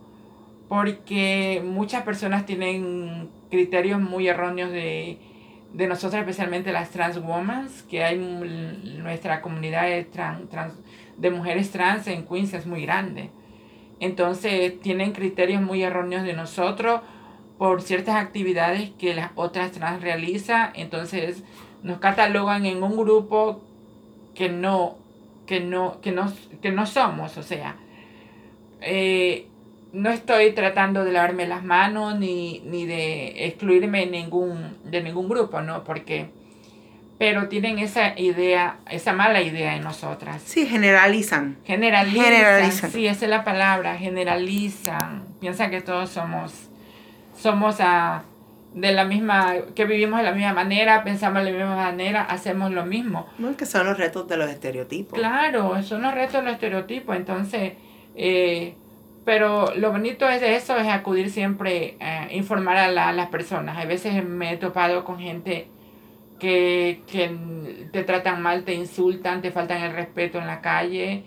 porque 0.70 1.62
muchas 1.66 2.04
personas 2.04 2.46
tienen 2.46 3.30
criterios 3.50 4.00
muy 4.00 4.28
erróneos 4.28 4.72
de, 4.72 5.18
de 5.74 5.88
nosotros, 5.88 6.20
especialmente 6.20 6.72
las 6.72 6.90
trans 6.90 7.18
women, 7.18 7.68
que 7.90 8.04
hay 8.04 8.18
nuestra 8.18 9.42
comunidad 9.42 9.84
de, 9.84 10.04
trans, 10.04 10.74
de 11.18 11.30
mujeres 11.32 11.72
trans 11.72 12.08
en 12.08 12.26
Queens 12.26 12.54
es 12.54 12.66
muy 12.66 12.84
grande. 12.84 13.30
Entonces 14.00 14.80
tienen 14.80 15.12
criterios 15.12 15.62
muy 15.62 15.84
erróneos 15.84 16.24
de 16.24 16.34
nosotros 16.34 17.02
por 17.58 17.82
ciertas 17.82 18.16
actividades 18.16 18.92
que 18.92 19.14
las 19.14 19.32
otras 19.36 19.72
trans 19.72 20.02
realizan. 20.02 20.72
Entonces 20.76 21.44
nos 21.84 22.00
catalogan 22.00 22.66
en 22.66 22.82
un 22.82 22.98
grupo 22.98 23.62
que 24.34 24.50
no, 24.50 24.98
que 25.46 25.60
no, 25.60 26.00
que 26.02 26.12
no, 26.12 26.32
que 26.62 26.72
no 26.72 26.86
somos, 26.86 27.38
o 27.38 27.44
sea, 27.44 27.76
eh, 28.82 29.48
no 29.92 30.10
estoy 30.10 30.52
tratando 30.52 31.04
de 31.04 31.12
lavarme 31.12 31.48
las 31.48 31.64
manos 31.64 32.18
ni, 32.18 32.62
ni 32.66 32.86
de 32.86 33.46
excluirme 33.46 34.06
ningún, 34.06 34.78
de 34.84 35.02
ningún 35.02 35.28
grupo, 35.30 35.62
¿no? 35.62 35.84
Porque, 35.84 36.30
pero 37.18 37.48
tienen 37.48 37.80
esa 37.80 38.18
idea, 38.20 38.78
esa 38.90 39.14
mala 39.14 39.42
idea 39.42 39.76
en 39.76 39.84
nosotras. 39.84 40.42
Sí, 40.46 40.68
generalizan. 40.68 41.58
Generalizan. 41.66 42.24
generalizan. 42.24 42.92
Sí, 42.92 43.08
esa 43.08 43.26
es 43.26 43.32
la 43.32 43.44
palabra, 43.44 43.98
generalizan. 43.98 45.24
Piensan 45.40 45.72
que 45.72 45.82
todos 45.82 46.10
somos, 46.10 46.70
somos 47.36 47.78
a 47.80 48.24
de 48.74 48.92
la 48.92 49.04
misma, 49.04 49.56
que 49.76 49.86
vivimos 49.86 50.20
de 50.20 50.26
la 50.26 50.32
misma 50.32 50.54
manera, 50.54 51.04
pensamos 51.04 51.44
de 51.44 51.52
la 51.52 51.58
misma 51.58 51.76
manera, 51.76 52.22
hacemos 52.22 52.72
lo 52.72 52.86
mismo. 52.86 53.28
No, 53.40 53.58
que 53.58 53.66
son 53.66 53.88
los 53.88 53.98
retos 53.98 54.28
de 54.28 54.38
los 54.38 54.50
estereotipos. 54.50 55.18
Claro, 55.18 55.82
son 55.82 56.04
los 56.04 56.14
retos 56.14 56.34
de 56.34 56.44
los 56.44 56.54
estereotipos. 56.54 57.16
Entonces, 57.16 57.74
eh, 58.16 58.76
pero 59.30 59.76
lo 59.76 59.92
bonito 59.92 60.28
es 60.28 60.42
de 60.42 60.56
eso 60.56 60.76
es 60.76 60.88
acudir 60.88 61.30
siempre 61.30 61.98
a 62.00 62.26
eh, 62.26 62.36
informar 62.36 62.78
a, 62.78 63.10
a, 63.10 63.14
las 63.14 63.30
personas. 63.30 63.78
A 63.78 63.86
veces 63.86 64.26
me 64.26 64.54
he 64.54 64.58
topado 64.58 65.06
con 65.06 65.20
gente 65.20 65.68
que, 66.40 67.04
que 67.06 67.30
te 67.92 68.02
tratan 68.02 68.42
mal, 68.42 68.64
te 68.64 68.74
insultan, 68.74 69.44
te 69.44 69.52
faltan 69.52 69.84
el 69.84 69.94
respeto 69.94 70.40
en 70.40 70.48
la 70.48 70.62
calle 70.62 71.26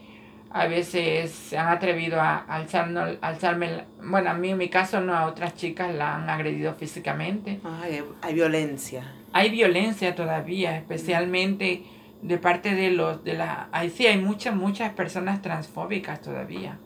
a 0.50 0.66
veces 0.66 1.30
se 1.30 1.56
han 1.56 1.68
atrevido 1.68 2.20
a 2.20 2.38
alzarme, 2.38 3.18
alzarme, 3.20 3.84
bueno, 4.02 4.30
a 4.30 4.34
mí 4.34 4.50
en 4.50 4.58
mi 4.58 4.68
caso 4.68 5.00
no, 5.00 5.14
a 5.14 5.26
otras 5.26 5.54
chicas 5.54 5.94
la 5.94 6.16
han 6.16 6.28
agredido 6.28 6.74
físicamente. 6.74 7.60
Ay, 7.64 8.02
hay 8.20 8.34
violencia. 8.34 9.14
Hay 9.32 9.48
violencia 9.48 10.14
todavía, 10.16 10.76
especialmente 10.76 11.84
de 12.20 12.38
parte 12.38 12.74
de 12.74 12.90
los, 12.90 13.22
de 13.24 13.34
la, 13.34 13.68
ahí 13.72 13.90
sí 13.90 14.06
hay 14.06 14.18
muchas, 14.18 14.54
muchas 14.54 14.92
personas 14.92 15.40
transfóbicas 15.40 16.20
todavía. 16.20 16.78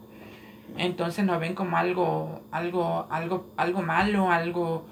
Entonces 0.77 1.25
nos 1.25 1.39
ven 1.39 1.53
como 1.55 1.77
algo, 1.77 2.41
algo, 2.51 3.07
algo, 3.09 3.47
algo 3.57 3.81
malo, 3.81 4.31
algo, 4.31 4.85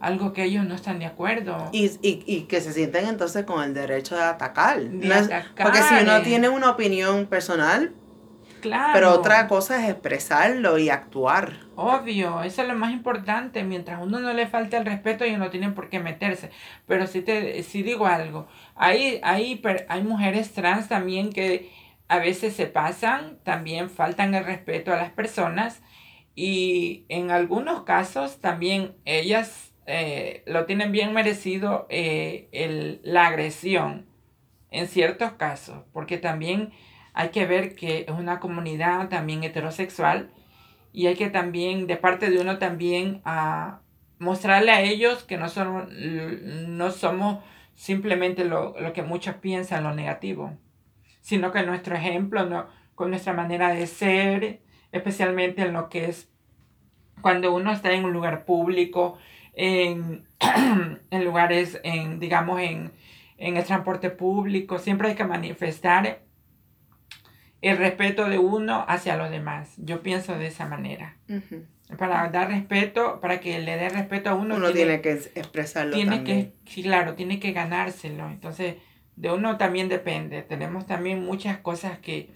algo 0.00 0.32
que 0.32 0.44
ellos 0.44 0.64
no 0.64 0.74
están 0.74 0.98
de 0.98 1.06
acuerdo. 1.06 1.68
Y, 1.72 1.86
y, 2.02 2.22
y 2.26 2.42
que 2.42 2.60
se 2.60 2.72
sienten 2.72 3.06
entonces 3.08 3.44
con 3.44 3.62
el 3.62 3.74
derecho 3.74 4.16
de 4.16 4.22
atacar. 4.22 4.80
porque 5.56 5.78
si 5.82 5.94
uno 6.02 6.22
tiene 6.22 6.48
una 6.48 6.70
opinión 6.70 7.26
personal, 7.26 7.92
pero 8.92 9.12
otra 9.12 9.48
cosa 9.48 9.82
es 9.82 9.90
expresarlo 9.90 10.78
y 10.78 10.88
actuar. 10.88 11.52
Obvio, 11.74 12.42
eso 12.42 12.62
es 12.62 12.68
lo 12.68 12.74
más 12.74 12.92
importante. 12.92 13.64
Mientras 13.64 14.00
uno 14.00 14.20
no 14.20 14.32
le 14.32 14.46
falte 14.46 14.76
el 14.76 14.84
respeto, 14.84 15.24
ellos 15.24 15.38
no 15.38 15.50
tienen 15.50 15.74
por 15.74 15.88
qué 15.88 16.00
meterse. 16.00 16.50
Pero 16.86 17.06
si 17.06 17.22
te 17.22 17.62
si 17.62 17.82
digo 17.82 18.06
algo, 18.06 18.46
hay, 18.76 19.20
hay, 19.22 19.60
hay 19.88 20.02
mujeres 20.02 20.52
trans 20.52 20.88
también 20.88 21.30
que 21.30 21.72
a 22.12 22.18
veces 22.18 22.54
se 22.54 22.66
pasan, 22.66 23.38
también 23.42 23.88
faltan 23.88 24.34
el 24.34 24.44
respeto 24.44 24.92
a 24.92 24.96
las 24.96 25.10
personas 25.12 25.82
y 26.34 27.06
en 27.08 27.30
algunos 27.30 27.84
casos 27.84 28.38
también 28.38 28.96
ellas 29.06 29.72
eh, 29.86 30.42
lo 30.46 30.66
tienen 30.66 30.92
bien 30.92 31.14
merecido 31.14 31.86
eh, 31.88 32.50
el, 32.52 33.00
la 33.02 33.28
agresión 33.28 34.04
en 34.70 34.88
ciertos 34.88 35.32
casos, 35.32 35.84
porque 35.94 36.18
también 36.18 36.74
hay 37.14 37.30
que 37.30 37.46
ver 37.46 37.74
que 37.74 38.04
es 38.06 38.10
una 38.14 38.40
comunidad 38.40 39.08
también 39.08 39.42
heterosexual 39.42 40.30
y 40.92 41.06
hay 41.06 41.14
que 41.14 41.30
también, 41.30 41.86
de 41.86 41.96
parte 41.96 42.28
de 42.28 42.42
uno 42.42 42.58
también, 42.58 43.22
a 43.24 43.80
mostrarle 44.18 44.70
a 44.72 44.82
ellos 44.82 45.24
que 45.24 45.38
no, 45.38 45.48
son, 45.48 45.88
no 46.76 46.90
somos 46.90 47.42
simplemente 47.74 48.44
lo, 48.44 48.74
que 48.92 49.02
muchos 49.02 49.36
piensan, 49.36 49.84
lo 49.84 49.94
negativo, 49.94 50.58
sino 51.22 51.50
que 51.50 51.62
nuestro 51.62 51.96
ejemplo, 51.96 52.44
no, 52.44 52.66
con 52.94 53.08
nuestra 53.08 53.32
manera 53.32 53.72
de 53.72 53.86
ser, 53.86 54.60
especialmente 54.92 55.62
en 55.62 55.72
lo 55.72 55.88
que 55.88 56.04
es 56.06 56.28
cuando 57.22 57.54
uno 57.54 57.72
está 57.72 57.92
en 57.92 58.04
un 58.04 58.12
lugar 58.12 58.44
público, 58.44 59.16
en, 59.54 60.24
en 61.10 61.24
lugares, 61.24 61.80
en, 61.84 62.20
digamos, 62.20 62.60
en, 62.60 62.92
en 63.38 63.56
el 63.56 63.64
transporte 63.64 64.10
público, 64.10 64.78
siempre 64.78 65.08
hay 65.08 65.14
que 65.14 65.24
manifestar 65.24 66.20
el 67.62 67.78
respeto 67.78 68.28
de 68.28 68.38
uno 68.38 68.84
hacia 68.88 69.16
los 69.16 69.30
demás. 69.30 69.74
Yo 69.78 70.02
pienso 70.02 70.36
de 70.36 70.48
esa 70.48 70.66
manera. 70.66 71.16
Para 71.96 72.28
dar 72.30 72.48
respeto, 72.48 73.20
para 73.20 73.40
que 73.40 73.58
le 73.60 73.76
dé 73.76 73.88
respeto 73.88 74.30
a 74.30 74.34
uno. 74.34 74.56
Uno 74.56 74.72
tiene, 74.72 75.00
que 75.00 75.12
expresarlo 75.12 75.94
tiene 75.94 76.16
también. 76.16 76.52
Que, 76.64 76.70
sí, 76.70 76.82
claro, 76.82 77.14
tiene 77.14 77.38
que 77.38 77.52
ganárselo. 77.52 78.28
Entonces, 78.30 78.76
de 79.16 79.30
uno 79.32 79.58
también 79.58 79.88
depende. 79.88 80.42
Tenemos 80.42 80.86
también 80.86 81.24
muchas 81.24 81.58
cosas 81.58 81.98
que, 81.98 82.32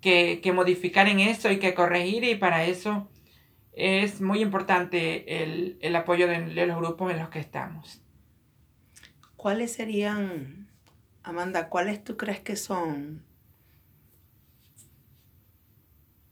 que, 0.00 0.40
que 0.42 0.52
modificar 0.52 1.08
en 1.08 1.20
eso 1.20 1.50
y 1.50 1.58
que 1.58 1.74
corregir 1.74 2.24
y 2.24 2.34
para 2.34 2.64
eso 2.64 3.08
es 3.78 4.20
muy 4.20 4.42
importante 4.42 5.42
el, 5.42 5.78
el 5.80 5.94
apoyo 5.94 6.26
de, 6.26 6.66
los 6.66 6.78
grupos 6.78 7.12
en 7.12 7.20
los 7.20 7.28
que 7.28 7.38
estamos. 7.38 8.00
¿Cuáles 9.36 9.72
serían, 9.72 10.68
Amanda, 11.22 11.68
cuáles 11.68 12.02
tú 12.02 12.16
crees 12.16 12.40
que 12.40 12.56
son 12.56 13.22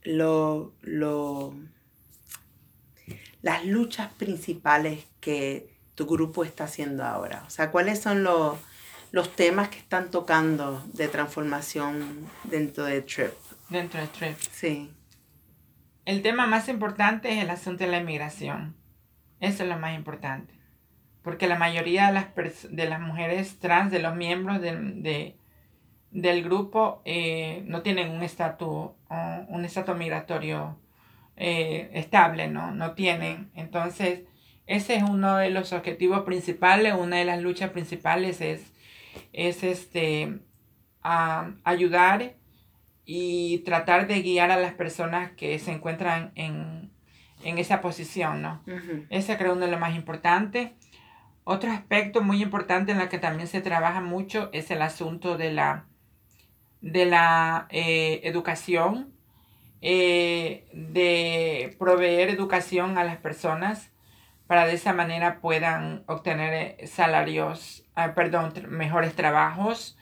lo, 0.03 0.75
las 3.43 3.65
luchas 3.65 4.13
principales 4.15 5.07
que 5.21 5.73
tu 5.95 6.07
grupo 6.07 6.43
está 6.43 6.65
haciendo 6.65 7.05
ahora? 7.05 7.45
O 7.47 7.51
sea, 7.51 7.71
¿cuáles 7.71 8.01
son 8.01 8.25
los, 8.25 8.59
los 9.13 9.35
temas 9.35 9.69
que 9.69 9.79
están 9.79 10.11
tocando 10.11 10.83
de 10.93 11.09
transformación 11.09 12.27
dentro 12.45 12.85
de 12.85 13.03
TRIP? 13.03 13.33
Dentro 13.69 14.01
de 14.01 14.07
TRIP. 14.09 14.37
Sí. 14.53 14.91
El 16.05 16.23
tema 16.23 16.47
más 16.47 16.69
importante 16.69 17.33
es 17.33 17.43
el 17.43 17.51
asunto 17.51 17.85
de 17.85 17.91
la 17.91 17.99
inmigración. 17.99 18.77
Eso 19.41 19.65
es 19.65 19.69
lo 19.69 19.79
más 19.79 19.95
importante. 19.95 20.55
Porque 21.23 21.49
la 21.49 21.59
mayoría 21.59 22.07
de 22.07 22.13
las, 22.13 22.27
de 22.71 22.89
las 22.89 23.01
mujeres 23.01 23.59
trans, 23.59 23.91
de 23.91 23.99
los 23.99 24.15
miembros 24.15 24.61
de, 24.61 25.37
del 26.11 26.45
grupo 26.45 27.03
eh, 27.05 27.63
no 27.67 27.83
tienen 27.83 28.11
un 28.11 28.23
estatus 28.23 28.91
un 29.49 29.65
estatus 29.65 29.97
migratorio 29.97 30.79
eh, 31.37 31.91
estable, 31.93 32.49
¿no? 32.49 32.71
No 32.71 32.93
tienen. 32.93 33.51
Entonces, 33.55 34.21
ese 34.67 34.97
es 34.97 35.03
uno 35.03 35.37
de 35.37 35.51
los 35.51 35.73
objetivos 35.73 36.23
principales, 36.23 36.95
una 36.95 37.17
de 37.17 37.25
las 37.25 37.41
luchas 37.41 37.71
principales 37.71 38.41
es, 38.41 38.73
es 39.33 39.63
este, 39.63 40.41
ayudar 41.03 42.35
y 43.05 43.59
tratar 43.61 44.09
de 44.09 44.23
guiar 44.23 44.51
a 44.51 44.57
las 44.57 44.75
personas 44.75 45.31
que 45.33 45.59
se 45.59 45.73
encuentran 45.73 46.33
en, 46.35 46.91
esa 47.43 47.81
posición, 47.81 48.43
¿no? 48.43 48.63
Ese 49.09 49.37
creo 49.37 49.53
uno 49.53 49.67
de 49.67 49.71
los 49.71 49.79
más 49.79 49.95
importantes. 49.95 50.73
Otro 51.45 51.71
aspecto 51.71 52.23
muy 52.23 52.43
importante 52.43 52.91
en 52.91 53.01
el 53.01 53.09
que 53.09 53.19
también 53.19 53.47
se 53.47 53.61
trabaja 53.61 54.01
mucho 54.01 54.51
es 54.53 54.71
el 54.73 54.83
asunto 54.83 55.37
de 55.37 55.53
la 55.53 55.87
de 56.81 57.07
la 57.07 57.67
eh, 57.71 58.21
educación, 58.25 59.13
eh, 59.81 60.69
de 60.73 61.75
proveer 61.79 62.31
educación 62.31 62.99
a 62.99 63.05
las 63.05 63.17
personas 63.17 63.91
para 64.47 64.67
de 64.67 64.75
esa 64.75 64.93
manera 64.93 65.41
puedan 65.41 66.05
obtener 66.07 66.77
eh, 66.79 66.87
salarios, 66.87 67.85
ah, 67.95 68.15
perdón, 68.15 68.53
mejores 68.69 69.15
trabajos. 69.15 69.99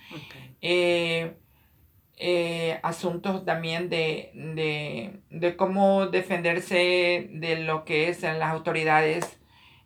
eh, 2.16 2.78
asuntos 2.82 3.44
también 3.44 3.88
de, 3.88 5.54
cómo 5.56 6.06
defenderse 6.06 7.28
de 7.32 7.58
lo 7.64 7.84
que 7.84 8.08
es 8.08 8.22
las 8.22 8.50
autoridades 8.50 9.40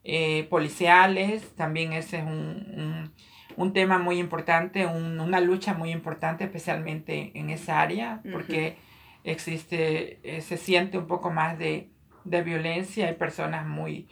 eh, 0.04 0.46
policiales. 0.50 1.54
También 1.56 1.92
ese 1.92 2.18
es 2.18 2.24
un, 2.24 3.72
tema 3.72 3.98
muy 3.98 4.18
importante, 4.18 4.86
una 4.86 5.40
lucha 5.40 5.74
muy 5.74 5.90
importante, 5.90 6.44
especialmente 6.44 7.32
en 7.34 7.50
esa 7.50 7.80
área, 7.80 8.20
porque 8.30 8.76
existe, 9.24 10.20
eh, 10.22 10.40
se 10.40 10.56
siente 10.56 10.98
un 10.98 11.06
poco 11.06 11.30
más 11.30 11.58
de, 11.58 11.88
de 12.24 12.42
violencia, 12.42 13.08
hay 13.08 13.14
personas 13.14 13.66
muy 13.66 14.08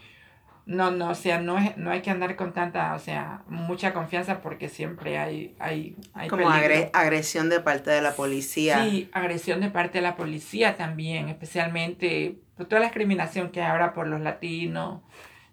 no, 0.67 0.91
no, 0.91 1.11
o 1.11 1.14
sea, 1.14 1.41
no, 1.41 1.57
no 1.77 1.91
hay 1.93 2.03
que 2.03 2.11
andar 2.11 2.35
con 2.35 2.53
tanta, 2.53 2.95
o 2.95 2.99
sea, 2.99 3.45
mucha 3.47 3.95
confianza 3.95 4.43
porque 4.43 4.69
siempre 4.69 5.17
hay, 5.17 5.55
hay, 5.61 5.97
hay 6.12 6.29
Como 6.29 6.51
agresión 6.51 7.49
de 7.49 7.61
parte 7.61 7.91
de 7.93 8.03
la 8.03 8.12
policía. 8.12 8.83
Sí, 8.85 9.09
agresión 9.12 9.61
de 9.61 9.71
parte 9.71 9.99
de 9.99 10.03
la 10.03 10.17
policía 10.17 10.77
también, 10.77 11.29
especialmente 11.29 12.41
por 12.57 12.67
toda 12.67 12.81
la 12.81 12.87
discriminación 12.87 13.51
que 13.51 13.62
hay 13.62 13.71
ahora 13.71 13.95
por 13.95 14.09
los 14.09 14.21
latinos, 14.21 15.03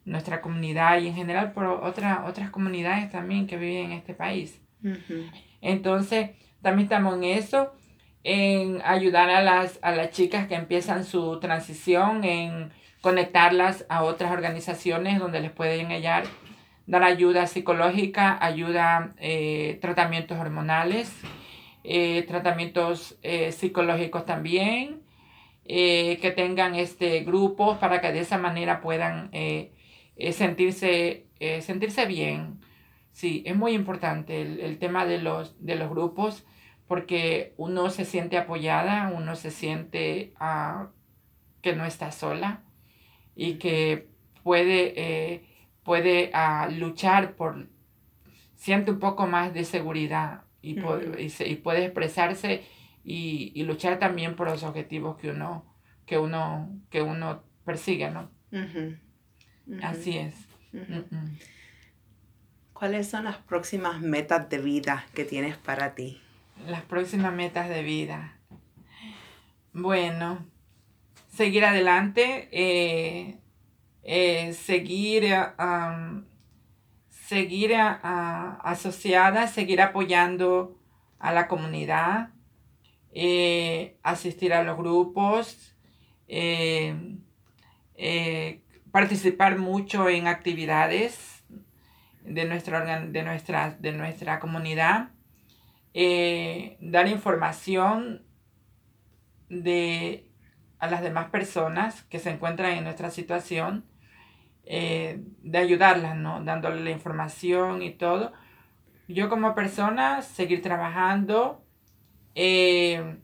nuestra 0.04 0.42
comunidad 0.42 1.00
y 1.00 1.10
en 1.10 1.14
general 1.14 1.54
por 1.54 1.68
otra, 1.68 2.26
otras 2.26 2.50
comunidades 2.50 3.12
también 3.12 3.46
que 3.46 3.58
viven 3.58 3.86
en 3.86 3.92
este 3.92 4.16
país. 4.16 4.60
Entonces, 5.62 6.32
también 6.64 6.88
estamos 6.88 7.16
en 7.18 7.24
eso, 7.26 7.72
en 8.24 8.82
ayudar 8.84 9.30
a 9.30 9.44
las, 9.44 9.78
a 9.84 9.92
las 9.92 10.10
chicas 10.10 10.48
que 10.48 10.56
empiezan 10.56 11.04
su 11.06 11.40
transición, 11.40 12.24
en 12.24 12.72
conectarlas 13.04 13.86
a 13.90 14.04
otras 14.04 14.32
organizaciones 14.32 15.20
donde 15.20 15.42
les 15.42 15.52
pueden 15.52 15.88
hallar, 15.90 16.24
dar 16.88 17.04
ayuda 17.04 17.48
psicológica, 17.48 18.38
ayuda, 18.40 19.14
eh, 19.18 19.78
tratamientos 19.82 20.40
hormonales, 20.40 21.14
eh, 21.84 22.24
tratamientos 22.24 23.20
eh, 23.22 23.52
psicológicos 23.52 24.26
también, 24.26 25.02
que 25.66 26.34
tengan 26.36 26.76
este, 26.76 27.22
grupos 27.26 27.78
para 27.78 28.00
que 28.00 28.14
de 28.14 28.20
esa 28.20 28.38
manera 28.38 28.82
puedan 28.82 29.32
sentirse, 30.32 31.26
sentirse 31.62 32.06
bien. 32.06 32.60
Sí, 33.12 33.44
es 33.46 33.56
muy 33.56 33.74
importante 33.74 34.42
el, 34.42 34.78
tema 34.78 35.06
de 35.06 35.20
los, 35.20 35.56
de 35.66 35.76
los 35.76 35.90
grupos 35.90 36.46
porque 36.88 37.54
uno 37.56 37.90
se 37.90 38.04
siente 38.04 38.38
apoyada, 38.38 39.10
uno 39.16 39.38
se 39.38 39.52
siente 39.52 40.34
uh, 40.42 40.88
que 41.62 41.74
no 41.78 41.86
está 41.86 42.12
sola 42.12 42.63
y 43.36 43.56
que 43.56 44.08
puede, 44.44 44.94
eh, 44.96 45.44
puede 45.84 46.32
uh, 46.34 46.72
luchar 46.72 47.36
por, 47.36 47.68
siente 48.56 48.92
un 48.92 49.00
poco 49.00 49.28
más 49.28 49.54
de 49.54 49.66
seguridad 49.66 50.44
y, 50.62 50.78
y, 50.80 51.56
puede 51.56 51.86
expresarse 51.86 52.64
y, 53.04 53.52
y, 53.54 53.64
luchar 53.64 54.00
también 54.00 54.36
por 54.36 54.50
los 54.50 54.64
objetivos 54.64 55.18
que 55.18 55.30
uno, 55.30 55.66
que 56.06 56.18
uno, 56.18 56.70
que 56.90 57.02
uno 57.02 57.44
persigue, 57.66 58.10
¿no? 58.10 58.32
Así 59.82 60.18
es. 60.18 60.36
¿Cuáles 62.74 63.10
son 63.10 63.26
las 63.26 63.38
próximas 63.38 64.02
metas 64.02 64.50
de 64.50 64.60
vida 64.60 65.06
que 65.14 65.26
tienes 65.26 65.58
para 65.58 65.96
ti? 65.96 66.22
Las 66.68 66.82
próximas 66.84 67.34
metas 67.34 67.70
de 67.70 67.82
vida. 67.82 68.38
Bueno, 69.74 70.46
seguir 71.34 71.66
adelante, 71.66 72.48
eh, 72.52 73.40
eh, 74.04 74.54
seguir, 74.54 75.34
seguir 77.10 77.74
asociada, 77.76 79.48
seguir 79.48 79.82
apoyando 79.82 80.78
a 81.18 81.34
la 81.34 81.48
comunidad, 81.48 82.30
eh, 83.14 83.98
asistir 84.04 84.54
a 84.54 84.64
los 84.64 84.78
grupos, 84.78 85.76
participar 88.92 89.58
mucho 89.58 90.10
en 90.10 90.28
actividades 90.28 91.44
de 92.22 92.46
de 92.46 93.24
de 93.80 93.92
nuestra 93.92 94.40
comunidad, 94.40 95.10
dar 96.80 97.08
información 97.08 98.24
de 99.50 100.33
a 100.84 100.90
las 100.90 101.02
demás 101.02 101.30
personas 101.30 102.04
que 102.04 102.20
se 102.20 102.30
encuentran 102.30 102.72
en 102.72 102.84
nuestra 102.84 103.10
situación, 103.10 103.86
eh, 104.66 105.22
de 105.42 105.58
ayudarlas, 105.58 106.18
¿no? 106.18 106.44
Dándole 106.44 106.84
la 106.84 106.92
información 106.92 107.82
y 107.82 107.92
todo. 107.92 108.34
Yo 109.08 109.30
como 109.30 109.56
persona, 109.56 110.22
seguir 110.22 110.62
trabajando, 110.62 111.64
eh, 112.36 113.16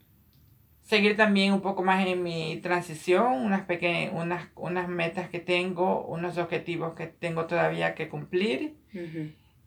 seguir 0.84 1.18
también 1.18 1.51
un 1.51 1.60
poco 1.60 1.84
más 1.84 2.07
en 2.07 2.24
mi 2.24 2.62
transición, 2.62 3.34
unas, 3.34 3.64
pequeñas, 3.64 4.14
unas, 4.16 4.47
unas 4.55 4.88
metas 4.88 5.30
que 5.30 5.39
tengo, 5.39 6.05
unos 6.05 6.38
objetivos 6.38 6.93
que 6.95 7.07
tengo 7.07 7.45
todavía 7.45 7.93
que 7.93 8.07
cumplir. 8.07 8.78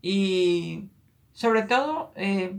Y 0.00 0.88
sobre 1.32 1.62
todo, 1.64 2.14
eh, 2.16 2.56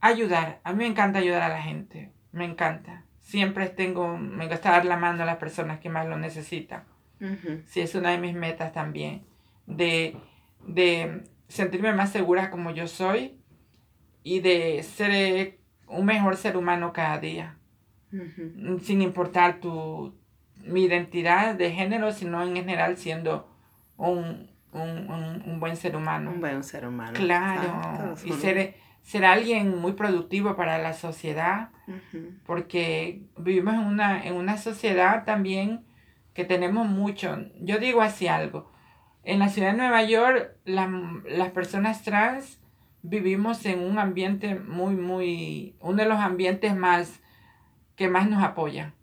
ayudar. 0.00 0.60
A 0.64 0.72
mí 0.72 0.78
me 0.78 0.86
encanta 0.88 1.20
ayudar 1.20 1.42
a 1.42 1.48
la 1.48 1.62
gente, 1.62 2.10
me 2.32 2.44
encanta 2.44 3.03
siempre 3.24 3.70
tengo, 3.70 4.16
me 4.16 4.46
gusta 4.46 4.70
dar 4.70 4.84
la 4.84 4.96
mano 4.96 5.22
a 5.22 5.26
las 5.26 5.38
personas 5.38 5.80
que 5.80 5.88
más 5.88 6.06
lo 6.06 6.16
necesitan. 6.16 6.84
Sí, 7.64 7.80
es 7.80 7.94
una 7.94 8.10
de 8.10 8.18
mis 8.18 8.34
metas 8.34 8.72
también, 8.72 9.24
de, 9.66 10.14
sentirme 11.48 11.94
más 11.94 12.12
segura 12.12 12.50
como 12.50 12.70
yo 12.70 12.86
soy 12.86 13.40
y 14.22 14.40
de 14.40 14.82
ser 14.82 15.58
un 15.88 16.04
mejor 16.04 16.36
ser 16.36 16.56
humano 16.58 16.92
cada 16.92 17.18
día, 17.18 17.56
sin 18.82 19.00
importar 19.00 19.58
tu, 19.58 20.14
mi 20.62 20.84
identidad 20.84 21.54
de 21.54 21.70
género, 21.70 22.12
sino 22.12 22.42
en 22.42 22.54
general 22.54 22.98
siendo 22.98 23.48
un, 23.96 24.50
buen 25.60 25.76
ser 25.76 25.96
humano. 25.96 26.30
Un 26.30 26.40
buen 26.40 26.62
ser 26.62 26.86
humano. 26.86 27.12
Claro, 27.14 28.14
y 28.22 28.32
ser 28.32 28.74
ser 29.04 29.24
alguien 29.26 29.78
muy 29.78 29.92
productivo 29.92 30.56
para 30.56 30.78
la 30.78 30.94
sociedad, 30.94 31.68
porque 32.46 33.22
vivimos 33.36 33.74
en 33.74 33.80
una, 33.80 34.26
en 34.26 34.34
una 34.34 34.56
sociedad 34.56 35.24
también 35.24 35.84
que 36.32 36.44
tenemos 36.44 36.88
mucho. 36.88 37.38
Yo 37.60 37.78
digo 37.78 38.00
así 38.00 38.26
algo. 38.26 38.72
En 39.22 39.38
la 39.38 39.50
ciudad 39.50 39.72
de 39.72 39.78
Nueva 39.78 40.02
York, 40.02 40.56
las 40.64 41.50
personas 41.50 42.02
trans 42.02 42.58
vivimos 43.02 43.64
en 43.66 43.80
un 43.80 43.98
ambiente 43.98 44.54
muy, 44.54 44.94
muy, 44.94 45.76
uno 45.80 45.98
de 45.98 46.08
los 46.08 46.18
ambientes 46.18 46.74
más 46.74 47.20
que 47.96 48.08
más 48.08 48.28
nos 48.28 48.42
apoya. 48.42 48.94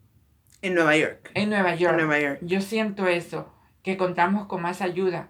En 0.64 0.74
Nueva 0.74 0.98
York. 0.98 1.30
En 1.36 1.52
Nueva 1.52 1.76
York. 1.76 1.94
En 1.94 2.08
Nueva 2.08 2.20
York. 2.20 2.40
Yo 2.42 2.62
siento 2.62 3.08
eso, 3.08 3.54
que 3.84 3.98
contamos 3.98 4.48
con 4.48 4.64
más 4.64 4.82
ayuda. 4.82 5.30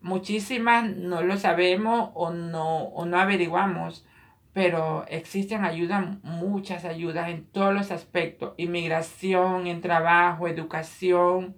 Muchísimas 0.00 0.88
no 0.88 1.22
lo 1.22 1.36
sabemos 1.38 2.10
o 2.14 2.30
no, 2.30 2.84
o 2.84 3.04
no 3.04 3.18
averiguamos 3.18 4.06
pero 4.52 5.06
existen 5.08 5.64
ayudas, 5.64 6.22
muchas 6.22 6.84
ayudas 6.84 7.30
en 7.30 7.44
todos 7.44 7.72
los 7.72 7.90
aspectos, 7.90 8.52
inmigración, 8.58 9.66
en 9.66 9.80
trabajo, 9.80 10.46
educación, 10.46 11.56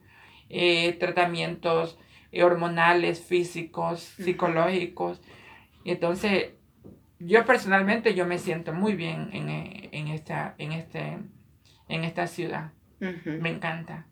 eh, 0.48 0.92
tratamientos 0.92 1.98
hormonales, 2.32 3.20
físicos, 3.20 4.00
psicológicos. 4.00 5.20
Y 5.82 5.92
entonces, 5.92 6.50
yo 7.18 7.44
personalmente, 7.44 8.14
yo 8.14 8.26
me 8.26 8.38
siento 8.38 8.72
muy 8.72 8.94
bien 8.94 9.30
en, 9.32 9.48
eh, 9.48 10.14
esta, 10.14 10.54
en, 10.58 10.72
este, 10.72 11.18
en 11.88 12.04
esta 12.04 12.26
ciudad. 12.26 12.72
Me 13.00 13.50
encanta. 13.50 14.06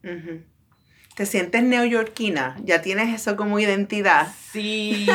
¿Te 1.14 1.24
sientes 1.24 1.62
neoyorquina? 1.62 2.56
¿Ya 2.62 2.82
tienes 2.82 3.14
eso 3.14 3.36
como 3.36 3.58
identidad? 3.58 4.28
Sí, 4.50 5.06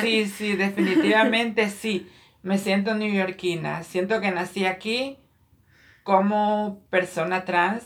sí, 0.00 0.26
sí, 0.26 0.56
definitivamente 0.56 1.68
sí 1.68 2.08
me 2.42 2.58
siento 2.58 2.94
neoyorquina, 2.94 3.82
siento 3.82 4.20
que 4.20 4.30
nací 4.30 4.64
aquí 4.66 5.18
como 6.02 6.82
persona 6.90 7.44
trans, 7.44 7.84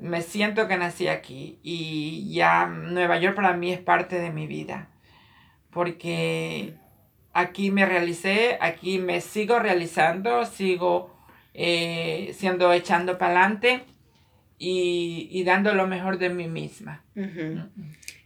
me 0.00 0.22
siento 0.22 0.68
que 0.68 0.76
nací 0.76 1.08
aquí 1.08 1.58
y 1.62 2.32
ya 2.32 2.66
Nueva 2.66 3.18
York 3.18 3.36
para 3.36 3.54
mí 3.54 3.72
es 3.72 3.80
parte 3.80 4.18
de 4.18 4.30
mi 4.30 4.46
vida, 4.46 4.88
porque 5.70 6.74
aquí 7.32 7.70
me 7.70 7.86
realicé, 7.86 8.58
aquí 8.60 8.98
me 8.98 9.20
sigo 9.20 9.58
realizando, 9.58 10.44
sigo 10.46 11.14
eh, 11.54 12.34
siendo 12.36 12.72
echando 12.72 13.18
para 13.18 13.32
adelante 13.32 13.84
y, 14.58 15.42
dando 15.44 15.74
lo 15.74 15.86
mejor 15.86 16.18
de 16.18 16.28
mí 16.28 16.46
misma. 16.48 17.02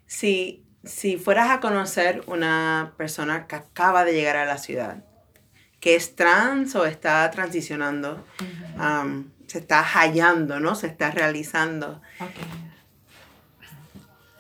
si 0.06 1.16
fueras 1.18 1.50
a 1.50 1.60
conocer 1.60 2.22
una 2.26 2.94
persona 2.96 3.46
que 3.46 3.56
acaba 3.56 4.04
de 4.04 4.14
llegar 4.14 4.36
a 4.36 4.44
la 4.44 4.58
ciudad, 4.58 5.04
que 5.84 5.96
es 5.96 6.16
trans 6.16 6.74
o 6.76 6.86
está 6.86 7.30
transicionando, 7.30 8.24
se 9.46 9.58
está 9.58 9.82
hallando, 9.82 10.58
¿no? 10.58 10.76
Se 10.76 10.86
está 10.86 11.10
realizando. 11.10 12.00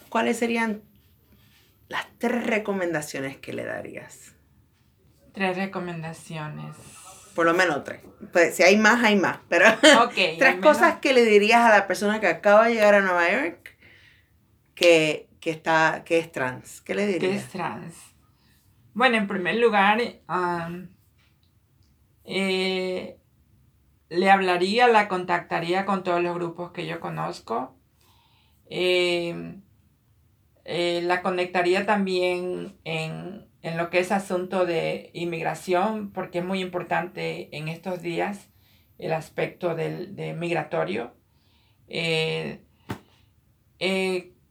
¿Cuáles 0.08 0.38
serían 0.38 0.80
las 1.88 2.06
tres 2.16 2.46
recomendaciones 2.46 3.36
que 3.36 3.52
le 3.52 3.66
darías? 3.66 4.32
Tres 5.34 5.54
recomendaciones. 5.58 6.76
Por 7.34 7.44
lo 7.44 7.52
menos 7.52 7.84
tres. 7.84 8.00
Pues 8.32 8.54
si 8.54 8.62
hay 8.62 8.78
más, 8.78 9.04
hay 9.04 9.16
más. 9.16 9.36
Pero 9.50 9.66
tres 10.38 10.56
cosas 10.62 10.94
que 11.00 11.12
le 11.12 11.26
dirías 11.26 11.60
a 11.60 11.68
la 11.68 11.86
persona 11.86 12.20
que 12.20 12.26
acaba 12.26 12.68
de 12.68 12.76
llegar 12.76 12.94
a 12.94 13.02
Nueva 13.02 13.30
York 13.30 13.76
que, 14.74 15.28
está, 15.42 16.04
que 16.06 16.20
es 16.20 16.32
trans. 16.32 16.80
¿Qué 16.80 16.94
le 16.94 17.06
dirías? 17.06 17.32
Que 17.32 17.36
es 17.36 17.48
trans. 17.50 17.94
Bueno, 18.94 19.16
en 19.16 19.26
primer 19.26 19.56
lugar, 19.56 20.00
eh, 22.24 23.18
le 24.08 24.30
hablaría, 24.30 24.88
la 24.88 25.08
contactaría 25.08 25.84
con 25.84 26.04
todos 26.04 26.22
los 26.22 26.34
grupos 26.34 26.72
que 26.72 26.86
yo 26.86 27.00
conozco. 27.00 27.76
Eh, 28.70 29.60
eh, 30.64 31.02
la 31.04 31.20
conectaría 31.22 31.84
también 31.84 32.78
en, 32.84 33.46
lo 33.76 33.90
que 33.90 33.98
es 33.98 34.12
asunto 34.12 34.66
de 34.66 35.10
inmigración, 35.14 36.12
porque 36.12 36.38
es 36.38 36.44
muy 36.44 36.60
importante 36.60 37.56
en 37.56 37.68
estos 37.68 38.02
días 38.02 38.50
el 38.98 39.12
aspecto 39.12 39.74
del, 39.74 40.14
de 40.16 40.34
migratorio. 40.34 41.14
¿Qué 41.88 42.60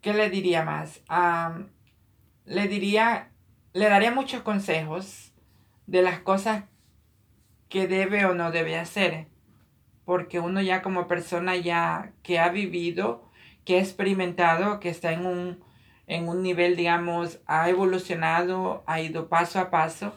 le 0.03 0.29
diría 0.29 0.63
más? 0.63 1.01
le 2.45 2.67
diría, 2.67 3.31
le 3.71 3.87
daría 3.87 4.11
muchos 4.11 4.41
consejos 4.41 5.33
de 5.87 6.01
las 6.01 6.19
cosas 6.19 6.65
que 7.73 7.87
debe 7.87 8.23
o 8.25 8.35
no 8.35 8.51
debe 8.51 8.77
hacer. 8.77 9.25
Porque 10.05 10.39
uno 10.39 10.61
ya 10.61 10.83
como 10.83 11.07
persona 11.07 11.55
ya 11.55 12.13
que 12.21 12.37
ha 12.37 12.49
vivido, 12.49 13.31
que 13.65 13.77
ha 13.77 13.79
experimentado, 13.79 14.79
que 14.79 14.89
está 14.89 15.11
en 15.11 15.25
un, 15.25 15.63
en 16.05 16.27
un 16.27 16.43
nivel, 16.43 16.75
digamos, 16.75 17.39
ha 17.47 17.67
evolucionado, 17.71 18.83
ha 18.85 19.01
ido 19.01 19.27
paso 19.27 19.59
a 19.59 19.71
paso. 19.71 20.13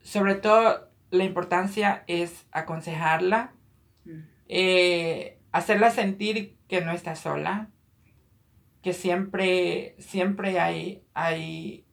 Sobre 0.00 0.36
todo 0.36 0.88
la 1.10 1.24
importancia 1.24 2.04
es 2.06 2.46
aconsejarla, 2.52 3.52
mm. 4.04 4.20
eh, 4.46 5.40
hacerla 5.50 5.90
sentir 5.90 6.56
que 6.68 6.82
no 6.82 6.92
está 6.92 7.16
sola, 7.16 7.68
que 8.80 8.92
siempre, 8.92 9.96
siempre 9.98 10.60
hay, 10.60 11.02
hay, 11.14 11.84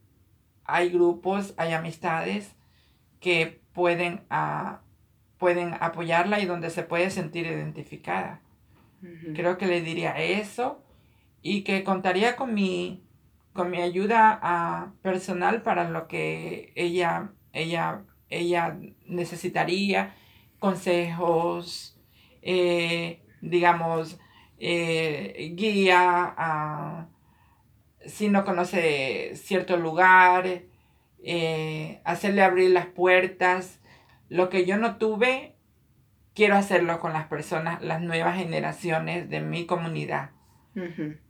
hay 0.66 0.92
grupos, 0.92 1.56
hay 1.58 1.74
amistades 1.74 2.56
que 3.20 3.65
pueden, 3.76 4.22
ah, 4.32 4.82
pueden 5.38 5.76
apoyarla 5.80 6.40
y 6.40 6.46
donde 6.46 6.72
se 6.72 6.82
puede 6.82 7.12
sentir 7.12 7.46
identificada. 7.46 8.42
Creo 9.36 9.60
que 9.60 9.68
le 9.68 9.82
diría 9.82 10.20
eso 10.20 10.84
y 11.44 11.62
que 11.62 11.84
contaría 11.84 12.36
con 12.36 12.56
mi, 12.56 13.04
con 13.54 13.70
mi 13.70 13.80
ayuda 13.80 14.40
ah, 14.42 14.94
personal 15.04 15.62
para 15.62 15.88
lo 15.92 16.08
que 16.08 16.72
ella, 16.76 17.30
ella, 17.54 18.02
ella 18.30 18.80
necesitaría, 19.06 20.16
consejos, 20.58 22.00
eh, 22.42 23.22
digamos, 23.42 24.20
eh, 24.58 25.54
guía, 25.56 26.34
ah, 26.36 27.10
si 28.08 28.30
no 28.30 28.44
conoce 28.44 29.36
cierto 29.36 29.78
lugar, 29.78 30.64
eh, 31.28 32.02
hacerle 32.04 32.44
abrir 32.44 32.70
las 32.70 32.86
puertas. 32.86 33.80
Lo 34.30 34.50
que 34.50 34.66
yo 34.66 34.78
no 34.78 34.98
tuve, 34.98 35.56
quiero 36.36 36.56
hacerlo 36.56 37.00
con 37.00 37.14
las 37.14 37.26
personas, 37.26 37.82
las 37.82 38.00
nuevas 38.00 38.38
generaciones 38.38 39.28
de 39.28 39.42
mi 39.42 39.66
comunidad. 39.66 40.30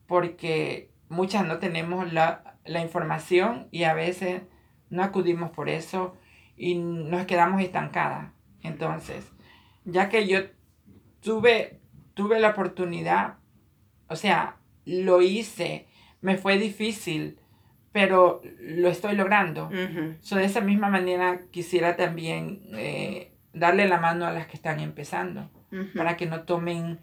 Porque 0.06 0.91
muchas 1.08 1.48
no 1.48 1.60
tenemos 1.60 2.12
la, 2.12 2.58
la, 2.66 2.82
información 2.82 3.70
y 3.72 3.84
a 3.84 3.93
veces 3.93 4.41
no 4.89 5.02
acudimos 5.02 5.52
por 5.52 5.70
eso 5.70 6.18
y 6.58 6.76
nos 6.76 7.26
quedamos 7.26 7.62
estancadas. 7.62 8.32
Entonces, 8.64 9.32
ya 9.86 10.10
que 10.10 10.28
yo 10.28 10.39
tuve, 11.22 11.80
tuve 12.16 12.39
la 12.41 12.50
oportunidad, 12.50 13.36
o 14.10 14.18
sea, 14.18 14.58
lo 14.84 15.22
hice, 15.22 15.88
me 16.20 16.38
fue 16.38 16.58
difícil, 16.58 17.39
pero 17.96 18.41
lo 18.60 18.89
estoy 18.89 19.16
logrando. 19.16 19.70
de 19.70 20.43
esa 20.43 20.60
misma 20.60 20.89
manera 20.89 21.43
quisiera 21.50 21.96
también 21.96 22.64
eh, 22.74 23.32
darle 23.54 23.88
la 23.88 24.02
mano 24.02 24.26
a 24.26 24.34
las 24.34 24.48
que 24.48 24.58
están 24.58 24.82
empezando, 24.82 25.50
para 25.96 26.18
que 26.18 26.26
no 26.26 26.41
tomen, 26.41 27.00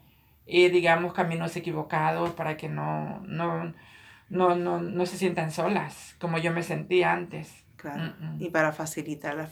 eh, 0.46 0.68
digamos, 0.68 1.14
caminos 1.14 1.56
equivocados, 1.56 2.32
para 2.32 2.58
que 2.58 2.68
no, 2.68 3.20
no, 3.20 3.72
no, 4.28 4.54
no, 4.54 4.82
no 4.82 5.06
se 5.06 5.16
sientan 5.16 5.50
solas, 5.50 6.14
como 6.20 6.36
yo 6.36 6.52
me 6.52 6.62
sentía 6.62 7.10
antes. 7.10 7.61
Claro. 7.82 8.14
Y 8.38 8.50
para 8.50 8.70
facilitar 8.70 9.34
la 9.34 9.48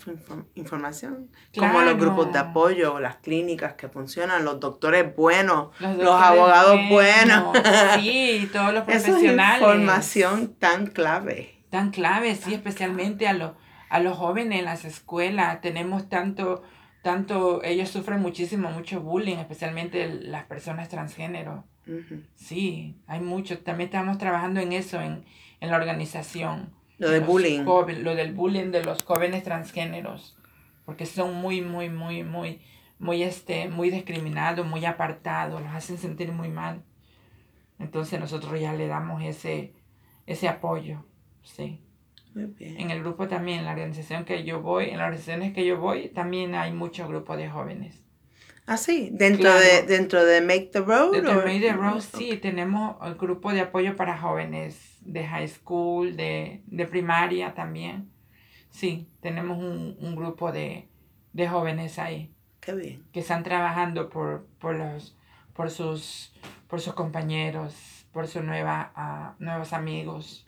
información, 0.55 1.33
como 1.59 1.81
los 1.83 1.99
grupos 1.99 2.33
de 2.33 2.39
apoyo, 2.39 3.01
las 3.01 3.16
clínicas 3.16 3.74
que 3.74 3.89
funcionan, 3.89 4.45
los 4.45 4.61
doctores 4.61 5.16
buenos, 5.16 5.70
los, 5.81 6.22
abogados 6.22 6.78
buenos. 6.89 7.59
Sí, 7.99 8.49
todos 8.53 8.72
los 8.72 8.85
profesionales. 8.87 9.61
Esa 9.61 9.74
información 9.74 10.55
tan 10.61 10.87
clave. 10.87 11.57
Tan 11.70 11.91
clave, 11.91 12.37
sí, 12.37 12.55
especialmente 12.55 13.26
a, 13.26 13.33
los 13.33 13.51
a 13.89 13.99
los 13.99 14.16
jóvenes 14.16 14.61
en 14.61 14.64
las 14.64 14.85
escuelas. 14.85 15.61
Tenemos 15.61 16.09
tanto, 16.09 16.62
tanto, 17.03 17.64
ellos 17.64 17.89
sufren 17.89 18.20
muchísimo, 18.20 18.70
mucho 18.70 19.01
bullying, 19.01 19.39
especialmente 19.39 20.09
las 20.09 20.45
personas 20.45 20.89
transgénero. 20.89 21.64
Sí, 22.37 22.97
hay 23.09 23.18
mucho. 23.18 23.59
También 23.59 23.89
estamos 23.89 24.18
trabajando 24.18 24.61
en 24.61 24.72
eso 24.72 25.01
en, 25.01 25.24
en 25.59 25.70
la 25.72 25.76
organización 25.76 26.78
lo 27.01 27.11
del 27.11 27.22
bullying. 27.22 27.64
lo 27.64 28.14
del 28.14 28.34
bullying 28.34 28.70
de 28.70 28.84
los 28.84 29.03
jóvenes 29.03 29.42
transgéneros. 29.42 30.36
Porque 30.84 31.07
son 31.07 31.34
muy, 31.34 31.62
muy, 31.62 31.88
muy, 31.88 32.22
muy, 32.22 32.61
muy, 32.98 33.22
este, 33.22 33.68
muy 33.68 33.90
discriminados, 33.90 34.66
muy 34.66 34.84
apartados, 34.84 35.62
los 35.62 35.72
hacen 35.72 35.96
sentir 35.98 36.30
muy 36.32 36.48
mal. 36.48 36.82
Entonces 37.78 38.20
nosotros 38.20 38.61
ya 38.61 38.74
le 38.74 38.86
damos 38.86 39.22
ese, 39.22 39.72
ese 40.26 40.48
apoyo, 40.48 41.05
sí. 41.42 41.80
En 42.34 42.90
el 42.90 43.01
grupo 43.01 43.26
también, 43.26 43.61
en 43.61 43.64
la 43.64 43.72
organización 43.72 44.24
que 44.24 44.44
yo 44.44 44.61
voy, 44.61 44.90
en 44.90 44.98
las 44.98 45.07
organizaciones 45.07 45.53
que 45.53 45.64
yo 45.64 45.78
voy, 45.78 46.09
también 46.11 46.55
hay 46.55 46.72
muchos 46.72 47.09
grupos 47.09 47.38
de 47.38 47.48
jóvenes. 47.48 48.05
Ah, 48.66 48.76
sí, 48.76 49.11
dentro, 49.12 49.52
de, 49.52 49.82
dentro 49.82 50.24
de 50.24 50.40
Make 50.40 50.70
the 50.72 50.80
Road. 50.80 51.12
Dentro 51.12 51.40
de 51.40 51.44
Make 51.44 51.61
the 51.61 51.72
Road, 51.72 52.00
sí, 52.00 52.36
tenemos 52.36 52.96
el 53.04 53.16
grupo 53.16 53.52
de 53.52 53.62
apoyo 53.62 53.96
para 53.96 54.16
jóvenes 54.16 54.98
de 55.00 55.26
high 55.26 55.48
school, 55.48 56.16
de, 56.16 56.62
primaria 56.88 57.54
también. 57.54 58.11
Sí, 58.70 59.08
tenemos 59.20 59.58
un, 59.58 60.14
grupo 60.14 60.52
de, 60.52 60.88
jóvenes 61.48 61.98
ahí. 61.98 62.32
Qué 62.61 62.74
bien. 62.74 63.04
Que 63.12 63.20
están 63.20 63.42
trabajando 63.42 64.08
por, 64.08 64.46
por, 64.61 64.76
los, 64.76 65.16
por, 65.54 65.70
sus, 65.70 66.32
por 66.68 66.80
sus 66.80 66.94
compañeros, 66.94 68.06
por 68.12 68.28
sus 68.28 68.44
nueva, 68.44 68.92
ah, 68.94 69.34
nuevos 69.38 69.72
amigos. 69.72 70.44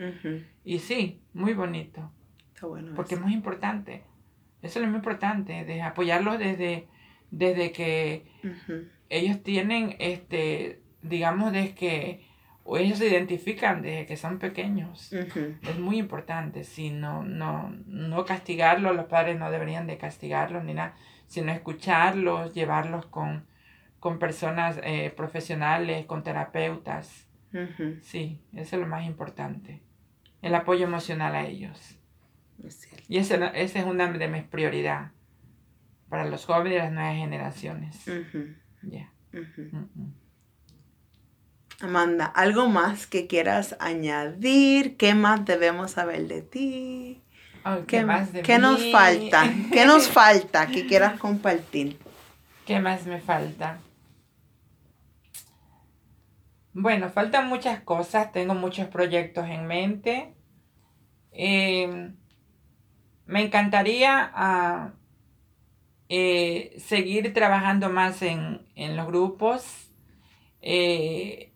Y 0.64 0.78
sí, 0.78 1.20
muy 1.32 1.54
bonito. 1.54 2.12
Está 2.54 2.66
bueno. 2.66 2.92
Porque 2.94 3.14
es 3.14 3.20
muy 3.20 3.32
importante. 3.32 4.04
Eso 4.62 4.78
es 4.78 4.84
lo 4.84 4.90
muy 4.90 4.98
importante, 4.98 5.64
de 5.64 5.82
apoyarlos 5.82 6.38
desde, 6.38 6.86
desde 7.32 7.72
que 7.72 8.26
ellos 9.08 9.42
tienen, 9.42 9.96
este, 9.98 10.80
digamos, 11.02 11.52
desde 11.52 11.74
que 11.74 12.32
o 12.64 12.78
ellos 12.78 12.98
se 12.98 13.08
identifican 13.08 13.82
desde 13.82 14.06
que 14.06 14.16
son 14.16 14.38
pequeños. 14.38 15.12
Es 15.12 15.78
muy 15.80 15.98
importante, 15.98 16.62
si 16.62 16.90
no, 16.90 17.24
no, 17.24 17.74
no 17.86 18.24
castigarlos, 18.24 18.94
los 18.94 19.06
padres 19.06 19.36
no 19.36 19.50
deberían 19.50 19.88
de 19.88 19.98
castigarlos 19.98 20.62
ni 20.62 20.74
nada, 20.74 20.94
sino 21.26 21.50
escucharlos, 21.50 22.54
llevarlos 22.54 23.06
con, 23.06 23.46
con 23.98 24.20
personas 24.20 24.78
eh, 24.84 25.12
profesionales, 25.16 26.06
con 26.06 26.22
terapeutas. 26.22 27.26
Sí, 28.02 28.40
eso 28.54 28.76
es 28.76 28.80
lo 28.80 28.86
más 28.86 29.04
importante. 29.06 29.82
El 30.40 30.54
apoyo 30.54 30.84
emocional 30.84 31.34
a 31.34 31.46
ellos. 31.46 31.98
y 33.08 33.16
esa 33.18 33.46
es 33.48 33.74
una 33.84 34.06
de 34.12 34.28
mis 34.28 34.44
prioridades 34.44 35.10
para 36.12 36.26
los 36.26 36.44
jóvenes 36.44 36.74
y 36.74 36.76
las 36.76 36.92
nuevas 36.92 37.16
generaciones. 37.16 38.04
Ya. 38.82 39.10
Amanda, 41.80 42.26
¿algo 42.26 42.68
más 42.68 43.06
que 43.06 43.26
quieras 43.26 43.76
añadir? 43.80 44.98
¿Qué 44.98 45.14
más 45.14 45.46
debemos 45.46 45.92
saber 45.92 46.28
de 46.28 46.42
ti? 46.42 47.22
¿Qué, 47.86 48.04
más 48.04 48.30
de 48.30 48.42
¿qué 48.42 48.58
nos 48.58 48.92
falta? 48.92 49.50
¿Qué 49.72 49.86
nos 49.86 50.06
falta 50.20 50.66
que 50.66 50.86
quieras 50.86 51.18
compartir? 51.18 51.98
¿Qué 52.66 52.78
más 52.78 53.06
me 53.06 53.18
falta? 53.18 53.78
Bueno, 56.74 57.08
faltan 57.08 57.48
muchas 57.48 57.80
cosas, 57.80 58.32
tengo 58.32 58.54
muchos 58.54 58.86
proyectos 58.88 59.48
en 59.48 59.66
mente. 59.66 60.34
Eh, 61.30 62.12
me 63.24 63.42
encantaría 63.42 64.30
ah, 64.34 64.92
eh, 66.14 66.74
seguir 66.76 67.32
trabajando 67.32 67.88
más 67.88 68.20
en, 68.20 68.60
los 68.76 69.06
grupos. 69.06 69.88
Eh, 70.60 71.54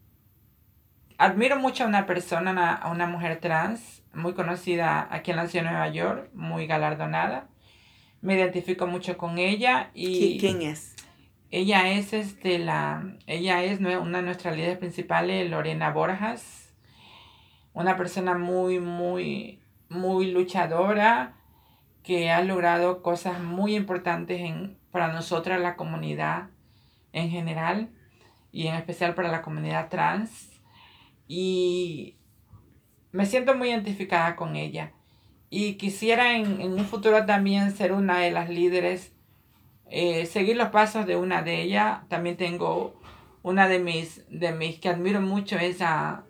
admiro 1.19 1.59
mucho 1.59 1.85
a 1.85 1.87
una 1.87 2.07
persona, 2.07 2.75
a 2.75 2.91
una 2.91 3.07
mujer 3.07 3.39
trans, 3.39 4.03
muy 4.15 4.33
conocida 4.33 5.09
aquí 5.11 5.31
en 5.31 5.37
la 5.37 5.47
ciudad 5.47 5.67
de 5.67 5.71
Nueva 5.73 5.89
York, 5.91 6.31
muy 6.33 6.67
galardonada, 6.67 7.49
me 8.23 8.35
identifico 8.35 8.87
mucho 8.87 9.19
con 9.19 9.37
ella. 9.37 9.91
Y 9.93 10.39
¿Quién 10.39 10.63
es? 10.63 10.97
Ella 11.51 11.91
es, 11.91 12.15
este, 12.15 12.59
la, 12.59 13.15
ella 13.27 13.63
es 13.63 13.79
una 13.79 14.19
de 14.19 14.23
nuestras 14.23 14.57
líderes 14.57 14.79
principales, 14.79 15.51
Lorena 15.51 15.91
Borjas, 15.91 16.75
una 17.75 17.99
persona 17.99 18.39
muy, 18.39 18.81
muy, 18.81 19.61
muy 19.91 20.31
luchadora, 20.31 21.37
que 22.07 22.31
ha 22.31 22.41
logrado 22.43 23.03
cosas 23.03 23.41
muy 23.41 23.75
importantes 23.75 24.41
en, 24.41 24.79
para 24.93 25.13
nosotras, 25.13 25.61
la 25.61 25.75
comunidad 25.75 26.51
en 27.13 27.31
general, 27.31 27.91
y 28.53 28.69
en 28.69 28.77
especial 28.77 29.15
para 29.15 29.31
la 29.31 29.43
comunidad 29.43 29.89
trans. 29.89 30.51
Y 31.27 32.17
me 33.11 33.27
siento 33.27 33.57
muy 33.57 33.71
identificada 33.71 34.37
con 34.37 34.55
ella. 34.55 34.93
Y 35.51 35.75
quisiera 35.75 36.37
en, 36.37 36.61
en 36.61 36.73
un 36.73 36.87
futuro 36.87 37.27
también 37.27 37.73
ser 37.73 37.93
una 37.93 38.21
de 38.21 38.31
las 38.31 38.49
líderes 38.49 39.13
eh, 39.89 40.27
seguir 40.27 40.57
los 40.57 40.69
pasos 40.69 41.07
de 41.07 41.17
una 41.17 41.43
de 41.43 41.63
ellas. 41.63 42.09
También 42.09 42.37
tengo 42.37 43.01
una 43.43 43.69
de 43.69 43.79
mis, 43.79 44.25
de 44.31 44.53
mis 44.53 44.79
que 44.79 44.89
admiro 44.89 45.21
mucho 45.21 45.57
es 45.59 45.81
a, 45.83 46.25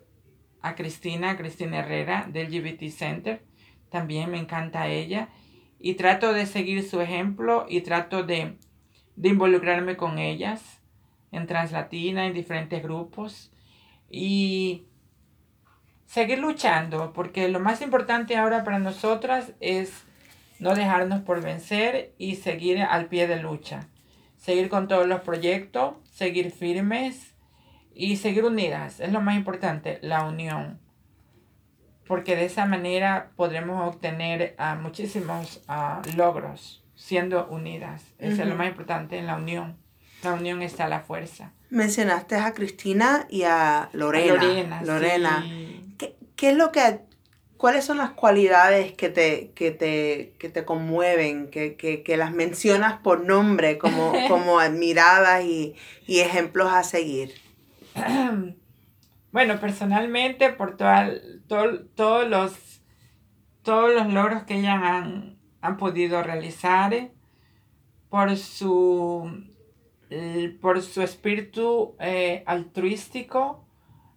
a 0.61 0.75
Cristina, 0.75 1.37
Cristina 1.37 1.79
Herrera 1.79 2.27
del 2.31 2.51
LGBT 2.51 2.89
Center. 2.89 3.43
También 3.89 4.31
me 4.31 4.39
encanta 4.39 4.87
ella. 4.87 5.29
Y 5.79 5.93
trato 5.93 6.33
de 6.33 6.45
seguir 6.45 6.83
su 6.83 7.01
ejemplo 7.01 7.65
y 7.69 7.81
trato 7.81 8.23
de, 8.23 8.57
de 9.15 9.29
involucrarme 9.29 9.95
con 9.95 10.17
ellas 10.17 10.81
en 11.31 11.47
Translatina, 11.47 12.25
en 12.25 12.33
diferentes 12.33 12.81
grupos. 12.81 13.51
Y 14.09 14.87
seguir 16.05 16.39
luchando, 16.39 17.13
porque 17.13 17.47
lo 17.49 17.59
más 17.59 17.81
importante 17.81 18.37
ahora 18.37 18.63
para 18.63 18.79
nosotras 18.79 19.53
es 19.59 20.05
no 20.59 20.73
dejarnos 20.73 21.21
por 21.21 21.41
vencer 21.41 22.13
y 22.17 22.35
seguir 22.35 22.81
al 22.81 23.07
pie 23.07 23.27
de 23.27 23.37
lucha. 23.37 23.87
Seguir 24.37 24.69
con 24.69 24.87
todos 24.87 25.07
los 25.07 25.21
proyectos, 25.21 25.95
seguir 26.11 26.51
firmes 26.51 27.35
y 27.93 28.17
seguir 28.17 28.45
unidas. 28.45 28.99
Es 28.99 29.11
lo 29.11 29.21
más 29.21 29.35
importante, 29.35 29.99
la 30.01 30.23
unión. 30.23 30.79
Porque 32.07 32.35
de 32.35 32.45
esa 32.45 32.65
manera 32.65 33.31
podremos 33.35 33.87
obtener 33.87 34.55
uh, 34.59 34.81
muchísimos 34.81 35.61
uh, 35.67 36.01
logros 36.15 36.83
siendo 36.95 37.47
unidas. 37.47 38.03
Eso 38.19 38.41
es 38.41 38.47
lo 38.47 38.55
más 38.55 38.67
importante 38.67 39.17
en 39.17 39.27
la 39.27 39.35
unión. 39.35 39.77
La 40.23 40.33
unión 40.33 40.61
está 40.61 40.87
la 40.87 41.01
fuerza. 41.01 41.51
Mencionaste 41.69 42.35
a 42.35 42.53
Cristina 42.53 43.27
y 43.29 43.43
a 43.43 43.89
Lorena. 43.93 44.33
Lorena. 44.33 44.81
Lorena. 44.81 45.45
¿Qué, 45.97 46.15
¿Qué, 46.35 46.51
es 46.51 46.57
lo 46.57 46.71
que 46.71 47.01
¿Cuáles 47.57 47.85
son 47.85 47.97
las 47.97 48.11
cualidades 48.11 48.93
que 48.93 49.09
te, 49.09 49.51
que 49.55 49.71
te, 49.71 50.35
que 50.37 50.49
te 50.49 50.63
conmueven, 50.63 51.49
que, 51.49 51.75
que, 51.75 52.03
que, 52.03 52.15
las 52.15 52.31
mencionas 52.31 52.99
por 52.99 53.21
nombre 53.25 53.79
como, 53.79 54.13
como 54.27 54.59
admiradas 54.59 55.43
y, 55.43 55.75
y, 56.05 56.19
ejemplos 56.19 56.71
a 56.71 56.83
seguir? 56.83 57.33
Bueno, 59.31 59.59
personalmente, 59.59 60.49
por 60.51 60.77
todos, 60.77 62.27
los, 62.29 62.81
todos 63.61 63.93
los 63.93 64.13
logros 64.13 64.43
que 64.43 64.55
ellas 64.59 64.79
han, 64.81 65.37
han 65.61 65.77
podido 65.77 66.23
realizar, 66.23 67.11
por 68.09 68.35
su, 68.37 69.45
por 70.61 70.81
su 70.81 71.01
espíritu 71.01 71.95
eh, 71.99 72.43
altruístico 72.45 73.67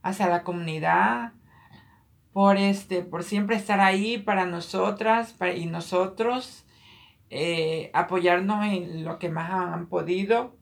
hacia 0.02 0.28
la 0.28 0.42
comunidad, 0.44 1.32
por, 2.32 2.56
este, 2.56 3.02
por 3.02 3.24
siempre 3.24 3.56
estar 3.56 3.80
ahí 3.80 4.18
para 4.18 4.46
nosotras 4.46 5.34
y 5.56 5.66
nosotros, 5.66 6.64
eh, 7.28 7.90
apoyarnos 7.92 8.64
en 8.66 9.04
lo 9.04 9.18
que 9.18 9.28
más 9.28 9.50
han 9.50 9.88
podido, 9.88 10.56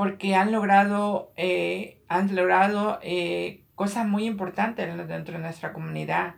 porque 0.00 0.34
han 0.34 0.50
logrado, 0.50 1.30
eh, 1.36 2.00
han 2.08 2.34
logrado 2.34 2.98
eh, 3.02 3.66
cosas 3.74 4.08
muy 4.08 4.24
importantes 4.24 4.96
dentro 5.06 5.34
de 5.34 5.40
nuestra 5.40 5.74
comunidad. 5.74 6.36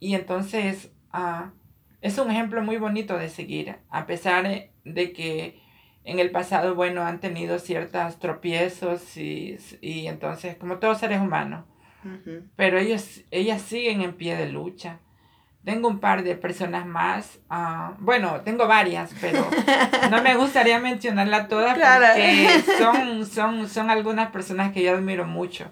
Y 0.00 0.16
entonces 0.16 0.90
ah, 1.12 1.52
es 2.00 2.18
un 2.18 2.28
ejemplo 2.32 2.60
muy 2.60 2.78
bonito 2.78 3.16
de 3.18 3.28
seguir, 3.28 3.76
a 3.88 4.04
pesar 4.06 4.72
de 4.84 5.12
que 5.12 5.60
en 6.02 6.18
el 6.18 6.32
pasado, 6.32 6.74
bueno, 6.74 7.02
han 7.02 7.20
tenido 7.20 7.60
ciertos 7.60 8.18
tropiezos 8.18 9.16
y, 9.16 9.58
y 9.80 10.08
entonces, 10.08 10.56
como 10.56 10.80
todos 10.80 10.98
seres 10.98 11.20
humanos, 11.20 11.64
pero 12.56 12.80
ellos, 12.80 13.22
ellas 13.30 13.62
siguen 13.62 14.00
en 14.00 14.14
pie 14.14 14.34
de 14.34 14.48
lucha. 14.48 14.98
Tengo 15.64 15.88
un 15.88 16.00
par 16.00 16.24
de 16.24 16.34
personas 16.34 16.86
más, 16.86 17.38
uh, 17.50 17.94
bueno, 18.00 18.40
tengo 18.40 18.66
varias, 18.66 19.12
pero 19.20 19.46
no 20.10 20.22
me 20.22 20.34
gustaría 20.34 20.80
mencionarlas 20.80 21.48
todas 21.48 21.74
porque 21.78 22.62
son, 22.78 23.26
son, 23.26 23.68
son 23.68 23.88
algunas 23.88 24.32
personas 24.32 24.72
que 24.72 24.82
yo 24.82 24.94
admiro 24.94 25.24
mucho, 25.24 25.70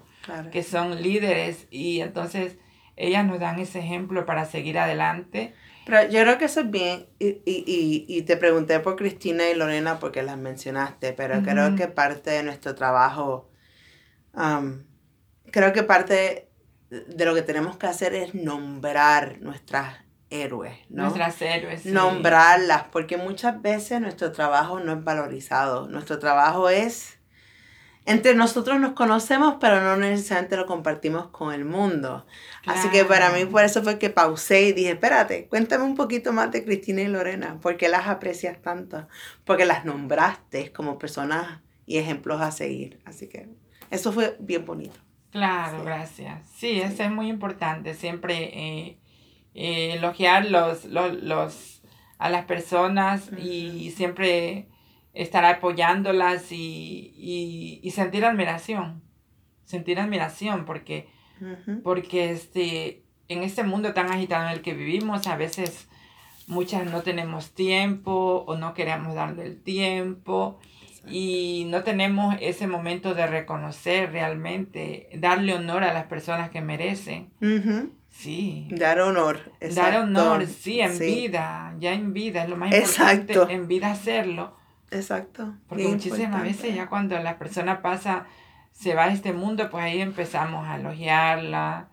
que 0.51 0.63
son 0.63 1.01
líderes 1.01 1.67
y 1.71 1.99
entonces 1.99 2.57
ellas 2.95 3.25
nos 3.25 3.39
dan 3.39 3.59
ese 3.59 3.79
ejemplo 3.79 4.25
para 4.25 4.45
seguir 4.45 4.79
adelante. 4.79 5.53
Pero 5.85 6.03
yo 6.09 6.21
creo 6.21 6.37
que 6.37 6.45
eso 6.45 6.61
es 6.61 6.71
bien, 6.71 7.07
y, 7.19 7.41
y, 7.43 7.63
y, 7.65 8.05
y 8.07 8.21
te 8.21 8.37
pregunté 8.37 8.79
por 8.79 8.95
Cristina 8.95 9.49
y 9.49 9.55
Lorena 9.55 9.99
porque 9.99 10.21
las 10.21 10.37
mencionaste, 10.37 11.11
pero 11.13 11.41
creo 11.41 11.75
que 11.75 11.87
parte 11.87 12.29
de 12.29 12.43
nuestro 12.43 12.75
trabajo 12.75 13.49
um, 14.35 14.83
creo 15.51 15.73
que 15.73 15.83
parte 15.83 16.50
de 16.91 17.25
lo 17.25 17.33
que 17.33 17.41
tenemos 17.41 17.77
que 17.77 17.87
hacer 17.87 18.13
es 18.13 18.35
nombrar 18.35 19.39
nuestras 19.39 19.95
héroes, 20.29 20.77
¿no? 20.89 21.03
Nuestras 21.03 21.41
héroes. 21.41 21.85
Nombrarlas, 21.85 22.83
porque 22.91 23.15
muchas 23.15 23.61
veces 23.61 24.01
nuestro 24.01 24.33
trabajo 24.33 24.79
no 24.81 24.91
es 24.93 25.03
valorizado. 25.03 25.87
Nuestro 25.87 26.19
trabajo 26.19 26.69
es, 26.69 27.17
entre 28.05 28.35
nosotros 28.35 28.77
nos 28.81 28.91
conocemos, 28.91 29.55
pero 29.61 29.79
no 29.79 29.95
necesariamente 29.95 30.57
lo 30.57 30.65
compartimos 30.65 31.27
con 31.27 31.53
el 31.53 31.63
mundo. 31.63 32.25
Así 32.65 32.89
que 32.89 33.05
para 33.05 33.31
mí 33.31 33.45
por 33.45 33.63
eso 33.63 33.81
fue 33.83 33.97
que 33.97 34.09
pausé 34.09 34.63
y 34.63 34.73
dije, 34.73 34.91
espérate, 34.91 35.47
cuéntame 35.47 35.85
un 35.85 35.95
poquito 35.95 36.33
más 36.33 36.51
de 36.51 36.65
Cristina 36.65 37.01
y 37.01 37.07
Lorena, 37.07 37.57
¿por 37.61 37.77
qué 37.77 37.87
las 37.87 38.07
aprecias 38.07 38.61
tanto? 38.61 39.07
Porque 39.45 39.63
las 39.63 39.85
nombraste 39.85 40.73
como 40.73 40.99
personas 40.99 41.61
y 41.85 41.99
ejemplos 41.99 42.41
a 42.41 42.51
seguir. 42.51 42.99
Así 43.05 43.27
que 43.27 43.47
eso 43.89 44.11
fue 44.11 44.35
bien 44.41 44.65
bonito. 44.65 44.99
Claro, 45.31 45.83
gracias. 45.83 46.47
Sí, 46.55 46.81
eso 46.81 47.03
es 47.03 47.11
muy 47.11 47.29
importante, 47.29 47.93
siempre 47.93 48.51
eh, 48.53 48.97
eh, 49.53 49.93
elogiar 49.93 50.45
los, 50.45 50.85
los, 50.85 51.81
a 52.17 52.29
las 52.29 52.45
personas 52.45 53.31
y 53.37 53.91
siempre 53.91 54.67
estar 55.13 55.45
apoyándolas 55.45 56.51
y, 56.51 57.79
y, 57.81 57.91
sentir 57.91 58.25
admiración, 58.25 59.03
sentir 59.65 59.99
admiración, 59.99 60.65
porque, 60.65 61.09
porque 61.83 62.31
este, 62.31 63.03
en 63.27 63.43
este 63.43 63.63
mundo 63.63 63.93
tan 63.93 64.11
agitado 64.11 64.45
en 64.45 64.51
el 64.51 64.61
que 64.61 64.73
vivimos, 64.73 65.27
a 65.27 65.37
veces 65.37 65.87
muchas 66.47 66.91
no 66.91 67.01
tenemos 67.01 67.51
tiempo 67.51 68.43
o 68.45 68.57
no 68.57 68.73
queremos 68.73 69.15
darle 69.15 69.45
el 69.45 69.61
tiempo 69.61 70.59
y 71.07 71.65
no 71.69 71.83
tenemos 71.83 72.35
ese 72.41 72.67
momento 72.67 73.13
de 73.13 73.27
reconocer 73.27 74.11
realmente, 74.11 75.09
darle 75.15 75.55
honor 75.55 75.83
a 75.83 75.93
las 75.93 76.05
personas 76.05 76.49
que 76.51 76.61
merecen. 76.61 77.31
Sí. 78.09 78.67
Dar 78.71 78.99
honor. 78.99 79.51
Dar 79.73 79.97
honor, 79.97 80.45
sí, 80.45 80.81
en 80.81 80.97
vida, 80.99 81.75
ya 81.79 81.93
en 81.93 82.13
vida, 82.13 82.43
es 82.43 82.49
lo 82.49 82.57
más 82.57 82.73
importante, 82.73 83.33
en 83.49 83.67
vida 83.67 83.91
hacerlo. 83.91 84.55
Exacto. 84.91 85.55
Porque 85.67 85.87
muchísimas 85.87 86.43
veces 86.43 86.75
ya 86.75 86.87
cuando 86.87 87.17
la 87.19 87.39
persona 87.39 87.81
pasa, 87.81 88.25
se 88.71 88.93
va 88.93 89.05
a 89.05 89.13
este 89.13 89.33
mundo, 89.33 89.69
pues 89.69 89.83
ahí 89.83 90.01
empezamos 90.01 90.67
a 90.67 90.75
elogiarla, 90.75 91.89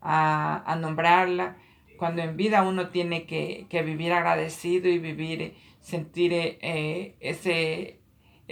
a, 0.00 0.62
a 0.70 0.76
nombrarla. 0.76 1.56
Cuando 1.98 2.22
en 2.22 2.36
vida 2.36 2.62
uno 2.62 2.90
tiene 2.90 3.26
que, 3.26 3.66
que 3.70 3.82
vivir 3.82 4.12
agradecido 4.12 4.88
y 4.88 4.98
vivir, 4.98 5.56
sentir 5.80 6.32
eh, 6.32 7.16
ese 7.20 8.01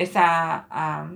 esa, 0.00 1.06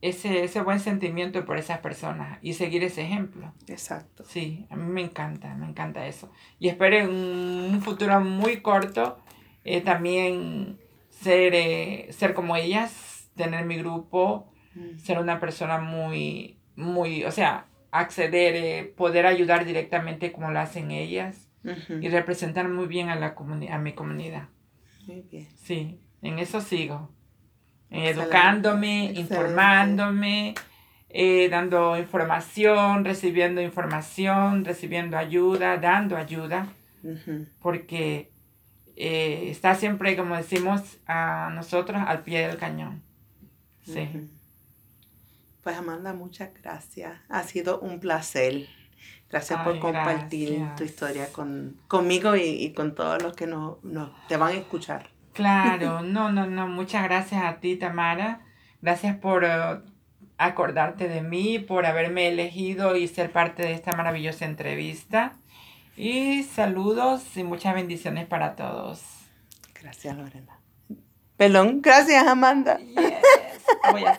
ese, 0.00 0.44
ese 0.44 0.60
buen 0.62 0.78
sentimiento 0.78 1.44
por 1.44 1.58
esas 1.58 1.80
personas 1.80 2.38
y 2.40 2.52
seguir 2.52 2.84
ese 2.84 3.02
ejemplo. 3.02 3.52
Exacto. 3.66 4.24
Sí, 4.24 4.66
a 4.70 4.76
mí 4.76 4.84
me 4.84 5.00
encanta, 5.00 5.54
me 5.56 5.66
encanta 5.66 6.06
eso. 6.06 6.30
Y 6.60 6.68
espero 6.68 6.98
en 6.98 7.10
un 7.10 7.82
futuro 7.82 8.20
muy 8.20 8.60
corto 8.60 9.18
eh, 9.64 9.80
también 9.80 10.78
ser, 11.10 11.52
eh, 11.54 12.06
ser 12.12 12.32
como 12.32 12.54
ellas, 12.54 13.28
tener 13.34 13.66
mi 13.66 13.76
grupo, 13.76 14.52
mm. 14.76 14.98
ser 14.98 15.18
una 15.18 15.40
persona 15.40 15.78
muy, 15.78 16.60
muy, 16.76 17.24
o 17.24 17.32
sea, 17.32 17.66
acceder, 17.90 18.54
eh, 18.54 18.84
poder 18.96 19.26
ayudar 19.26 19.64
directamente 19.64 20.30
como 20.30 20.52
lo 20.52 20.60
hacen 20.60 20.92
ellas 20.92 21.46
y 22.00 22.08
representar 22.08 22.68
muy 22.68 22.86
bien 22.86 23.10
a, 23.10 23.16
la 23.16 23.34
a 23.70 23.78
mi 23.78 23.92
comunidad. 23.92 24.48
Muy 25.06 25.22
bien. 25.22 25.48
Sí, 25.56 26.00
en 26.22 26.38
eso 26.38 26.62
sigo 26.62 27.10
educándome, 27.90 29.12
informándome, 29.14 30.54
eh, 31.10 31.48
dando 31.48 31.96
información, 31.96 33.04
recibiendo 33.04 33.62
información, 33.62 34.64
recibiendo 34.64 35.16
ayuda, 35.16 35.78
dando 35.78 36.16
ayuda, 36.16 36.68
porque 37.60 38.30
eh, 38.96 39.48
está 39.50 39.74
siempre, 39.74 40.16
como 40.16 40.36
decimos 40.36 40.98
a 41.06 41.50
nosotros, 41.54 42.02
al 42.06 42.22
pie 42.24 42.46
del 42.48 42.58
cañón. 42.58 43.02
Sí. 43.86 44.28
Pues 45.62 45.76
Amanda, 45.76 46.12
muchas 46.12 46.50
gracias. 46.62 47.18
Ha 47.28 47.42
sido 47.42 47.80
un 47.80 48.00
placer. 48.00 48.66
Gracias 49.30 49.60
por 49.60 49.78
compartir 49.78 50.64
tu 50.76 50.84
historia 50.84 51.30
con, 51.32 51.76
conmigo 51.86 52.34
y, 52.36 52.72
con 52.72 52.94
todos 52.94 53.22
los 53.22 53.34
que 53.36 53.46
nos, 53.46 53.76
te 54.28 54.36
van 54.36 54.54
a 54.54 54.56
escuchar. 54.56 55.10
Claro, 55.38 56.02
no, 56.02 56.32
no, 56.32 56.46
no. 56.46 56.66
Muchas 56.66 57.04
gracias 57.04 57.44
a 57.44 57.60
ti, 57.60 57.76
Tamara. 57.76 58.40
Gracias 58.82 59.16
por 59.18 59.44
eh, 59.44 59.78
acordarte 60.36 61.06
de 61.06 61.22
mí, 61.22 61.60
por 61.60 61.86
haberme 61.86 62.26
elegido 62.26 62.96
y 62.96 63.06
ser 63.06 63.30
parte 63.30 63.62
de 63.62 63.72
esta 63.72 63.92
maravillosa 63.92 64.46
entrevista. 64.46 65.36
Y 65.96 66.42
saludos 66.42 67.36
y 67.36 67.44
muchas 67.44 67.72
bendiciones 67.74 68.26
para 68.26 68.56
todos. 68.56 69.00
Gracias, 69.80 70.16
Lorena. 70.16 70.58
Perdón, 71.36 71.82
gracias, 71.82 72.26
Amanda. 72.26 72.78
Yes. 72.78 72.96
Voy 73.92 74.04
a 74.06 74.14